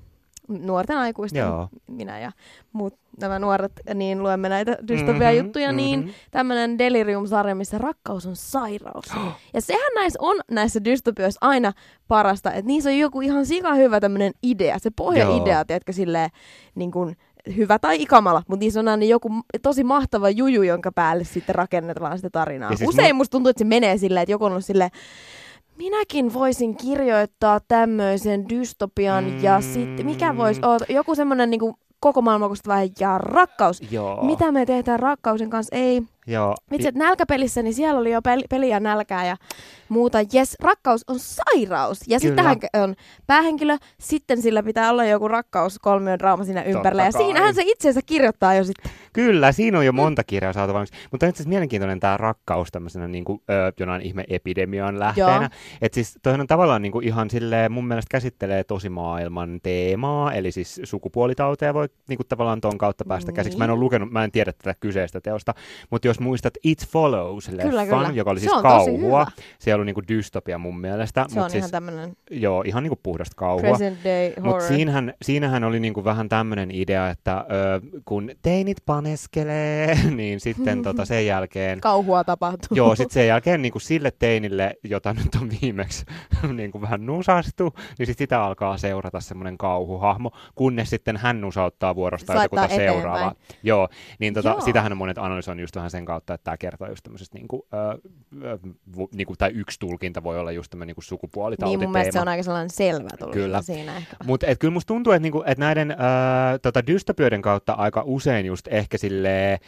nuorten 0.60 0.96
aikuisten, 0.96 1.40
Joo. 1.40 1.68
minä 1.86 2.18
ja 2.18 2.32
muut 2.72 2.94
nämä 3.20 3.38
nuoret, 3.38 3.72
niin 3.94 4.22
luemme 4.22 4.48
näitä 4.48 4.76
dystopia-juttuja, 4.88 5.68
Mhm, 5.68 5.76
niin 5.76 6.00
mhm. 6.00 6.08
tämmöinen 6.30 6.78
Delirium-sarja, 6.78 7.54
missä 7.54 7.78
rakkaus 7.78 8.26
on 8.26 8.36
sairaus. 8.36 9.04
Ja 9.54 9.60
sehän 9.60 9.92
näissä 9.94 10.18
on 10.22 10.36
näissä 10.50 10.84
dystopioissa 10.84 11.38
aina 11.40 11.72
parasta, 12.08 12.52
että 12.52 12.66
niissä 12.66 12.90
on 12.90 12.98
joku 12.98 13.20
ihan 13.20 13.46
sika 13.46 13.74
hyvä 13.74 14.00
tämmöinen 14.00 14.32
idea, 14.42 14.78
se 14.78 14.90
pohjaidea, 14.96 15.64
tiedätkö, 15.64 15.92
silleen 15.92 16.30
niin 16.74 16.90
kuin 16.90 17.16
hyvä 17.56 17.78
tai 17.78 18.02
ikamala, 18.02 18.42
mutta 18.48 18.64
niissä 18.64 18.80
on 18.80 18.88
aina 18.88 19.04
joku 19.04 19.28
tosi 19.62 19.84
mahtava 19.84 20.30
juju, 20.30 20.62
jonka 20.62 20.92
päälle 20.92 21.24
sitten 21.24 21.54
rakennetaan 21.54 22.18
sitä 22.18 22.30
tarinaa. 22.30 22.70
Ja 22.70 22.76
siis 22.76 22.88
Usein 22.88 23.10
mu- 23.10 23.14
musta 23.14 23.30
tuntuu, 23.30 23.50
että 23.50 23.58
se 23.58 23.64
menee 23.64 23.98
silleen, 23.98 24.22
että 24.22 24.32
joku 24.32 24.44
on 24.44 24.52
ollut 24.52 24.64
silleen, 24.64 24.90
minäkin 25.78 26.34
voisin 26.34 26.76
kirjoittaa 26.76 27.60
tämmöisen 27.60 28.48
dystopian 28.48 29.24
mm. 29.24 29.42
ja 29.42 29.60
sitten 29.60 30.06
mikä 30.06 30.36
voisi 30.36 30.60
olla 30.64 30.86
joku 30.88 31.14
semmoinen 31.14 31.50
niin 31.50 31.74
koko 32.00 32.22
maailma 32.22 32.48
kostava 32.48 32.74
ja 33.00 33.18
rakkaus. 33.18 33.82
Joo. 33.90 34.24
Mitä 34.24 34.52
me 34.52 34.66
tehdään 34.66 35.00
rakkauden 35.00 35.50
kanssa? 35.50 35.76
Ei. 35.76 36.02
Joo. 36.26 36.54
Että 36.70 36.90
nälkäpelissä, 36.94 37.62
niin 37.62 37.74
siellä 37.74 38.00
oli 38.00 38.12
jo 38.12 38.22
peli, 38.22 38.42
peliä 38.50 38.80
nälkää 38.80 39.26
ja 39.26 39.36
muuta. 39.88 40.18
Jes, 40.32 40.56
rakkaus 40.60 41.04
on 41.08 41.18
sairaus. 41.18 42.00
Ja 42.08 42.20
sittenhän 42.20 42.56
on 42.74 42.94
päähenkilö, 43.26 43.76
sitten 44.00 44.42
sillä 44.42 44.62
pitää 44.62 44.90
olla 44.90 45.04
joku 45.04 45.28
rakkaus 45.28 45.78
kolmion 45.78 46.18
draama 46.18 46.44
siinä 46.44 46.62
ympärillä. 46.62 47.04
Ja 47.04 47.12
kai. 47.12 47.22
siinähän 47.22 47.54
se 47.54 47.62
itsensä 47.64 48.00
kirjoittaa 48.06 48.54
jo 48.54 48.64
sitten. 48.64 48.92
Kyllä, 49.12 49.52
siinä 49.52 49.78
on 49.78 49.86
jo 49.86 49.92
monta 49.92 50.24
kirjaa 50.24 50.52
saatu 50.52 50.72
valmiiksi. 50.72 50.94
Mutta 51.10 51.26
itse 51.26 51.36
asiassa 51.36 51.48
mielenkiintoinen 51.48 52.00
tämä 52.00 52.16
rakkaus 52.16 52.68
tämmöisenä 52.72 53.08
niin 53.08 53.24
kuin, 53.24 53.42
ö, 53.50 53.72
jonain 53.80 54.02
ihme 54.02 54.24
epidemian 54.28 54.98
lähteenä. 54.98 55.50
Että 55.82 55.94
siis 55.94 56.18
toihan 56.22 56.40
on 56.40 56.46
tavallaan 56.46 56.82
niin 56.82 56.92
kuin 56.92 57.06
ihan 57.06 57.30
silleen, 57.30 57.72
mun 57.72 57.86
mielestä 57.86 58.10
käsittelee 58.10 58.64
tosi 58.64 58.88
maailman 58.88 59.60
teemaa, 59.62 60.32
eli 60.32 60.52
siis 60.52 60.80
sukupuolitauteja 60.84 61.74
voi 61.74 61.88
niin 62.08 62.16
kuin 62.16 62.26
tavallaan 62.28 62.60
ton 62.60 62.78
kautta 62.78 63.04
päästä 63.04 63.32
käsiksi. 63.32 63.58
Mä 63.58 63.64
en 63.64 63.70
ole 63.70 63.80
lukenut, 63.80 64.10
mä 64.10 64.24
en 64.24 64.32
tiedä 64.32 64.52
tätä 64.52 64.74
kyseistä 64.80 65.20
teosta, 65.20 65.54
mutta 65.90 66.08
jos 66.12 66.20
muistat 66.20 66.54
It 66.62 66.86
Follows-leffan, 66.86 67.68
Kyllä, 67.68 67.86
kyllä. 67.86 68.10
joka 68.14 68.30
oli 68.30 68.40
Se 68.40 68.42
siis 68.42 68.52
on 68.52 68.62
kauhua, 68.62 69.26
se 69.58 69.74
oli 69.74 69.84
niin 69.84 69.94
kuin 69.94 70.08
dystopia 70.08 70.58
mun 70.58 70.80
mielestä. 70.80 71.24
Se 71.28 71.34
mut 71.34 71.44
on 71.44 71.50
siis, 71.50 71.58
ihan 71.60 71.70
tämmöinen 71.70 72.16
Joo, 72.30 72.62
ihan 72.66 72.82
niin 72.82 72.90
kuin 72.90 73.00
puhdasta 73.02 73.34
kauhua. 73.36 73.78
Mutta 74.40 74.68
siinähän, 74.68 75.14
siinähän 75.22 75.64
oli 75.64 75.80
niinku 75.80 76.04
vähän 76.04 76.28
tämmöinen 76.28 76.70
idea, 76.70 77.10
että 77.10 77.46
ö, 77.50 77.80
kun 78.04 78.30
teinit 78.42 78.76
paneskelee, 78.86 79.98
niin 80.16 80.40
sitten 80.40 80.82
tota 80.92 81.04
sen 81.04 81.26
jälkeen... 81.26 81.80
Kauhua 81.80 82.24
tapahtuu. 82.24 82.76
Joo, 82.76 82.96
sitten 82.96 83.14
sen 83.14 83.26
jälkeen 83.26 83.62
niinku 83.62 83.78
sille 83.78 84.12
teinille, 84.18 84.74
jota 84.84 85.14
nyt 85.14 85.34
on 85.42 85.50
viimeksi 85.62 86.04
niinku 86.56 86.80
vähän 86.80 87.06
nusastu, 87.06 87.74
niin 87.98 88.06
sit 88.06 88.18
sitä 88.18 88.44
alkaa 88.44 88.76
seurata 88.76 89.20
semmoinen 89.20 89.58
kauhuhahmo, 89.58 90.30
kunnes 90.54 90.90
sitten 90.90 91.16
hän 91.16 91.40
nusauttaa 91.40 91.94
vuorostaan 91.94 92.44
eteenpäin. 92.44 92.70
seuraavaa. 92.70 93.34
Joo, 93.62 93.88
niin 94.18 94.34
tota, 94.34 94.48
Joo. 94.48 94.60
sitähän 94.60 94.96
monet 94.96 95.18
analysoivat 95.18 95.60
just 95.60 95.76
vähän 95.76 95.90
sen 95.90 96.01
kautta, 96.04 96.34
että 96.34 96.44
tämä 96.44 96.56
kertoo 96.56 96.88
just 96.88 97.02
tämmöisestä, 97.02 97.38
niinku, 97.38 97.66
ö, 97.74 98.08
ö, 98.44 98.58
vu- 98.96 99.08
niinku, 99.14 99.34
tai 99.36 99.50
yksi 99.50 99.80
tulkinta 99.80 100.22
voi 100.22 100.38
olla 100.38 100.52
just 100.52 100.70
tämmöinen 100.70 100.86
niinku 100.86 101.00
sukupuolitautiteema. 101.00 101.80
Niin 101.80 101.88
mun 101.88 101.92
mielestä 101.92 102.12
se 102.12 102.20
on 102.20 102.28
aika 102.28 102.42
sellainen 102.42 102.70
selvä 102.70 103.08
tullut 103.18 103.34
Kyllä. 103.34 103.62
siinä 103.62 103.96
ehkä. 103.96 104.16
Mutta 104.24 104.46
kyllä 104.56 104.72
musta 104.72 104.88
tuntuu, 104.88 105.12
että 105.12 105.22
niinku, 105.22 105.42
et 105.46 105.58
näiden 105.58 105.90
ää, 105.98 106.58
tota, 106.58 106.86
dystopioiden 106.86 107.42
kautta 107.42 107.72
aika 107.72 108.02
usein 108.06 108.46
just 108.46 108.68
ehkä 108.68 108.98
silleen, 108.98 109.58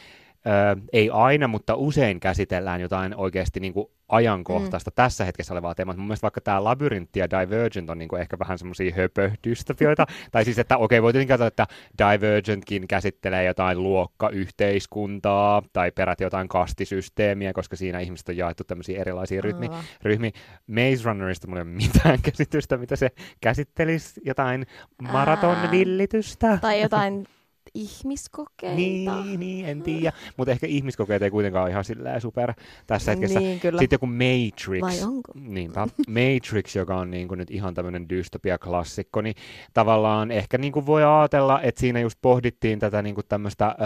ö, 0.46 0.80
ei 0.92 1.10
aina, 1.10 1.48
mutta 1.48 1.74
usein 1.74 2.20
käsitellään 2.20 2.80
jotain 2.80 3.16
oikeasti 3.16 3.60
niin 3.60 3.72
kuin 3.72 3.86
ajankohtaista 4.08 4.90
mm. 4.90 4.94
tässä 4.94 5.24
hetkessä 5.24 5.54
olevaa 5.54 5.74
teemaa. 5.74 5.96
Mun 5.96 6.06
mielestä 6.06 6.22
vaikka 6.22 6.40
tämä 6.40 6.64
Labyrintti 6.64 7.20
ja 7.20 7.30
Divergent 7.30 7.90
on 7.90 7.98
niin 7.98 8.08
kuin 8.08 8.20
ehkä 8.20 8.38
vähän 8.38 8.58
semmoisia 8.58 8.94
höpödystopioita. 8.96 10.06
tai 10.32 10.44
siis, 10.44 10.58
että 10.58 10.76
okei, 10.76 10.98
okay, 10.98 11.02
voi 11.02 11.12
tietenkin 11.12 11.32
katsoa, 11.32 11.46
että 11.46 11.66
Divergentkin 11.98 12.88
käsittelee 12.88 13.44
jotain 13.44 13.82
luokkayhteiskuntaa 13.82 15.62
tai 15.72 15.92
peräti 15.92 16.24
jotain 16.24 16.48
kastisysteemiä, 16.48 17.52
koska 17.52 17.76
siinä 17.76 18.00
ihmiset 18.00 18.28
on 18.28 18.36
jaettu 18.36 18.64
tämmöisiä 18.64 19.00
erilaisia 19.00 19.42
rytmi, 19.42 19.70
ryhmiä. 20.02 20.30
Maze 20.66 21.04
Runnerista 21.04 21.46
mulla 21.46 21.60
ei 21.60 21.66
ole 21.66 21.70
mitään 21.70 22.18
käsitystä, 22.30 22.76
mitä 22.76 22.96
se 22.96 23.10
käsittelisi, 23.40 24.20
jotain 24.24 24.66
maratonvillitystä. 25.12 26.58
Tai 26.60 26.80
jotain 26.80 27.26
ihmiskokeita. 27.74 28.76
Niin, 28.76 29.40
niin, 29.40 29.66
en 29.66 29.82
tiedä. 29.82 30.12
Mutta 30.36 30.52
ehkä 30.52 30.66
ihmiskokeet 30.66 31.22
ei 31.22 31.30
kuitenkaan 31.30 31.62
ole 31.62 31.70
ihan 31.70 31.84
silleen 31.84 32.20
super 32.20 32.52
tässä 32.86 33.10
hetkessä. 33.10 33.40
Niin, 33.40 33.60
kyllä. 33.60 33.80
Sitten 33.80 33.96
joku 33.96 34.06
Matrix. 34.06 34.80
Vai 34.80 35.02
onko? 35.02 35.32
Niinpä. 35.34 35.88
Matrix, 36.08 36.76
joka 36.76 36.96
on 36.96 37.10
niin 37.10 37.28
kuin 37.28 37.38
nyt 37.38 37.50
ihan 37.50 37.74
tämmöinen 37.74 38.08
dystopia-klassikko, 38.08 39.20
niin 39.20 39.34
tavallaan 39.72 40.30
ehkä 40.30 40.58
niin 40.58 40.72
kuin 40.72 40.86
voi 40.86 41.04
ajatella, 41.04 41.60
että 41.60 41.80
siinä 41.80 42.00
just 42.00 42.18
pohdittiin 42.22 42.78
tätä 42.78 43.02
niin 43.02 43.14
kuin 43.14 43.26
tämmöistä, 43.28 43.66
äh, 43.66 43.76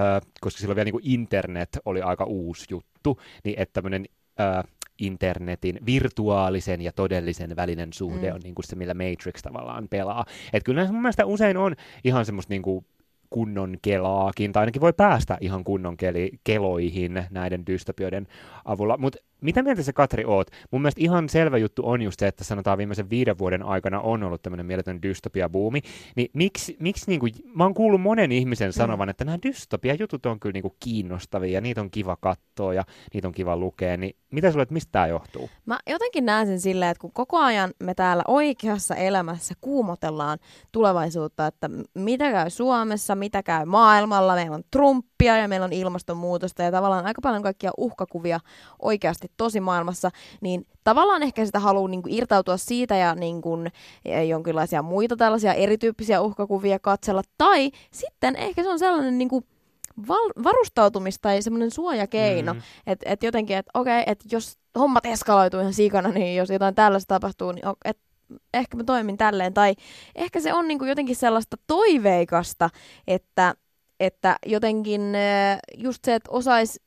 koska 0.41 0.61
silloin 0.61 0.77
vielä 0.77 0.85
niin 0.85 0.93
kuin 0.93 1.07
internet 1.07 1.79
oli 1.85 2.03
aika 2.03 2.25
uusi 2.25 2.67
juttu, 2.71 3.21
niin 3.45 3.59
että 3.59 3.73
tämmöinen 3.73 4.05
äh, 4.41 4.65
internetin 4.99 5.79
virtuaalisen 5.87 6.81
ja 6.81 6.93
todellisen 6.93 7.57
välinen 7.57 7.93
suhde 7.93 8.29
mm. 8.31 8.35
on 8.35 8.41
niin 8.41 8.55
kuin 8.55 8.67
se, 8.67 8.77
millä 8.77 8.95
Matrix 8.95 9.43
tavallaan 9.43 9.89
pelaa. 9.89 10.25
Että 10.53 10.65
kyllä 10.65 10.93
mun 10.93 11.03
mielestä 11.03 11.27
usein 11.27 11.57
on 11.57 11.77
ihan 12.05 12.27
semmoista 12.27 12.53
niin 12.53 12.63
kuin 12.63 12.87
kunnon 13.31 13.77
kelaakin, 13.83 14.53
tai 14.53 14.61
ainakin 14.63 14.83
voi 14.83 14.93
päästä 14.93 15.39
ihan 15.41 15.65
kunnon 15.65 15.97
keli, 15.97 16.31
keloihin 16.45 17.25
näiden 17.31 17.67
dystopioiden 17.67 18.27
avulla. 18.65 18.97
Mutta 18.97 19.19
mitä 19.41 19.63
mieltä 19.63 19.83
se 19.83 19.93
Katri 19.93 20.25
oot? 20.25 20.51
Mun 20.71 20.83
mielestä 20.83 21.01
ihan 21.01 21.29
selvä 21.29 21.59
juttu 21.59 21.83
on 21.85 22.03
just 22.03 22.21
se, 22.21 22.27
että 22.27 22.45
sanotaan 22.45 22.79
viimeisen 22.79 23.11
viiden 23.11 23.39
vuoden 23.39 23.63
aikana 23.63 24.01
on 24.01 24.23
ollut 24.23 24.43
tämmöinen 24.43 24.67
mieletön 24.67 25.03
dystopia-buumi. 25.03 25.81
Niin 26.17 26.31
miksi, 26.33 26.77
miksi 26.81 27.05
niinku, 27.07 27.27
mä 27.55 27.65
oon 27.65 27.75
kuullut 27.75 28.01
monen 28.01 28.33
ihmisen 28.33 28.73
sanovan, 28.73 29.09
mm. 29.09 29.11
että 29.11 29.25
nämä 29.25 29.39
dystopia-jutut 29.43 30.27
on 30.27 30.41
kyllä 30.41 30.53
niinku 30.53 30.77
kiinnostavia 30.81 31.53
ja 31.53 31.61
niitä 31.61 31.81
on 31.81 31.91
kiva 31.91 32.17
katsoa 32.21 32.75
ja 32.75 32.85
niitä 33.15 33.29
on 33.29 33.35
kiva 33.35 33.57
lukea. 33.57 33.97
Niin 33.97 34.17
mitä 34.33 34.51
sulle, 34.51 34.63
että 34.63 34.73
mistä 34.73 34.93
tämä 34.93 35.07
johtuu? 35.07 35.51
Mä 35.67 35.79
jotenkin 35.91 36.27
näen 36.27 36.47
sen 36.47 36.61
silleen, 36.61 36.91
että 36.91 37.01
kun 37.01 37.13
koko 37.13 37.39
ajan 37.39 37.71
me 37.83 37.95
täällä 37.95 38.23
oikeassa 38.29 38.95
elämässä 38.95 39.55
kuumotellaan 39.61 40.39
tulevaisuutta, 40.73 41.47
että 41.47 41.71
mitä 41.95 42.31
käy 42.31 42.51
Suomessa, 42.51 43.15
mitä 43.15 43.43
käy 43.43 43.65
maailmalla, 43.65 44.35
meillä 44.35 44.55
on 44.55 44.65
Trumpia 44.71 45.37
ja 45.37 45.49
meillä 45.49 45.65
on 45.65 45.73
ilmastonmuutosta 45.73 46.63
ja 46.63 46.71
tavallaan 46.71 47.07
aika 47.07 47.21
paljon 47.23 47.43
kaikkia 47.43 47.71
uhkakuvia 47.77 48.41
oikeasti 48.83 49.28
tosi 49.37 49.61
maailmassa, 49.61 50.11
niin 50.41 50.67
tavallaan 50.85 51.23
ehkä 51.23 51.47
sitä 51.47 51.59
haluaa 51.59 51.89
niin 51.89 52.03
kuin, 52.03 52.15
irtautua 52.15 52.57
siitä 52.57 52.97
ja 52.97 53.15
niin 53.15 53.43
kuin, 53.43 53.73
e, 54.05 54.25
jonkinlaisia 54.25 54.83
muita 54.83 55.17
tällaisia 55.17 55.55
erityyppisiä 55.55 56.21
uhkakuvia 56.21 56.79
katsella. 56.79 57.23
Tai 57.39 57.71
sitten 57.91 58.37
ehkä 58.37 58.63
se 58.63 58.69
on 58.69 58.79
sellainen 58.79 59.19
niin 59.19 59.29
kuin, 59.29 59.45
val- 60.09 60.45
varustautumista 60.45 61.23
tai 61.23 61.43
semmoinen 61.43 61.71
suojakeino, 61.71 62.55
mm. 62.55 62.63
että 62.87 63.13
et 63.13 63.23
jotenkin, 63.23 63.57
että 63.57 63.71
okei, 63.75 64.01
okay, 64.01 64.13
että 64.13 64.25
jos 64.33 64.59
hommat 64.79 65.07
eskaloituu 65.07 65.61
ihan 65.61 65.75
sikana, 65.75 66.09
niin 66.09 66.37
jos 66.37 66.51
jotain 66.51 66.75
tällaista 66.75 67.15
tapahtuu, 67.15 67.53
niin 67.53 67.65
et, 67.85 67.99
ehkä 68.55 68.77
mä 68.77 68.85
toimin 68.85 69.17
tälleen. 69.17 69.55
Tai 69.55 69.75
ehkä 70.15 70.41
se 70.41 70.53
on 70.53 70.69
niin 70.69 70.79
kuin 70.79 70.89
jotenkin 70.89 71.17
sellaista 71.17 71.57
toiveikasta, 71.67 72.71
että, 73.07 73.55
että 74.01 74.37
jotenkin 74.47 75.13
just 75.77 76.05
se, 76.05 76.15
että 76.15 76.31
osaisi 76.31 76.81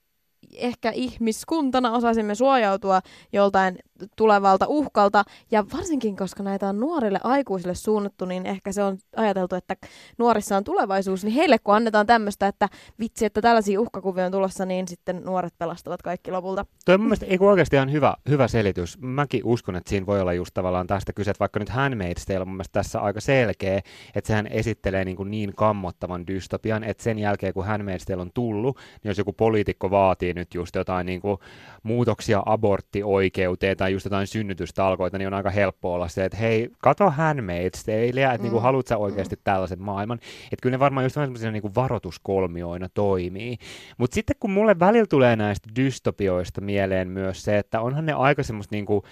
ehkä 0.55 0.91
ihmiskuntana 0.91 1.91
osaisimme 1.91 2.35
suojautua 2.35 3.01
joltain 3.33 3.79
tulevalta 4.15 4.65
uhkalta. 4.67 5.23
Ja 5.51 5.65
varsinkin, 5.73 6.15
koska 6.15 6.43
näitä 6.43 6.69
on 6.69 6.79
nuorille 6.79 7.19
aikuisille 7.23 7.75
suunnattu, 7.75 8.25
niin 8.25 8.45
ehkä 8.45 8.71
se 8.71 8.83
on 8.83 8.97
ajateltu, 9.15 9.55
että 9.55 9.75
nuorissa 10.17 10.57
on 10.57 10.63
tulevaisuus. 10.63 11.23
Niin 11.23 11.33
heille 11.33 11.59
kun 11.59 11.75
annetaan 11.75 12.07
tämmöistä, 12.07 12.47
että 12.47 12.69
vitsi, 12.99 13.25
että 13.25 13.41
tällaisia 13.41 13.81
uhkakuvia 13.81 14.25
on 14.25 14.31
tulossa, 14.31 14.65
niin 14.65 14.87
sitten 14.87 15.21
nuoret 15.25 15.53
pelastavat 15.57 16.01
kaikki 16.01 16.31
lopulta. 16.31 16.65
Tuo 16.85 16.93
on 16.93 17.01
mun 17.01 17.07
mielestä 17.07 17.25
ei 17.25 17.37
oikeasti 17.39 17.75
ihan 17.75 17.91
hyvä, 17.91 18.15
hyvä 18.29 18.47
selitys. 18.47 18.97
Mäkin 19.01 19.41
uskon, 19.43 19.75
että 19.75 19.89
siinä 19.89 20.05
voi 20.05 20.21
olla 20.21 20.33
just 20.33 20.53
tavallaan 20.53 20.87
tästä 20.87 21.13
kyse, 21.13 21.31
että 21.31 21.39
vaikka 21.39 21.59
nyt 21.59 21.69
Handmaid's 21.69 22.25
Tale 22.27 22.39
on 22.39 22.47
mun 22.47 22.55
mielestä 22.55 22.73
tässä 22.73 22.99
aika 22.99 23.21
selkeä, 23.21 23.81
että 24.15 24.27
sehän 24.27 24.47
esittelee 24.47 25.05
niin, 25.05 25.17
kuin 25.17 25.31
niin 25.31 25.53
kammottavan 25.55 26.27
dystopian, 26.27 26.83
että 26.83 27.03
sen 27.03 27.19
jälkeen 27.19 27.53
kun 27.53 27.65
Handmaid's 27.65 28.05
Tale 28.07 28.21
on 28.21 28.31
tullut, 28.33 28.77
niin 28.77 29.09
jos 29.09 29.17
joku 29.17 29.33
poliitikko 29.33 29.91
vaatii 29.91 30.33
nyt 30.33 30.53
just 30.53 30.75
jotain 30.75 31.05
niin 31.05 31.21
kuin 31.21 31.37
muutoksia 31.83 32.43
aborttioikeuteen 32.45 33.77
tai 33.77 33.90
just 33.91 34.05
jotain 34.05 34.27
synnytystalkoita, 34.27 35.17
niin 35.17 35.27
on 35.27 35.33
aika 35.33 35.49
helppo 35.49 35.93
olla 35.93 36.07
se, 36.07 36.25
että 36.25 36.37
hei, 36.37 36.69
kato 36.77 37.09
Handmaid's 37.09 37.85
Taleä, 37.85 38.27
että 38.27 38.37
mm. 38.37 38.43
niinku, 38.43 38.59
haluat 38.59 38.87
sä 38.87 38.97
oikeasti 38.97 39.35
mm. 39.35 39.41
tällaisen 39.43 39.81
maailman. 39.81 40.19
Että 40.43 40.61
kyllä 40.61 40.73
ne 40.73 40.79
varmaan 40.79 41.05
just 41.05 41.13
sellaisina 41.13 41.51
niinku 41.51 41.71
varoituskolmioina 41.75 42.89
toimii. 42.89 43.57
Mutta 43.97 44.15
sitten 44.15 44.35
kun 44.39 44.51
mulle 44.51 44.79
välillä 44.79 45.05
tulee 45.05 45.35
näistä 45.35 45.69
dystopioista 45.75 46.61
mieleen 46.61 47.07
myös 47.07 47.43
se, 47.43 47.57
että 47.57 47.81
onhan 47.81 48.05
ne 48.05 48.13
aika 48.13 48.43
semmoista 48.43 48.75
niinku, 48.75 49.03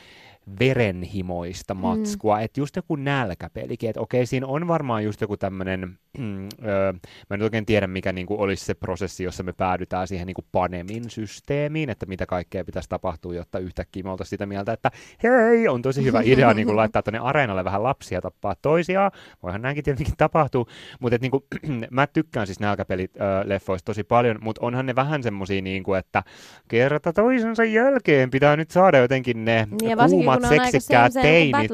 verenhimoista 0.60 1.74
mm. 1.74 1.80
matskua, 1.80 2.38
mm. 2.38 2.44
että 2.44 2.60
just 2.60 2.76
joku 2.76 2.96
nälkäpelikin, 2.96 3.90
että 3.90 4.02
okei, 4.02 4.26
siinä 4.26 4.48
on 4.48 4.68
varmaan 4.68 5.04
just 5.04 5.22
joku 5.22 5.38
tämmöinen, 5.38 6.00
mm, 6.18 6.48
öö, 6.66 6.94
mä 7.30 7.34
en 7.34 7.42
oikein 7.42 7.66
tiedä, 7.66 7.88
mikä 7.88 8.14
niinku 8.14 8.42
olisi 8.42 8.66
se 8.66 8.74
prosessi, 8.74 9.24
jossa 9.24 9.44
me 9.44 9.54
päädytään 9.54 10.08
siihen 10.08 10.28
niinku 10.28 10.46
panemin 10.52 11.10
systeemiin, 11.10 11.90
että 11.90 12.06
mitä 12.06 12.26
kaikkea 12.26 12.66
pitäisi 12.66 12.90
tapahtua, 12.90 13.36
jotta 13.36 13.60
yhtäkkiä 13.60 14.04
me 14.04 14.12
oltaisiin 14.12 14.30
sitä 14.30 14.46
mieltä, 14.46 14.74
että 14.74 14.92
hei, 15.24 15.68
on 15.68 15.82
tosi 15.82 16.04
hyvä 16.04 16.22
idea 16.24 16.54
niinku 16.54 16.76
laittaa 16.82 17.02
tuonne 17.02 17.20
areenalle 17.20 17.64
vähän 17.64 17.84
lapsia 17.84 18.22
tappaa 18.22 18.56
toisiaan, 18.62 19.12
voihan 19.44 19.62
näinkin 19.62 19.84
tietenkin 19.84 20.14
tapahtua, 20.18 20.66
mutta 21.00 21.16
et, 21.16 21.22
niinku, 21.22 21.46
mä 21.92 22.08
tykkään 22.08 22.48
siis 22.48 22.60
nälkäpelit-leffoista 22.60 23.86
tosi 23.86 24.04
paljon, 24.04 24.40
mutta 24.42 24.66
onhan 24.66 24.86
ne 24.86 24.96
vähän 24.96 25.24
semmosia, 25.24 25.62
niinku, 25.62 25.94
että 25.94 26.24
kerta 26.68 27.14
toisensa 27.14 27.64
jälkeen 27.64 28.30
pitää 28.30 28.56
nyt 28.56 28.72
saada 28.72 28.98
jotenkin 28.98 29.46
ne 29.46 29.68
niin, 29.82 29.98
kuumat 30.10 30.40
kuumat 30.40 30.50
seksikkäät 30.50 31.14
teinit. 31.14 31.72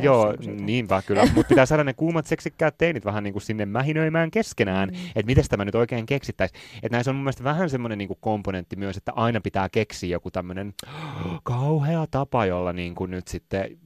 Joo, 0.00 0.34
niinpä 0.60 1.02
kyllä. 1.06 1.28
Mutta 1.34 1.48
pitää 1.48 1.66
saada 1.66 1.84
ne 1.84 1.94
kuumat 1.94 2.26
seksikkäät 2.26 2.78
teinit 2.78 3.04
vähän 3.04 3.24
niin 3.24 3.32
kuin 3.32 3.42
sinne 3.42 3.66
mähinöimään 3.78 4.30
keskenään, 4.30 4.88
mm. 4.88 4.96
että 5.06 5.26
miten 5.26 5.44
tämä 5.48 5.64
nyt 5.64 5.74
oikein 5.74 6.06
keksittäisiin. 6.06 6.60
Että 6.82 6.96
näissä 6.96 7.10
on 7.10 7.16
mun 7.16 7.24
mielestä 7.24 7.44
vähän 7.44 7.70
semmoinen 7.70 7.98
niin 7.98 8.08
kuin 8.08 8.18
komponentti 8.20 8.76
myös, 8.76 8.96
että 8.96 9.12
aina 9.12 9.40
pitää 9.40 9.68
keksiä 9.68 10.10
joku 10.10 10.30
tämmöinen 10.30 10.74
kauhea 11.42 12.06
tapa, 12.10 12.46
jolla 12.46 12.72
niin 12.72 12.94
kuin 12.94 13.10
nyt 13.10 13.28
sitten 13.28 13.78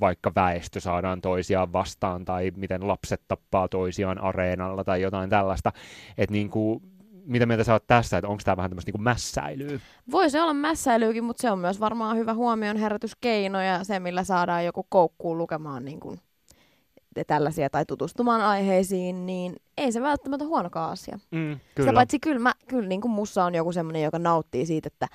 vaikka 0.00 0.32
väestö 0.34 0.80
saadaan 0.80 1.20
toisiaan 1.20 1.72
vastaan 1.72 2.24
tai 2.24 2.52
miten 2.56 2.88
lapset 2.88 3.22
tappaa 3.28 3.68
toisiaan 3.68 4.18
areenalla 4.18 4.84
tai 4.84 5.02
jotain 5.02 5.30
tällaista. 5.30 5.72
Että 6.18 6.32
niin 6.32 6.50
kuin, 6.50 6.82
mitä 7.24 7.46
mieltä 7.46 7.64
sä 7.64 7.72
oot 7.72 7.86
tässä, 7.86 8.18
että 8.18 8.28
onko 8.28 8.42
tämä 8.44 8.56
vähän 8.56 8.70
tämmöistä 8.70 8.92
niin 8.92 9.02
mässäilyä? 9.02 9.80
Voi 10.10 10.30
se 10.30 10.42
olla 10.42 10.54
mässäilyäkin, 10.54 11.24
mutta 11.24 11.40
se 11.40 11.50
on 11.50 11.58
myös 11.58 11.80
varmaan 11.80 12.16
hyvä 12.16 12.34
huomion 12.34 12.76
herätyskeino 12.76 13.62
ja 13.62 13.84
se, 13.84 14.00
millä 14.00 14.24
saadaan 14.24 14.64
joku 14.64 14.86
koukkuun 14.88 15.38
lukemaan 15.38 15.84
niin 15.84 16.00
kuin 16.00 16.20
tällaisia 17.26 17.70
tai 17.70 17.86
tutustumaan 17.86 18.40
aiheisiin, 18.40 19.26
niin 19.26 19.56
ei 19.78 19.92
se 19.92 20.02
välttämättä 20.02 20.44
huonokaan 20.44 20.90
asia. 20.90 21.18
Mm, 21.30 21.60
kyllä. 21.74 21.86
Sitä 21.86 21.92
paitsi 21.92 22.18
kyllä, 22.18 22.38
mä, 22.38 22.52
kyllä 22.68 22.88
niin 22.88 23.00
kuin 23.00 23.12
mussa 23.12 23.44
on 23.44 23.54
joku 23.54 23.72
semmoinen, 23.72 24.02
joka 24.02 24.18
nauttii 24.18 24.66
siitä, 24.66 24.86
että, 24.86 25.06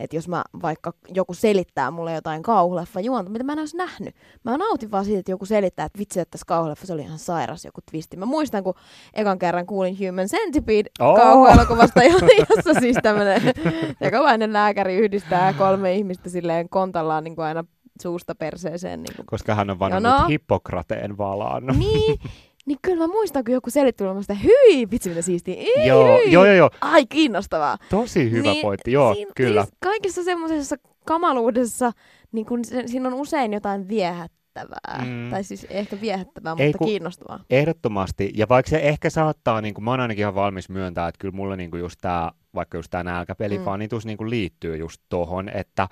että 0.00 0.16
jos 0.16 0.28
mä 0.28 0.44
vaikka 0.62 0.92
joku 1.14 1.34
selittää 1.34 1.90
mulle 1.90 2.14
jotain 2.14 2.42
kauhuleffa 2.42 3.00
juonta, 3.00 3.30
mitä 3.30 3.44
mä 3.44 3.52
en 3.52 3.58
olisi 3.58 3.76
nähnyt. 3.76 4.14
Mä 4.44 4.56
nautin 4.56 4.90
vaan 4.90 5.04
siitä, 5.04 5.20
että 5.20 5.32
joku 5.32 5.46
selittää, 5.46 5.86
että 5.86 5.98
vitsi, 5.98 6.20
että 6.20 6.30
tässä 6.30 6.44
kauhuleffassa 6.46 6.94
oli 6.94 7.02
ihan 7.02 7.18
sairas 7.18 7.64
joku 7.64 7.80
twisti. 7.90 8.16
Mä 8.16 8.26
muistan, 8.26 8.64
kun 8.64 8.74
ekan 9.14 9.38
kerran 9.38 9.66
kuulin 9.66 9.96
Human 9.98 10.26
Centipede 10.26 10.90
oh! 11.00 11.16
kauhuelokuvasta, 11.16 12.02
jossa 12.50 12.80
siis 12.80 12.96
tämmöinen 13.02 13.42
jokainen 14.12 14.52
lääkäri 14.52 14.96
yhdistää 14.96 15.52
kolme 15.52 15.94
ihmistä 15.94 16.30
silleen 16.30 16.68
kontallaan 16.68 17.24
niin 17.24 17.36
kuin 17.36 17.44
aina 17.44 17.64
suusta 18.00 18.34
perseeseen. 18.34 19.02
Niin 19.02 19.16
kuin. 19.16 19.26
Koska 19.26 19.54
hän 19.54 19.70
on 19.70 19.78
vannonut 19.78 20.20
no. 20.20 20.26
Hippokrateen 20.26 21.18
valaan. 21.18 21.66
Niin, 21.66 22.20
niin 22.66 22.78
kyllä 22.82 22.98
mä 22.98 23.06
muistan, 23.06 23.44
kun 23.44 23.54
joku 23.54 23.70
selitti 23.70 24.04
mulle 24.04 24.22
sitä, 24.22 24.34
hyi, 24.34 24.90
vitsi 24.90 25.08
mitä 25.08 25.22
siistiä, 25.22 25.54
ei, 25.54 25.86
joo, 25.86 26.18
hyi. 26.18 26.32
joo, 26.32 26.44
joo, 26.44 26.54
joo. 26.54 26.70
Ai, 26.80 27.06
kiinnostavaa. 27.06 27.78
Tosi 27.90 28.30
hyvä 28.30 28.50
niin, 28.50 28.62
pointti, 28.62 28.92
joo, 28.92 29.14
siinä, 29.14 29.32
kyllä. 29.36 29.62
Siis 29.62 29.74
kaikissa 29.82 30.24
semmoisessa 30.24 30.76
kamaluudessa, 31.06 31.92
niin 32.32 32.46
kun 32.46 32.64
se, 32.64 32.82
siinä 32.86 33.08
on 33.08 33.14
usein 33.14 33.52
jotain 33.52 33.88
viehättävää. 34.54 35.04
Mm. 35.04 35.30
Tai 35.30 35.44
siis 35.44 35.66
ehkä 35.70 36.00
viehättävää, 36.00 36.56
Ei, 36.58 36.68
mutta 36.68 36.84
kiinnostavaa. 36.84 37.40
Ehdottomasti. 37.50 38.32
Ja 38.34 38.48
vaikka 38.48 38.70
se 38.70 38.78
ehkä 38.78 39.10
saattaa, 39.10 39.60
niin 39.60 39.74
kuin 39.74 39.84
mä 39.84 39.90
oon 39.90 40.00
ainakin 40.00 40.22
ihan 40.22 40.34
valmis 40.34 40.68
myöntää, 40.68 41.08
että 41.08 41.18
kyllä 41.18 41.34
mulle 41.34 41.56
niin 41.56 41.70
kuin 41.70 41.80
just 41.80 41.98
tämä 42.00 42.30
vaikka 42.54 42.78
just 42.78 42.90
tämä 42.90 43.04
nälkäpelifanitus 43.04 44.04
mm. 44.04 44.08
niin 44.08 44.30
liittyy 44.30 44.76
just 44.76 45.02
tohon, 45.08 45.48
että 45.48 45.88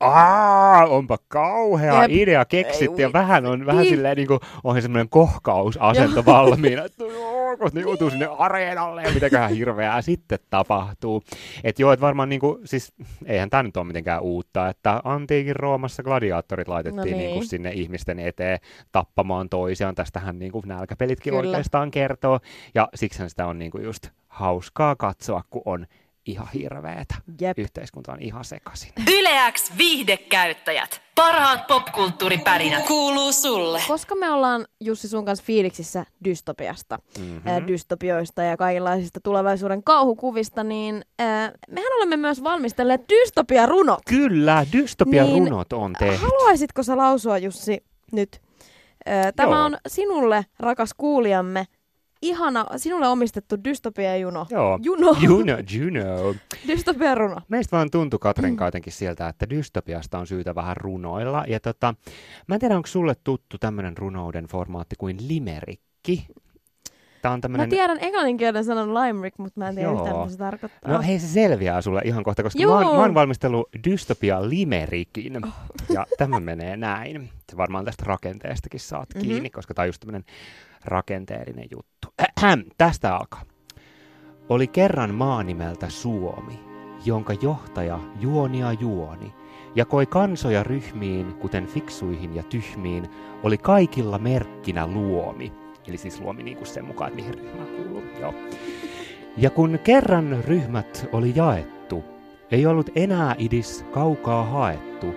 Aa, 0.00 0.86
onpa 0.86 1.18
kauhea 1.28 2.02
Jep. 2.02 2.10
idea 2.10 2.44
keksitty 2.44 3.02
ja 3.02 3.12
vähän 3.12 3.46
on 3.46 3.66
vähän 3.66 3.84
silleen 3.84 4.16
niin 4.16 4.28
kuin, 4.28 4.40
on 4.64 4.82
semmoinen 4.82 5.08
kohkausasento 5.08 6.24
valmiina, 6.24 6.84
että 6.84 7.04
kun 7.56 7.70
ne 7.72 7.80
joutuu 7.80 8.10
sinne 8.10 8.28
areenalle 8.38 9.02
ja 9.02 9.14
mitäköhän 9.14 9.50
hirveää 9.50 10.02
sitten 10.02 10.38
tapahtuu. 10.50 11.22
Että 11.64 11.82
joo, 11.82 11.92
että 11.92 12.06
varmaan 12.06 12.28
niinku, 12.28 12.60
siis 12.64 12.92
eihän 13.26 13.50
tämä 13.50 13.62
nyt 13.62 13.76
ole 13.76 13.84
mitenkään 13.86 14.22
uutta, 14.22 14.68
että 14.68 15.00
antiikin 15.04 15.56
Roomassa 15.56 16.02
gladiaattorit 16.02 16.68
laitettiin 16.68 16.96
No 16.96 17.02
no 17.02 17.04
niin. 17.04 17.18
niin. 17.18 17.30
niinku 17.30 17.46
sinne 17.46 17.70
ihmisten 17.70 18.18
eteen 18.18 18.58
tappamaan 18.92 19.48
toisiaan. 19.48 19.94
Tästähän 19.94 20.38
niinku 20.38 20.62
nälkäpelitkin 20.66 21.30
Kyllä. 21.30 21.48
oikeastaan 21.48 21.90
kertoo. 21.90 22.40
Ja 22.74 22.88
siksi 22.94 23.28
sitä 23.28 23.46
on 23.46 23.58
niinku 23.58 23.78
just 23.78 24.08
hauskaa 24.28 24.96
katsoa, 24.96 25.42
kun 25.50 25.62
on 25.64 25.86
ihan 26.26 26.48
hirveetä. 26.54 27.14
Jep. 27.40 27.58
Yhteiskunta 27.58 28.12
on 28.12 28.22
ihan 28.22 28.44
sekaisin. 28.44 28.92
Yleäks 29.18 29.72
viihdekäyttäjät. 29.78 31.02
Parhaat 31.14 31.66
popkulttuuripärinät 31.66 32.86
kuuluu 32.86 33.32
sulle. 33.32 33.80
Koska 33.88 34.14
me 34.14 34.30
ollaan 34.30 34.66
Jussi 34.80 35.08
sun 35.08 35.24
kanssa 35.24 35.44
fiiliksissä 35.44 36.06
dystopiasta, 36.24 36.98
Mhm. 37.18 37.26
mm-hmm. 37.26 37.66
dystopioista 37.66 38.42
ja 38.42 38.56
kaikenlaisista 38.56 39.20
tulevaisuuden 39.20 39.82
kauhukuvista, 39.84 40.64
niin 40.64 41.04
ää, 41.18 41.52
mehän 41.70 41.92
olemme 41.96 42.16
myös 42.16 42.42
valmistelleet 42.44 43.00
dystopiarunot. 43.08 43.98
Kyllä, 44.08 44.66
dystopian 44.72 45.26
Niin, 45.26 45.48
runot 45.48 45.72
on 45.72 45.92
tehty. 45.98 46.16
Haluaisitko 46.26 46.82
sä 46.82 46.96
lausua, 46.96 47.38
Jussi, 47.38 47.84
nyt? 48.12 48.40
Ää, 49.06 49.32
Tämä 49.32 49.52
Joo. 49.56 49.64
on 49.64 49.76
sinulle, 49.88 50.46
rakas 50.58 50.90
kuulijamme, 50.96 51.66
ihana, 52.22 52.66
sinulle 52.76 53.08
omistettu 53.08 53.56
dystopia-juno. 53.64 54.46
Joo. 54.50 54.78
Juno. 54.82 55.16
Juno, 55.20 55.52
Juno. 55.78 56.34
Dystopia-runo. 56.68 57.36
Meistä 57.48 57.76
vaan 57.76 57.90
tuntui 57.90 58.18
Katrin 58.18 58.56
jotenkin 58.60 58.92
sieltä, 58.92 59.28
että 59.28 59.50
dystopiasta 59.50 60.18
on 60.18 60.26
syytä 60.26 60.54
vähän 60.54 60.76
runoilla. 60.76 61.44
Ja 61.48 61.60
tota, 61.60 61.94
mä 62.48 62.54
en 62.54 62.60
tiedä, 62.60 62.76
onko 62.76 62.86
sulle 62.86 63.14
tuttu 63.24 63.58
tämmöinen 63.58 63.96
runouden 63.96 64.44
formaatti 64.46 64.96
kuin 64.98 65.16
limerikki? 65.28 66.26
Tämä 67.22 67.32
on 67.32 67.38
Mä 67.38 67.40
tämmöinen... 67.40 67.68
tiedän 67.70 67.98
englanninkielen 68.00 68.64
sanan 68.64 68.94
limerick, 68.94 69.38
mutta 69.38 69.60
mä 69.60 69.68
en 69.68 69.74
tiedä 69.74 69.88
Joo. 69.90 69.98
yhtään, 69.98 70.16
mitä 70.16 70.30
se 70.32 70.38
tarkoittaa. 70.38 70.92
No 70.92 71.02
hei, 71.02 71.18
se 71.18 71.26
selviää 71.28 71.80
sulle 71.80 72.02
ihan 72.04 72.24
kohta, 72.24 72.42
koska 72.42 72.62
Joo. 72.62 72.80
mä 72.80 72.86
oon, 72.88 72.96
mä 72.96 73.02
oon 73.02 73.14
valmistellut 73.14 73.68
dystopia 73.84 74.48
limerikin. 74.48 75.40
Ja 75.94 76.06
tämä 76.18 76.40
menee 76.40 76.76
näin. 76.76 77.30
Se 77.50 77.56
varmaan 77.56 77.84
tästä 77.84 78.04
rakenteestakin 78.06 78.80
saat 78.80 79.08
Mhm. 79.14 79.24
kiinni, 79.24 79.50
koska 79.50 79.74
tämä 79.74 79.82
on 79.84 79.88
just 79.88 80.00
tämmöinen 80.00 80.24
rakenteellinen 80.84 81.68
juttu. 81.70 82.08
Ähä, 82.20 82.58
tästä 82.78 83.16
alkaa. 83.16 83.42
Oli 84.48 84.66
kerran 84.66 85.14
maa 85.14 85.42
nimeltä 85.42 85.88
Suomi, 85.88 86.60
jonka 87.04 87.32
johtaja 87.42 88.00
juonia 88.20 88.72
juoni, 88.72 89.34
jakoi 89.74 90.06
kansoja 90.06 90.62
ryhmiin, 90.62 91.34
kuten 91.34 91.66
fiksuihin 91.66 92.34
ja 92.34 92.42
tyhmiin, 92.42 93.08
oli 93.42 93.58
kaikilla 93.58 94.18
merkkinä 94.18 94.86
luomi. 94.86 95.52
Eli 95.88 95.96
siis 95.96 96.20
luomi 96.20 96.42
niin 96.42 96.56
kuin 96.56 96.66
sen 96.66 96.84
mukaan, 96.84 97.14
mihin 97.14 97.34
ryhmään 97.34 97.68
kuuluu. 97.68 98.02
Joo. 98.20 98.34
Ja 99.36 99.50
kun 99.50 99.78
kerran 99.84 100.44
ryhmät 100.44 101.08
oli 101.12 101.32
jaettu, 101.36 102.04
ei 102.50 102.66
ollut 102.66 102.90
enää 102.94 103.34
idis 103.38 103.84
kaukaa 103.90 104.44
haettu, 104.44 105.14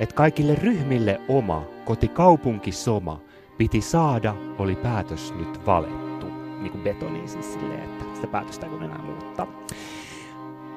et 0.00 0.12
kaikille 0.12 0.54
ryhmille 0.54 1.20
oma 1.28 1.64
kotikaupunki 1.84 2.72
soma 2.72 3.20
piti 3.58 3.80
saada, 3.80 4.34
oli 4.58 4.76
päätös 4.76 5.34
nyt 5.38 5.66
valettu. 5.66 6.26
Niin 6.60 6.72
kuin 6.72 6.84
betoniin 6.84 7.28
siis 7.28 7.52
silleen, 7.52 7.84
että 7.84 8.04
sitä 8.14 8.26
päätöstä 8.26 8.66
ei 8.66 8.84
enää 8.84 9.02
muuttaa. 9.02 9.46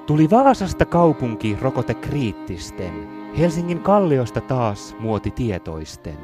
Tuli 0.05 0.29
Vaasasta 0.29 0.85
kaupunki 0.85 1.57
rokote 1.61 1.93
kriittisten, 1.93 3.09
Helsingin 3.37 3.79
kalliosta 3.79 4.41
taas 4.41 4.95
muoti 4.99 5.31
tietoisten. 5.31 6.17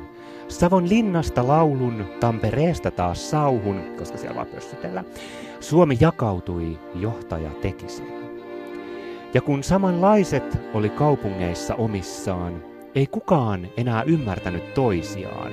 Savon 0.48 0.90
linnasta 0.90 1.48
laulun, 1.48 2.06
Tampereesta 2.20 2.92
taas 2.92 3.30
sauhun, 3.30 3.82
koska 3.98 4.18
siellä 4.18 4.36
vaan 4.36 4.48
pössytellään. 4.48 5.06
Suomi 5.60 5.98
jakautui, 6.00 6.80
johtaja 6.96 7.50
teki 7.50 7.90
sen. 7.90 8.08
Ja 9.34 9.42
kun 9.42 9.64
samanlaiset 9.64 10.58
oli 10.74 10.90
kaupungeissa 10.90 11.76
omissaan, 11.76 12.64
ei 12.96 13.08
kukaan 13.08 13.68
enää 13.78 14.04
ymmärtänyt 14.04 14.74
toisiaan. 14.74 15.52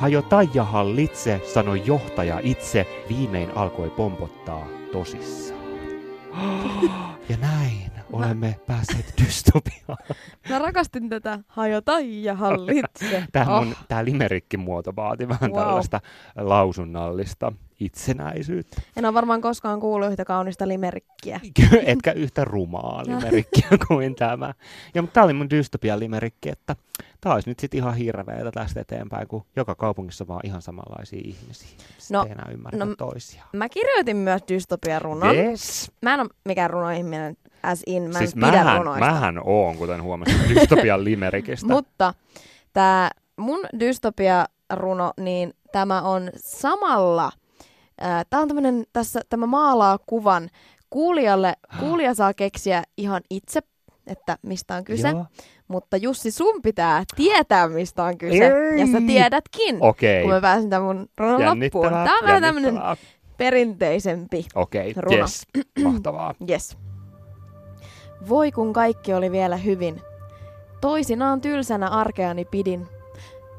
Hajo 0.00 0.22
Taija 0.22 0.64
hallitse, 0.64 1.40
sanoi 1.54 1.82
johtaja 1.86 2.40
itse, 2.42 2.86
viimein 3.08 3.50
alkoi 3.56 3.90
pompottaa 3.90 4.66
tosissaan. 4.92 5.60
Ja 7.28 7.36
näin 7.36 7.90
olemme 8.12 8.56
päässeet 8.66 9.14
dystopiaan. 9.24 9.98
Mä 10.48 10.58
rakastin 10.58 11.08
tätä 11.08 11.38
hajota 11.48 11.92
ja 12.00 12.34
hallitse. 12.34 13.24
Tämä 13.32 13.56
Oh. 13.58 13.64
mun 13.64 13.74
tää 13.88 14.04
limerikkin 14.04 14.60
muoto 14.60 14.92
vaati 14.96 15.28
vähän 15.28 15.50
Wow. 15.52 15.60
tällaista 15.60 16.00
lausunnallista 16.36 17.52
itsenäisyyttä. 17.80 18.82
En 18.96 19.04
ole 19.04 19.14
varmaan 19.14 19.40
koskaan 19.40 19.80
kuullut 19.80 20.10
yhtä 20.10 20.24
kaunista 20.24 20.68
limerikkiä. 20.68 21.40
Etkä 21.84 22.12
yhtä 22.12 22.44
rumaa 22.44 23.02
limerikkiä 23.06 23.68
kuin 23.88 24.14
tämä. 24.14 24.54
Ja 24.94 25.02
mutta 25.02 25.14
tää 25.14 25.24
oli 25.24 25.32
mun 25.32 25.50
dystopia 25.50 25.98
limerikki, 25.98 26.48
että 26.48 26.76
tää 27.20 27.34
olisi 27.34 27.48
nyt 27.50 27.58
sit 27.58 27.74
ihan 27.74 27.94
hirveetä 27.94 28.50
tästä 28.50 28.80
eteenpäin, 28.80 29.28
kun 29.28 29.44
joka 29.56 29.74
kaupungissa 29.74 30.28
vaan 30.28 30.40
ihan 30.44 30.62
samanlaisia 30.62 31.20
ihmisiä. 31.24 31.68
Sitten 31.98 32.14
No, 32.14 32.24
ei 32.24 32.32
enää 32.32 32.48
ymmärrä 32.52 32.78
no, 32.84 32.94
toisiaan. 32.98 33.48
Mä 33.52 33.68
kirjoitin 33.68 34.16
myös 34.16 34.42
dystopia-runon. 34.48 35.36
Yes. 35.36 35.92
Mä 36.02 36.14
en 36.14 36.20
ole 36.20 36.28
mikään 36.44 36.70
runoihminen 36.70 37.36
as 37.62 37.82
in, 37.86 38.02
mä 38.02 38.18
siis 38.18 38.32
en 38.34 38.40
pidä 38.40 38.52
mähän, 38.52 38.78
runoista. 38.78 39.06
mähän 39.06 39.40
oon, 39.44 39.76
kuten 39.76 40.02
huomasin, 40.02 40.48
dystopian 40.48 41.04
limerikistä. 41.10 41.66
Mutta 41.66 42.14
tämä 42.72 43.10
mun 43.36 43.60
dystopia-runo, 43.80 45.12
niin 45.20 45.54
tämä 45.72 46.02
on 46.02 46.30
samalla, 46.36 47.32
tämä 48.30 48.42
on 48.42 48.48
tämmönen, 48.48 48.84
tässä, 48.92 49.20
tämä 49.28 49.46
maalaa 49.46 49.98
kuvan 50.06 50.50
kuulijalle, 50.90 51.54
kuulija 51.80 52.14
saa 52.14 52.34
keksiä 52.34 52.82
ihan 52.96 53.22
itse, 53.30 53.60
että 54.06 54.38
mistä 54.42 54.74
on 54.74 54.84
kyse, 54.84 55.08
Joo. 55.08 55.24
mutta 55.68 55.96
Jussi, 55.96 56.30
sun 56.30 56.62
pitää 56.62 57.04
tietää, 57.16 57.68
mistä 57.68 58.04
on 58.04 58.18
kyse, 58.18 58.44
ja 58.76 58.86
sä 58.92 58.98
Ei. 58.98 59.06
tiedätkin, 59.06 59.76
Okei. 59.80 60.22
kun 60.22 60.32
mä 60.32 60.40
pääsen 60.40 60.70
tämän 60.70 60.86
mun 60.86 61.08
runon 61.18 61.40
loppuun. 61.60 61.88
Tämä 61.88 62.18
on 62.18 62.26
vähän 62.26 62.42
tämmönen 62.42 62.74
jännittävää. 62.74 62.96
perinteisempi. 63.36 64.46
Okei, 64.54 64.92
runo. 64.96 65.16
yes. 65.16 65.46
Mahtavaa. 65.84 66.34
Yes. 66.50 66.78
Voi 68.28 68.52
kun 68.52 68.72
kaikki 68.72 69.14
oli 69.14 69.30
vielä 69.32 69.56
hyvin. 69.56 70.00
Toisinaan 70.80 71.40
tylsänä 71.40 71.88
arkeani 71.88 72.44
pidin. 72.44 72.86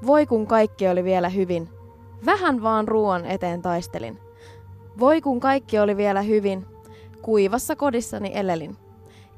Voi 0.05 0.25
kun 0.25 0.47
kaikki 0.47 0.87
oli 0.87 1.03
vielä 1.03 1.29
hyvin. 1.29 1.69
Vähän 2.25 2.63
vaan 2.63 2.87
ruoan 2.87 3.25
eteen 3.25 3.61
taistelin. 3.61 4.19
Voi 4.99 5.21
kun 5.21 5.39
kaikki 5.39 5.79
oli 5.79 5.97
vielä 5.97 6.21
hyvin. 6.21 6.65
Kuivassa 7.21 7.75
kodissani 7.75 8.31
elelin. 8.33 8.77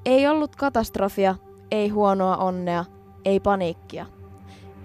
Ei 0.06 0.28
ollut 0.28 0.56
katastrofia, 0.56 1.36
ei 1.72 1.90
huonoa 1.90 2.38
onnea, 2.38 2.86
ei 3.26 3.40
paniikkia. 3.40 4.06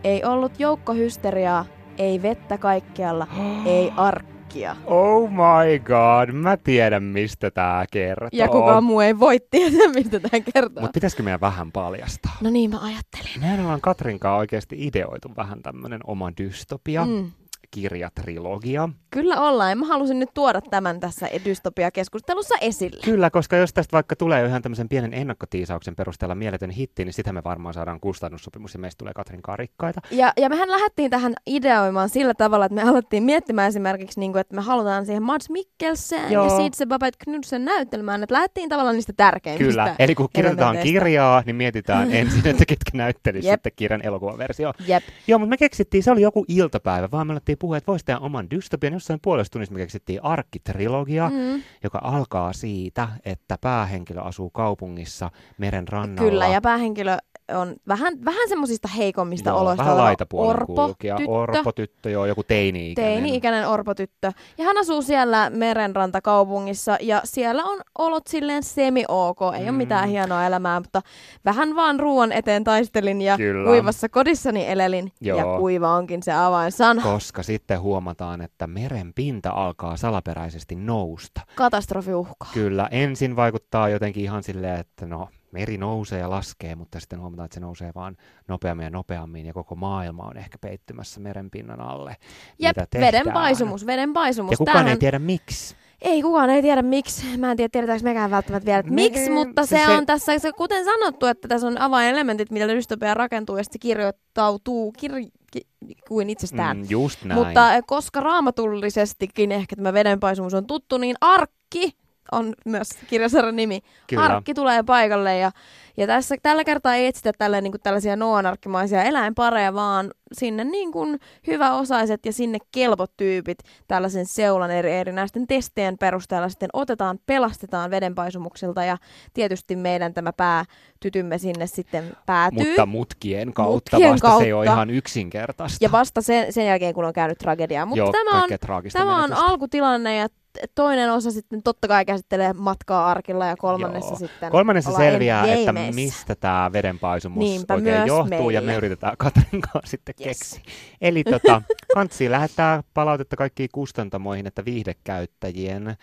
Ei 0.04 0.24
ollut 0.24 0.60
joukkohysteriaa, 0.60 1.64
ei 1.98 2.22
vettä 2.22 2.58
kaikkialla, 2.58 3.26
ei 3.66 3.92
arkkia. 3.96 4.76
Oh 4.86 5.30
my 5.30 5.78
god, 5.78 6.32
mä 6.32 6.56
tiedän 6.56 7.02
mistä 7.02 7.50
tää 7.50 7.84
kertoo. 7.90 8.28
Ja 8.32 8.48
kukaan 8.48 8.84
muu 8.84 9.00
ei 9.00 9.18
voi 9.18 9.38
tietää, 9.50 9.88
mistä 9.94 10.20
tämä 10.20 10.40
kertoo. 10.54 10.80
Mutta 10.80 10.94
pitäisikö 10.94 11.22
meidän 11.22 11.40
vähän 11.40 11.72
paljastaa? 11.72 12.36
No 12.40 12.50
niin, 12.50 12.70
mä 12.70 12.78
ajattelin. 12.80 13.40
Mehän 13.40 13.60
ollaan 13.60 13.80
Katrinkaan 13.80 14.38
oikeasti 14.38 14.76
ideoitu 14.86 15.28
vähän 15.36 15.62
tämmönen 15.62 16.00
oma 16.04 16.32
dystopia, 16.36 17.04
mm. 17.06 17.30
Kirjatrilogia. 17.70 18.88
Kyllä 19.10 19.40
ollaan, 19.40 19.70
ja 19.70 19.76
mä 19.76 19.86
halusin 19.86 20.18
nyt 20.18 20.28
tuoda 20.34 20.60
tämän 20.60 21.00
tässä 21.00 21.28
dystopia-keskustelussa 21.44 22.54
esille. 22.60 23.00
Kyllä, 23.04 23.30
koska 23.30 23.56
jos 23.56 23.72
tästä 23.72 23.92
vaikka 23.92 24.16
tulee 24.16 24.46
ihan 24.46 24.62
tämmöisen 24.62 24.88
pienen 24.88 25.14
ennakkotiisauksen 25.14 25.96
perusteella 25.96 26.34
mieletön 26.34 26.70
hitti, 26.70 27.04
niin 27.04 27.12
sitä 27.12 27.32
me 27.32 27.44
varmaan 27.44 27.74
saadaan 27.74 28.00
kustannussopimus 28.00 28.74
ja 28.74 28.80
meistä 28.80 28.98
tulee 28.98 29.14
Katrinkaan 29.14 29.58
rikkaita. 29.58 30.00
Ja, 30.10 30.32
ja 30.36 30.48
mehän 30.48 30.70
lähdettiin 30.70 31.10
tähän 31.10 31.34
ideoimaan 31.46 32.08
sillä 32.08 32.34
tavalla, 32.34 32.64
että 32.64 32.74
me 32.74 32.82
alettiin 32.90 33.22
miettimään 33.22 33.68
esimerkiksi, 33.68 34.20
niin 34.20 34.32
kuin, 34.32 34.40
että 34.40 34.54
me 34.54 34.62
halutaan 34.62 35.06
siihen 35.06 35.22
Mads 35.22 35.50
Mikkelsen 35.50 36.32
Joo. 36.32 36.44
ja 36.44 36.50
Sidse 36.50 36.86
Babette 36.86 37.24
Knudsen 37.24 37.64
näyttelmään, 37.64 38.22
että 38.22 38.34
lähdettiin 38.34 38.68
tavallaan 38.68 38.94
niistä 38.94 39.12
tärkeimmistä. 39.16 39.68
Kyllä, 39.68 39.96
eli 39.98 40.14
kun 40.14 40.28
kirjoitetaan 40.32 40.78
kirjaa, 40.78 41.42
niin 41.46 41.56
mietitään 41.56 42.12
ensin, 42.14 42.46
että 42.46 42.64
ketkä 42.66 42.90
näyttelisivät 42.94 43.54
sitten 43.54 43.72
kirjan 43.76 44.06
elokuvaversio. 44.06 44.72
Jep. 44.86 45.02
Joo, 45.26 45.38
mutta 45.38 45.50
me 45.50 45.56
keksittiin, 45.56 46.02
se 46.02 46.10
oli 46.10 46.22
joku 46.22 46.44
iltapäivä, 46.48 47.10
vaan 47.10 47.26
me 47.26 47.32
alettiin 47.32 47.57
puhua, 47.58 47.76
että 47.76 47.86
voisi 47.92 48.04
tehdä 48.04 48.20
oman 48.20 48.50
dystopian. 48.50 48.92
Jossain 48.92 49.20
puolesta 49.22 49.52
tunnissa 49.52 49.72
me 49.74 49.78
keksittiin 49.80 50.24
arkkitrilogia, 50.24 51.30
Mm. 51.30 51.62
joka 51.84 51.98
alkaa 52.02 52.52
siitä, 52.52 53.08
että 53.24 53.58
päähenkilö 53.60 54.20
asuu 54.20 54.50
kaupungissa 54.50 55.30
meren 55.58 55.88
rannalla. 55.88 56.30
Kyllä, 56.30 56.46
ja 56.48 56.60
päähenkilö 56.60 57.16
on 57.54 57.76
vähän, 57.88 58.24
vähän 58.24 58.48
semmoisista 58.48 58.88
heikommista 58.88 59.50
Joo, 59.50 59.60
oloista 59.60 59.84
vähän 59.84 59.98
laitapuolen 59.98 60.50
orpo, 60.50 60.88
tyttö, 60.88 61.14
Orpo 61.26 61.72
tyttö, 61.72 62.10
joo, 62.10 62.26
joku 62.26 62.42
teini-ikäinen. 62.42 63.12
teini-ikäinen 63.14 63.68
orpotyttö. 63.68 64.32
Ja 64.58 64.64
hän 64.64 64.78
asuu 64.78 65.02
siellä 65.02 65.50
merenrantakaupungissa 65.50 66.96
ja 67.00 67.20
siellä 67.24 67.64
on 67.64 67.80
olot 67.98 68.26
silleen 68.26 68.62
semi-ok. 68.62 69.38
Ei 69.54 69.60
mm. 69.60 69.68
ole 69.68 69.76
mitään 69.76 70.08
hienoa 70.08 70.46
elämää, 70.46 70.80
mutta 70.80 71.02
vähän 71.44 71.76
vaan 71.76 72.00
ruoan 72.00 72.32
eteen 72.32 72.64
taistelin 72.64 73.22
ja 73.22 73.36
Kyllä. 73.36 73.68
kuivassa 73.68 74.08
kodissani 74.08 74.68
elelin. 74.68 75.12
Joo. 75.20 75.38
Ja 75.38 75.58
kuiva 75.58 75.94
onkin 75.94 76.22
se 76.22 76.32
avainsana. 76.32 77.02
Koska 77.02 77.42
sitten 77.42 77.80
huomataan, 77.80 78.40
että 78.40 78.66
meren 78.66 79.14
pinta 79.14 79.50
alkaa 79.50 79.96
salaperäisesti 79.96 80.74
nousta. 80.74 81.40
Katastrofi 81.54 82.14
uhkaa. 82.14 82.50
Kyllä, 82.54 82.88
ensin 82.90 83.36
vaikuttaa 83.36 83.88
jotenkin 83.88 84.24
ihan 84.24 84.42
silleen, 84.42 84.80
että 84.80 85.06
no, 85.06 85.28
meri 85.52 85.78
nousee 85.78 86.18
ja 86.18 86.30
laskee, 86.30 86.74
mutta 86.74 87.00
sitten 87.00 87.20
huomataan, 87.20 87.44
että 87.44 87.54
se 87.54 87.60
nousee 87.60 87.92
vaan 87.94 88.16
nopeammin 88.48 88.84
ja 88.84 88.90
nopeammin 88.90 89.46
ja 89.46 89.52
koko 89.52 89.74
maailma 89.74 90.22
on 90.22 90.36
ehkä 90.36 90.58
peittymässä 90.58 91.20
merenpinnan 91.20 91.80
alle. 91.80 92.16
Jep, 92.58 92.76
veden 93.00 93.32
paisumus, 93.32 93.86
veden 93.86 94.12
paisumus. 94.12 94.50
Ja 94.50 94.56
kukaan 94.56 94.74
Tämähän... 94.74 94.92
ei 94.92 94.98
tiedä 94.98 95.18
miksi. 95.18 95.76
Ei 96.02 96.22
kukaan 96.22 96.50
ei 96.50 96.62
tiedä 96.62 96.82
miksi. 96.82 97.38
Mä 97.38 97.50
en 97.50 97.56
tiedä, 97.56 97.68
tiedetäänkö 97.72 98.04
mekään 98.04 98.30
välttämättä 98.30 98.66
vielä, 98.66 98.78
että 98.78 98.92
Me- 98.92 98.94
miksi, 98.94 99.30
mutta 99.30 99.66
se, 99.66 99.78
se- 99.78 99.84
se, 99.86 99.96
on 99.96 100.06
tässä, 100.06 100.38
se, 100.38 100.52
kuten 100.52 100.84
sanottu, 100.84 101.26
että 101.26 101.48
tässä 101.48 101.66
on 101.66 101.80
avainelementit, 101.80 102.50
millä 102.50 102.74
dystopia 102.74 103.14
rakentuu 103.14 103.56
ja 103.56 103.64
sitten 103.64 103.80
kirjoittautuu 103.80 104.92
kir, 104.92 105.12
ki, 105.52 105.60
kuin 106.08 106.30
itsestään. 106.30 106.76
Mm, 106.76 106.86
just 106.88 107.24
näin. 107.24 107.40
Mutta 107.40 107.82
koska 107.86 108.20
raamatullisestikin 108.20 109.52
ehkä 109.52 109.76
tämä 109.76 109.92
vedenpaisumus 109.92 110.54
on 110.54 110.66
tuttu, 110.66 110.98
niin 110.98 111.16
arkki 111.20 111.92
on 112.32 112.54
myös 112.64 112.88
kirjasarjan 113.06 113.56
nimi. 113.56 113.80
Kyllä. 114.06 114.22
Arkki 114.22 114.54
tulee 114.54 114.82
paikalle 114.82 115.38
ja, 115.38 115.50
ja 115.96 116.06
tässä, 116.06 116.34
tällä 116.42 116.64
kertaa 116.64 116.94
ei 116.94 117.06
etsitä 117.06 117.32
tälle, 117.38 117.60
niin 117.60 117.72
kuin 117.72 117.80
tällaisia 117.80 118.16
Noan-arkkimaisia 118.16 119.02
eläinpareja, 119.02 119.74
vaan 119.74 120.10
sinne 120.32 120.64
niin 120.64 120.92
kuin 120.92 121.20
hyväosaiset 121.46 122.26
ja 122.26 122.32
sinne 122.32 122.58
kelpot 122.72 123.16
tyypit 123.16 123.58
tällaisen 123.88 124.26
seulan 124.26 124.70
eri 124.70 124.92
erinäisten 124.92 125.46
testien 125.46 125.98
perusteella 125.98 126.48
sitten 126.48 126.70
otetaan, 126.72 127.18
pelastetaan 127.26 127.90
vedenpaisumuksilta 127.90 128.84
ja 128.84 128.96
tietysti 129.34 129.76
meidän 129.76 130.14
tämä 130.14 130.32
päätytymme 130.32 131.38
sinne 131.38 131.66
sitten 131.66 132.16
päätyy. 132.26 132.68
Mutta 132.68 132.86
mutkien 132.86 133.52
kautta 133.52 133.96
Mutkien 133.96 134.12
vasta 134.12 134.38
se 134.38 134.44
ei 134.44 134.52
ole 134.52 134.64
kautta. 134.64 134.76
ihan 134.76 134.90
yksinkertaista. 134.90 135.84
Ja 135.84 135.92
vasta 135.92 136.22
sen, 136.22 136.52
sen 136.52 136.66
jälkeen, 136.66 136.94
kun 136.94 137.04
on 137.04 137.12
käynyt 137.12 137.38
tragediaa. 137.38 137.86
Mutta 137.86 137.98
Joo, 137.98 138.12
tämä 138.12 138.42
on, 138.42 138.48
tämä 138.92 139.24
on 139.24 139.32
alkutilanne 139.32 140.16
ja 140.16 140.28
toinen 140.74 141.12
osa 141.12 141.30
sitten 141.30 141.62
totta 141.62 141.88
kai 141.88 142.04
käsittelee 142.04 142.52
matkaa 142.52 143.06
arkilla 143.10 143.46
ja 143.46 143.56
kolmannessa 143.56 144.10
Joo. 144.10 144.18
sitten 144.18 144.50
Kolmannessa 144.50 144.92
selviää, 144.92 145.46
että 145.46 145.72
mistä 145.72 146.34
tämä 146.34 146.70
vedenpaisumus 146.72 147.38
Niinpä 147.44 147.74
oikein 147.74 148.06
johtuu, 148.06 148.50
ja 148.50 148.60
me 148.60 148.66
meille. 148.66 148.78
yritetään 148.78 149.16
Katrin 149.18 149.60
kanssa 149.60 149.90
sitten 149.90 150.14
Yes. 150.20 150.26
keksiä. 150.38 150.60
Eli 151.00 151.24
tota, 151.24 151.62
Kantsi 151.94 152.30
lähettää 152.30 152.82
palautetta 152.94 153.36
kaikkiin 153.36 153.68
kustantamoihin, 153.72 154.46
että 154.46 154.64
viihdekäyttäjien 154.64 155.88
äh, 155.88 155.96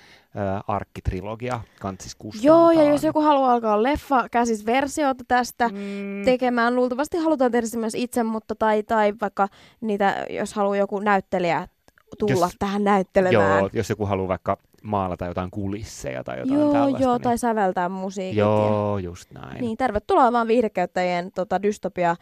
arkkitrilogia 0.67 1.61
Kantsis 1.79 2.15
kustantaa. 2.15 2.47
Joo, 2.47 2.71
ja 2.71 2.83
jos 2.89 3.03
joku 3.03 3.21
haluaa 3.21 3.51
alkaa 3.53 3.83
leffa 3.83 4.29
käsis 4.31 4.65
versiota 4.65 5.23
tästä 5.27 5.69
Mm, 5.69 6.25
tekemään, 6.25 6.75
luultavasti 6.75 7.17
halutaan 7.17 7.51
tehdä 7.51 7.67
se 7.67 7.77
myös 7.77 7.95
itse, 7.95 8.23
mutta 8.23 8.55
tai, 8.55 8.83
tai 8.83 9.13
vaikka 9.21 9.47
niitä, 9.81 10.25
jos 10.29 10.53
haluaa 10.53 10.75
joku 10.77 10.99
näyttelijä 10.99 11.67
tulla 12.16 12.45
Jos- 12.45 12.55
tähän 12.59 12.84
näyttelemään. 12.84 13.59
Joo, 13.59 13.70
jos 13.74 13.89
joku 13.89 14.05
haluaa 14.05 14.28
vaikka 14.28 14.57
maalata 14.84 15.26
jotain 15.26 15.51
kulisseja 15.51 16.24
tai 16.24 16.39
jotain 16.39 16.59
joo, 16.59 16.74
tällaista. 16.74 17.01
joo 17.01 17.13
niin... 17.13 17.22
tai 17.22 17.38
säveltää 17.38 17.89
musiikit. 17.89 18.38
Ja... 18.38 18.45
Joo, 18.45 18.97
just 18.97 19.32
näin. 19.32 19.61
Niin, 19.61 19.78
tervetuloa 19.78 20.32
vaan 20.32 20.47
viihdekäyttäjien 20.47 21.32
tota, 21.32 21.63
dystopia 21.63 22.16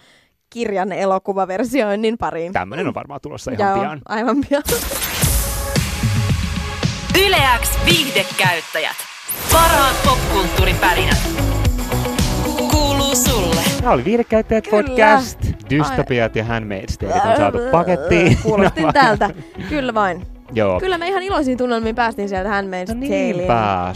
kirjan 0.50 0.92
elokuvaversioinnin 0.92 2.18
pariin. 2.18 2.54
Tämmöinen 2.54 2.88
on 2.88 2.94
varmaan 2.94 3.20
tulossa 3.22 3.52
ihan 3.52 3.70
Joo, 3.70 3.80
pian. 3.80 4.02
aivan 4.06 4.38
pian. 4.50 4.64
Yleäks 7.26 7.80
viihdekäyttäjät. 7.86 8.96
Parhaat 9.52 9.96
popkulttuuripärinät. 10.06 11.22
Kuuluu 12.72 13.16
sulle. 13.16 13.62
Tämä 13.82 13.92
oli 13.92 14.06
Viihdekäyttäjät 14.06 14.68
Kyllä. 14.68 14.84
podcast. 14.84 15.53
Dystopiat 15.70 16.36
ja 16.36 16.44
Handmaid's 16.44 16.98
Tale 17.00 17.32
on 17.32 17.38
saatu 17.38 17.58
pakettiin. 17.72 18.38
Kuulostin 18.44 18.94
tältä. 18.94 19.30
Kyllä 19.70 19.94
vain. 19.94 20.22
Joo. 20.56 20.80
Kyllä 20.80 20.98
me 20.98 21.08
ihan 21.08 21.24
iloisiin 21.24 21.58
tunnelmiin 21.58 21.96
päästiin 21.96 22.30
sieltä 22.30 22.50
Handmaid's 22.50 22.94
No 22.94 23.00
niin 23.00 23.36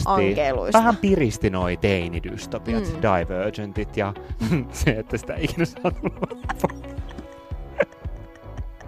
ankeluista. 0.05 0.77
Vähän 0.79 0.97
piristi 0.97 1.49
noi 1.49 1.77
teinidystopiat, 1.77 2.83
Mm. 2.83 3.01
Divergentit 3.01 3.97
ja 3.97 4.13
se, 4.71 4.91
että 4.91 5.17
sitä 5.17 5.33
ikinä 5.37 5.65
saatu 5.65 5.97
loppuun. 6.03 6.96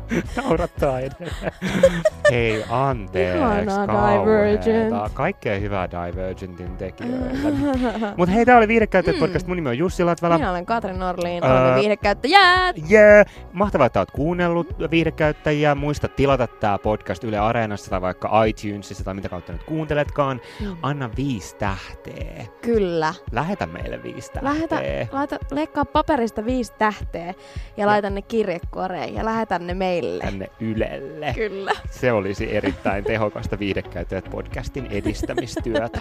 Naurattaa 0.43 0.99
edelleen. 0.99 1.51
Hei, 2.31 2.65
anteeksi. 2.69 3.39
Kauheeta. 3.87 5.09
Kaikkea 5.13 5.59
hyvää 5.59 5.89
Divergentin 5.91 6.77
tekijöille. 6.77 7.51
Mutta 8.17 8.35
hei, 8.35 8.45
tää 8.45 8.57
oli 8.57 8.67
Viihdekäyttäjät 8.67 9.17
Mm. 9.17 9.19
podcast. 9.19 9.47
Mun 9.47 9.55
nimi 9.55 9.69
on 9.69 9.77
Jussi 9.77 10.03
Latvala. 10.03 10.37
Minä 10.37 10.51
olen 10.51 10.65
Katrin 10.65 10.99
Norliin, 10.99 11.43
Öö, 11.43 11.51
olemme 11.51 11.75
viihdekäyttäjät. 11.79 12.75
Yeah. 12.91 13.25
Mahtavaa, 13.53 13.85
että 13.87 13.99
oot 13.99 14.11
kuunnellut 14.11 14.67
viihdekäyttäjiä. 14.91 15.75
Muista 15.75 16.07
tilata 16.07 16.47
tää 16.47 16.77
podcast 16.77 17.23
Yle 17.23 17.39
Areenassa 17.39 17.89
tai 17.89 18.01
vaikka 18.01 18.43
iTunesissa 18.43 19.03
tai 19.03 19.13
mitä 19.13 19.29
kautta 19.29 19.51
nyt 19.51 19.63
kuunteletkaan. 19.63 20.41
Mm. 20.61 20.77
Anna 20.81 21.09
viisi 21.17 21.55
tähteä. 21.55 22.45
Kyllä. 22.61 23.13
Lähetä 23.31 23.65
meille 23.65 24.03
viisi 24.03 24.31
tähteä. 24.31 24.53
Lähetä, 24.53 24.81
laita, 25.11 25.37
leikkaa 25.51 25.85
paperista 25.85 26.45
viisi 26.45 26.73
tähteä 26.77 27.33
ja 27.77 27.87
laita 27.87 28.09
ne 28.09 28.21
kirjekoreen 28.21 29.13
ja 29.15 29.25
lähetä 29.25 29.59
ne 29.59 29.73
meille. 29.73 29.98
Tänne 30.21 30.47
Ylelle. 30.59 31.33
Kyllä. 31.35 31.71
Se 31.89 32.11
olisi 32.11 32.55
erittäin 32.55 33.03
tehokasta 33.03 33.59
viihdekäyttäjät 33.59 34.25
podcastin 34.31 34.85
edistämistyötä. 34.85 35.99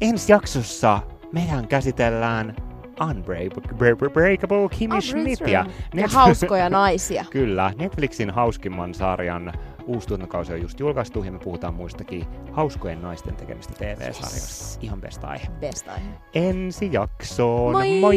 Ensi 0.00 0.32
jaksossa 0.32 1.00
mehän 1.32 1.68
käsitellään 1.68 2.56
Unbreakable 3.00 4.68
Kimmy 4.78 5.00
Schmidtia. 5.00 5.66
Ja 5.94 6.08
hauskoja 6.08 6.70
naisia. 6.70 7.24
Kyllä, 7.30 7.72
Netflixin 7.78 8.30
hauskimman 8.30 8.94
sarjan 8.94 9.52
uusi 9.86 10.08
tuotantokausi 10.08 10.52
on 10.52 10.62
just 10.62 10.80
julkaistu 10.80 11.24
ja 11.24 11.32
me 11.32 11.38
puhutaan 11.38 11.74
muistakin 11.74 12.26
hauskojen 12.52 13.02
naisten 13.02 13.36
tekemistä 13.36 13.74
TV-sarjoista. 13.74 14.78
Ihan 14.82 15.00
best 15.00 15.24
aihe. 15.24 15.46
Best 15.60 15.88
aihe. 15.88 16.08
Ensi 16.34 16.88
jaksoon. 16.92 17.72
Moi! 17.72 18.00
Moi! 18.00 18.16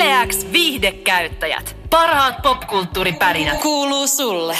Yleäks 0.00 0.46
viihdekäyttäjät. 0.52 1.76
Parhaat 1.90 2.42
popkulttuuripärinät. 2.42 3.60
Kuuluu 3.60 4.06
sulle. 4.06 4.56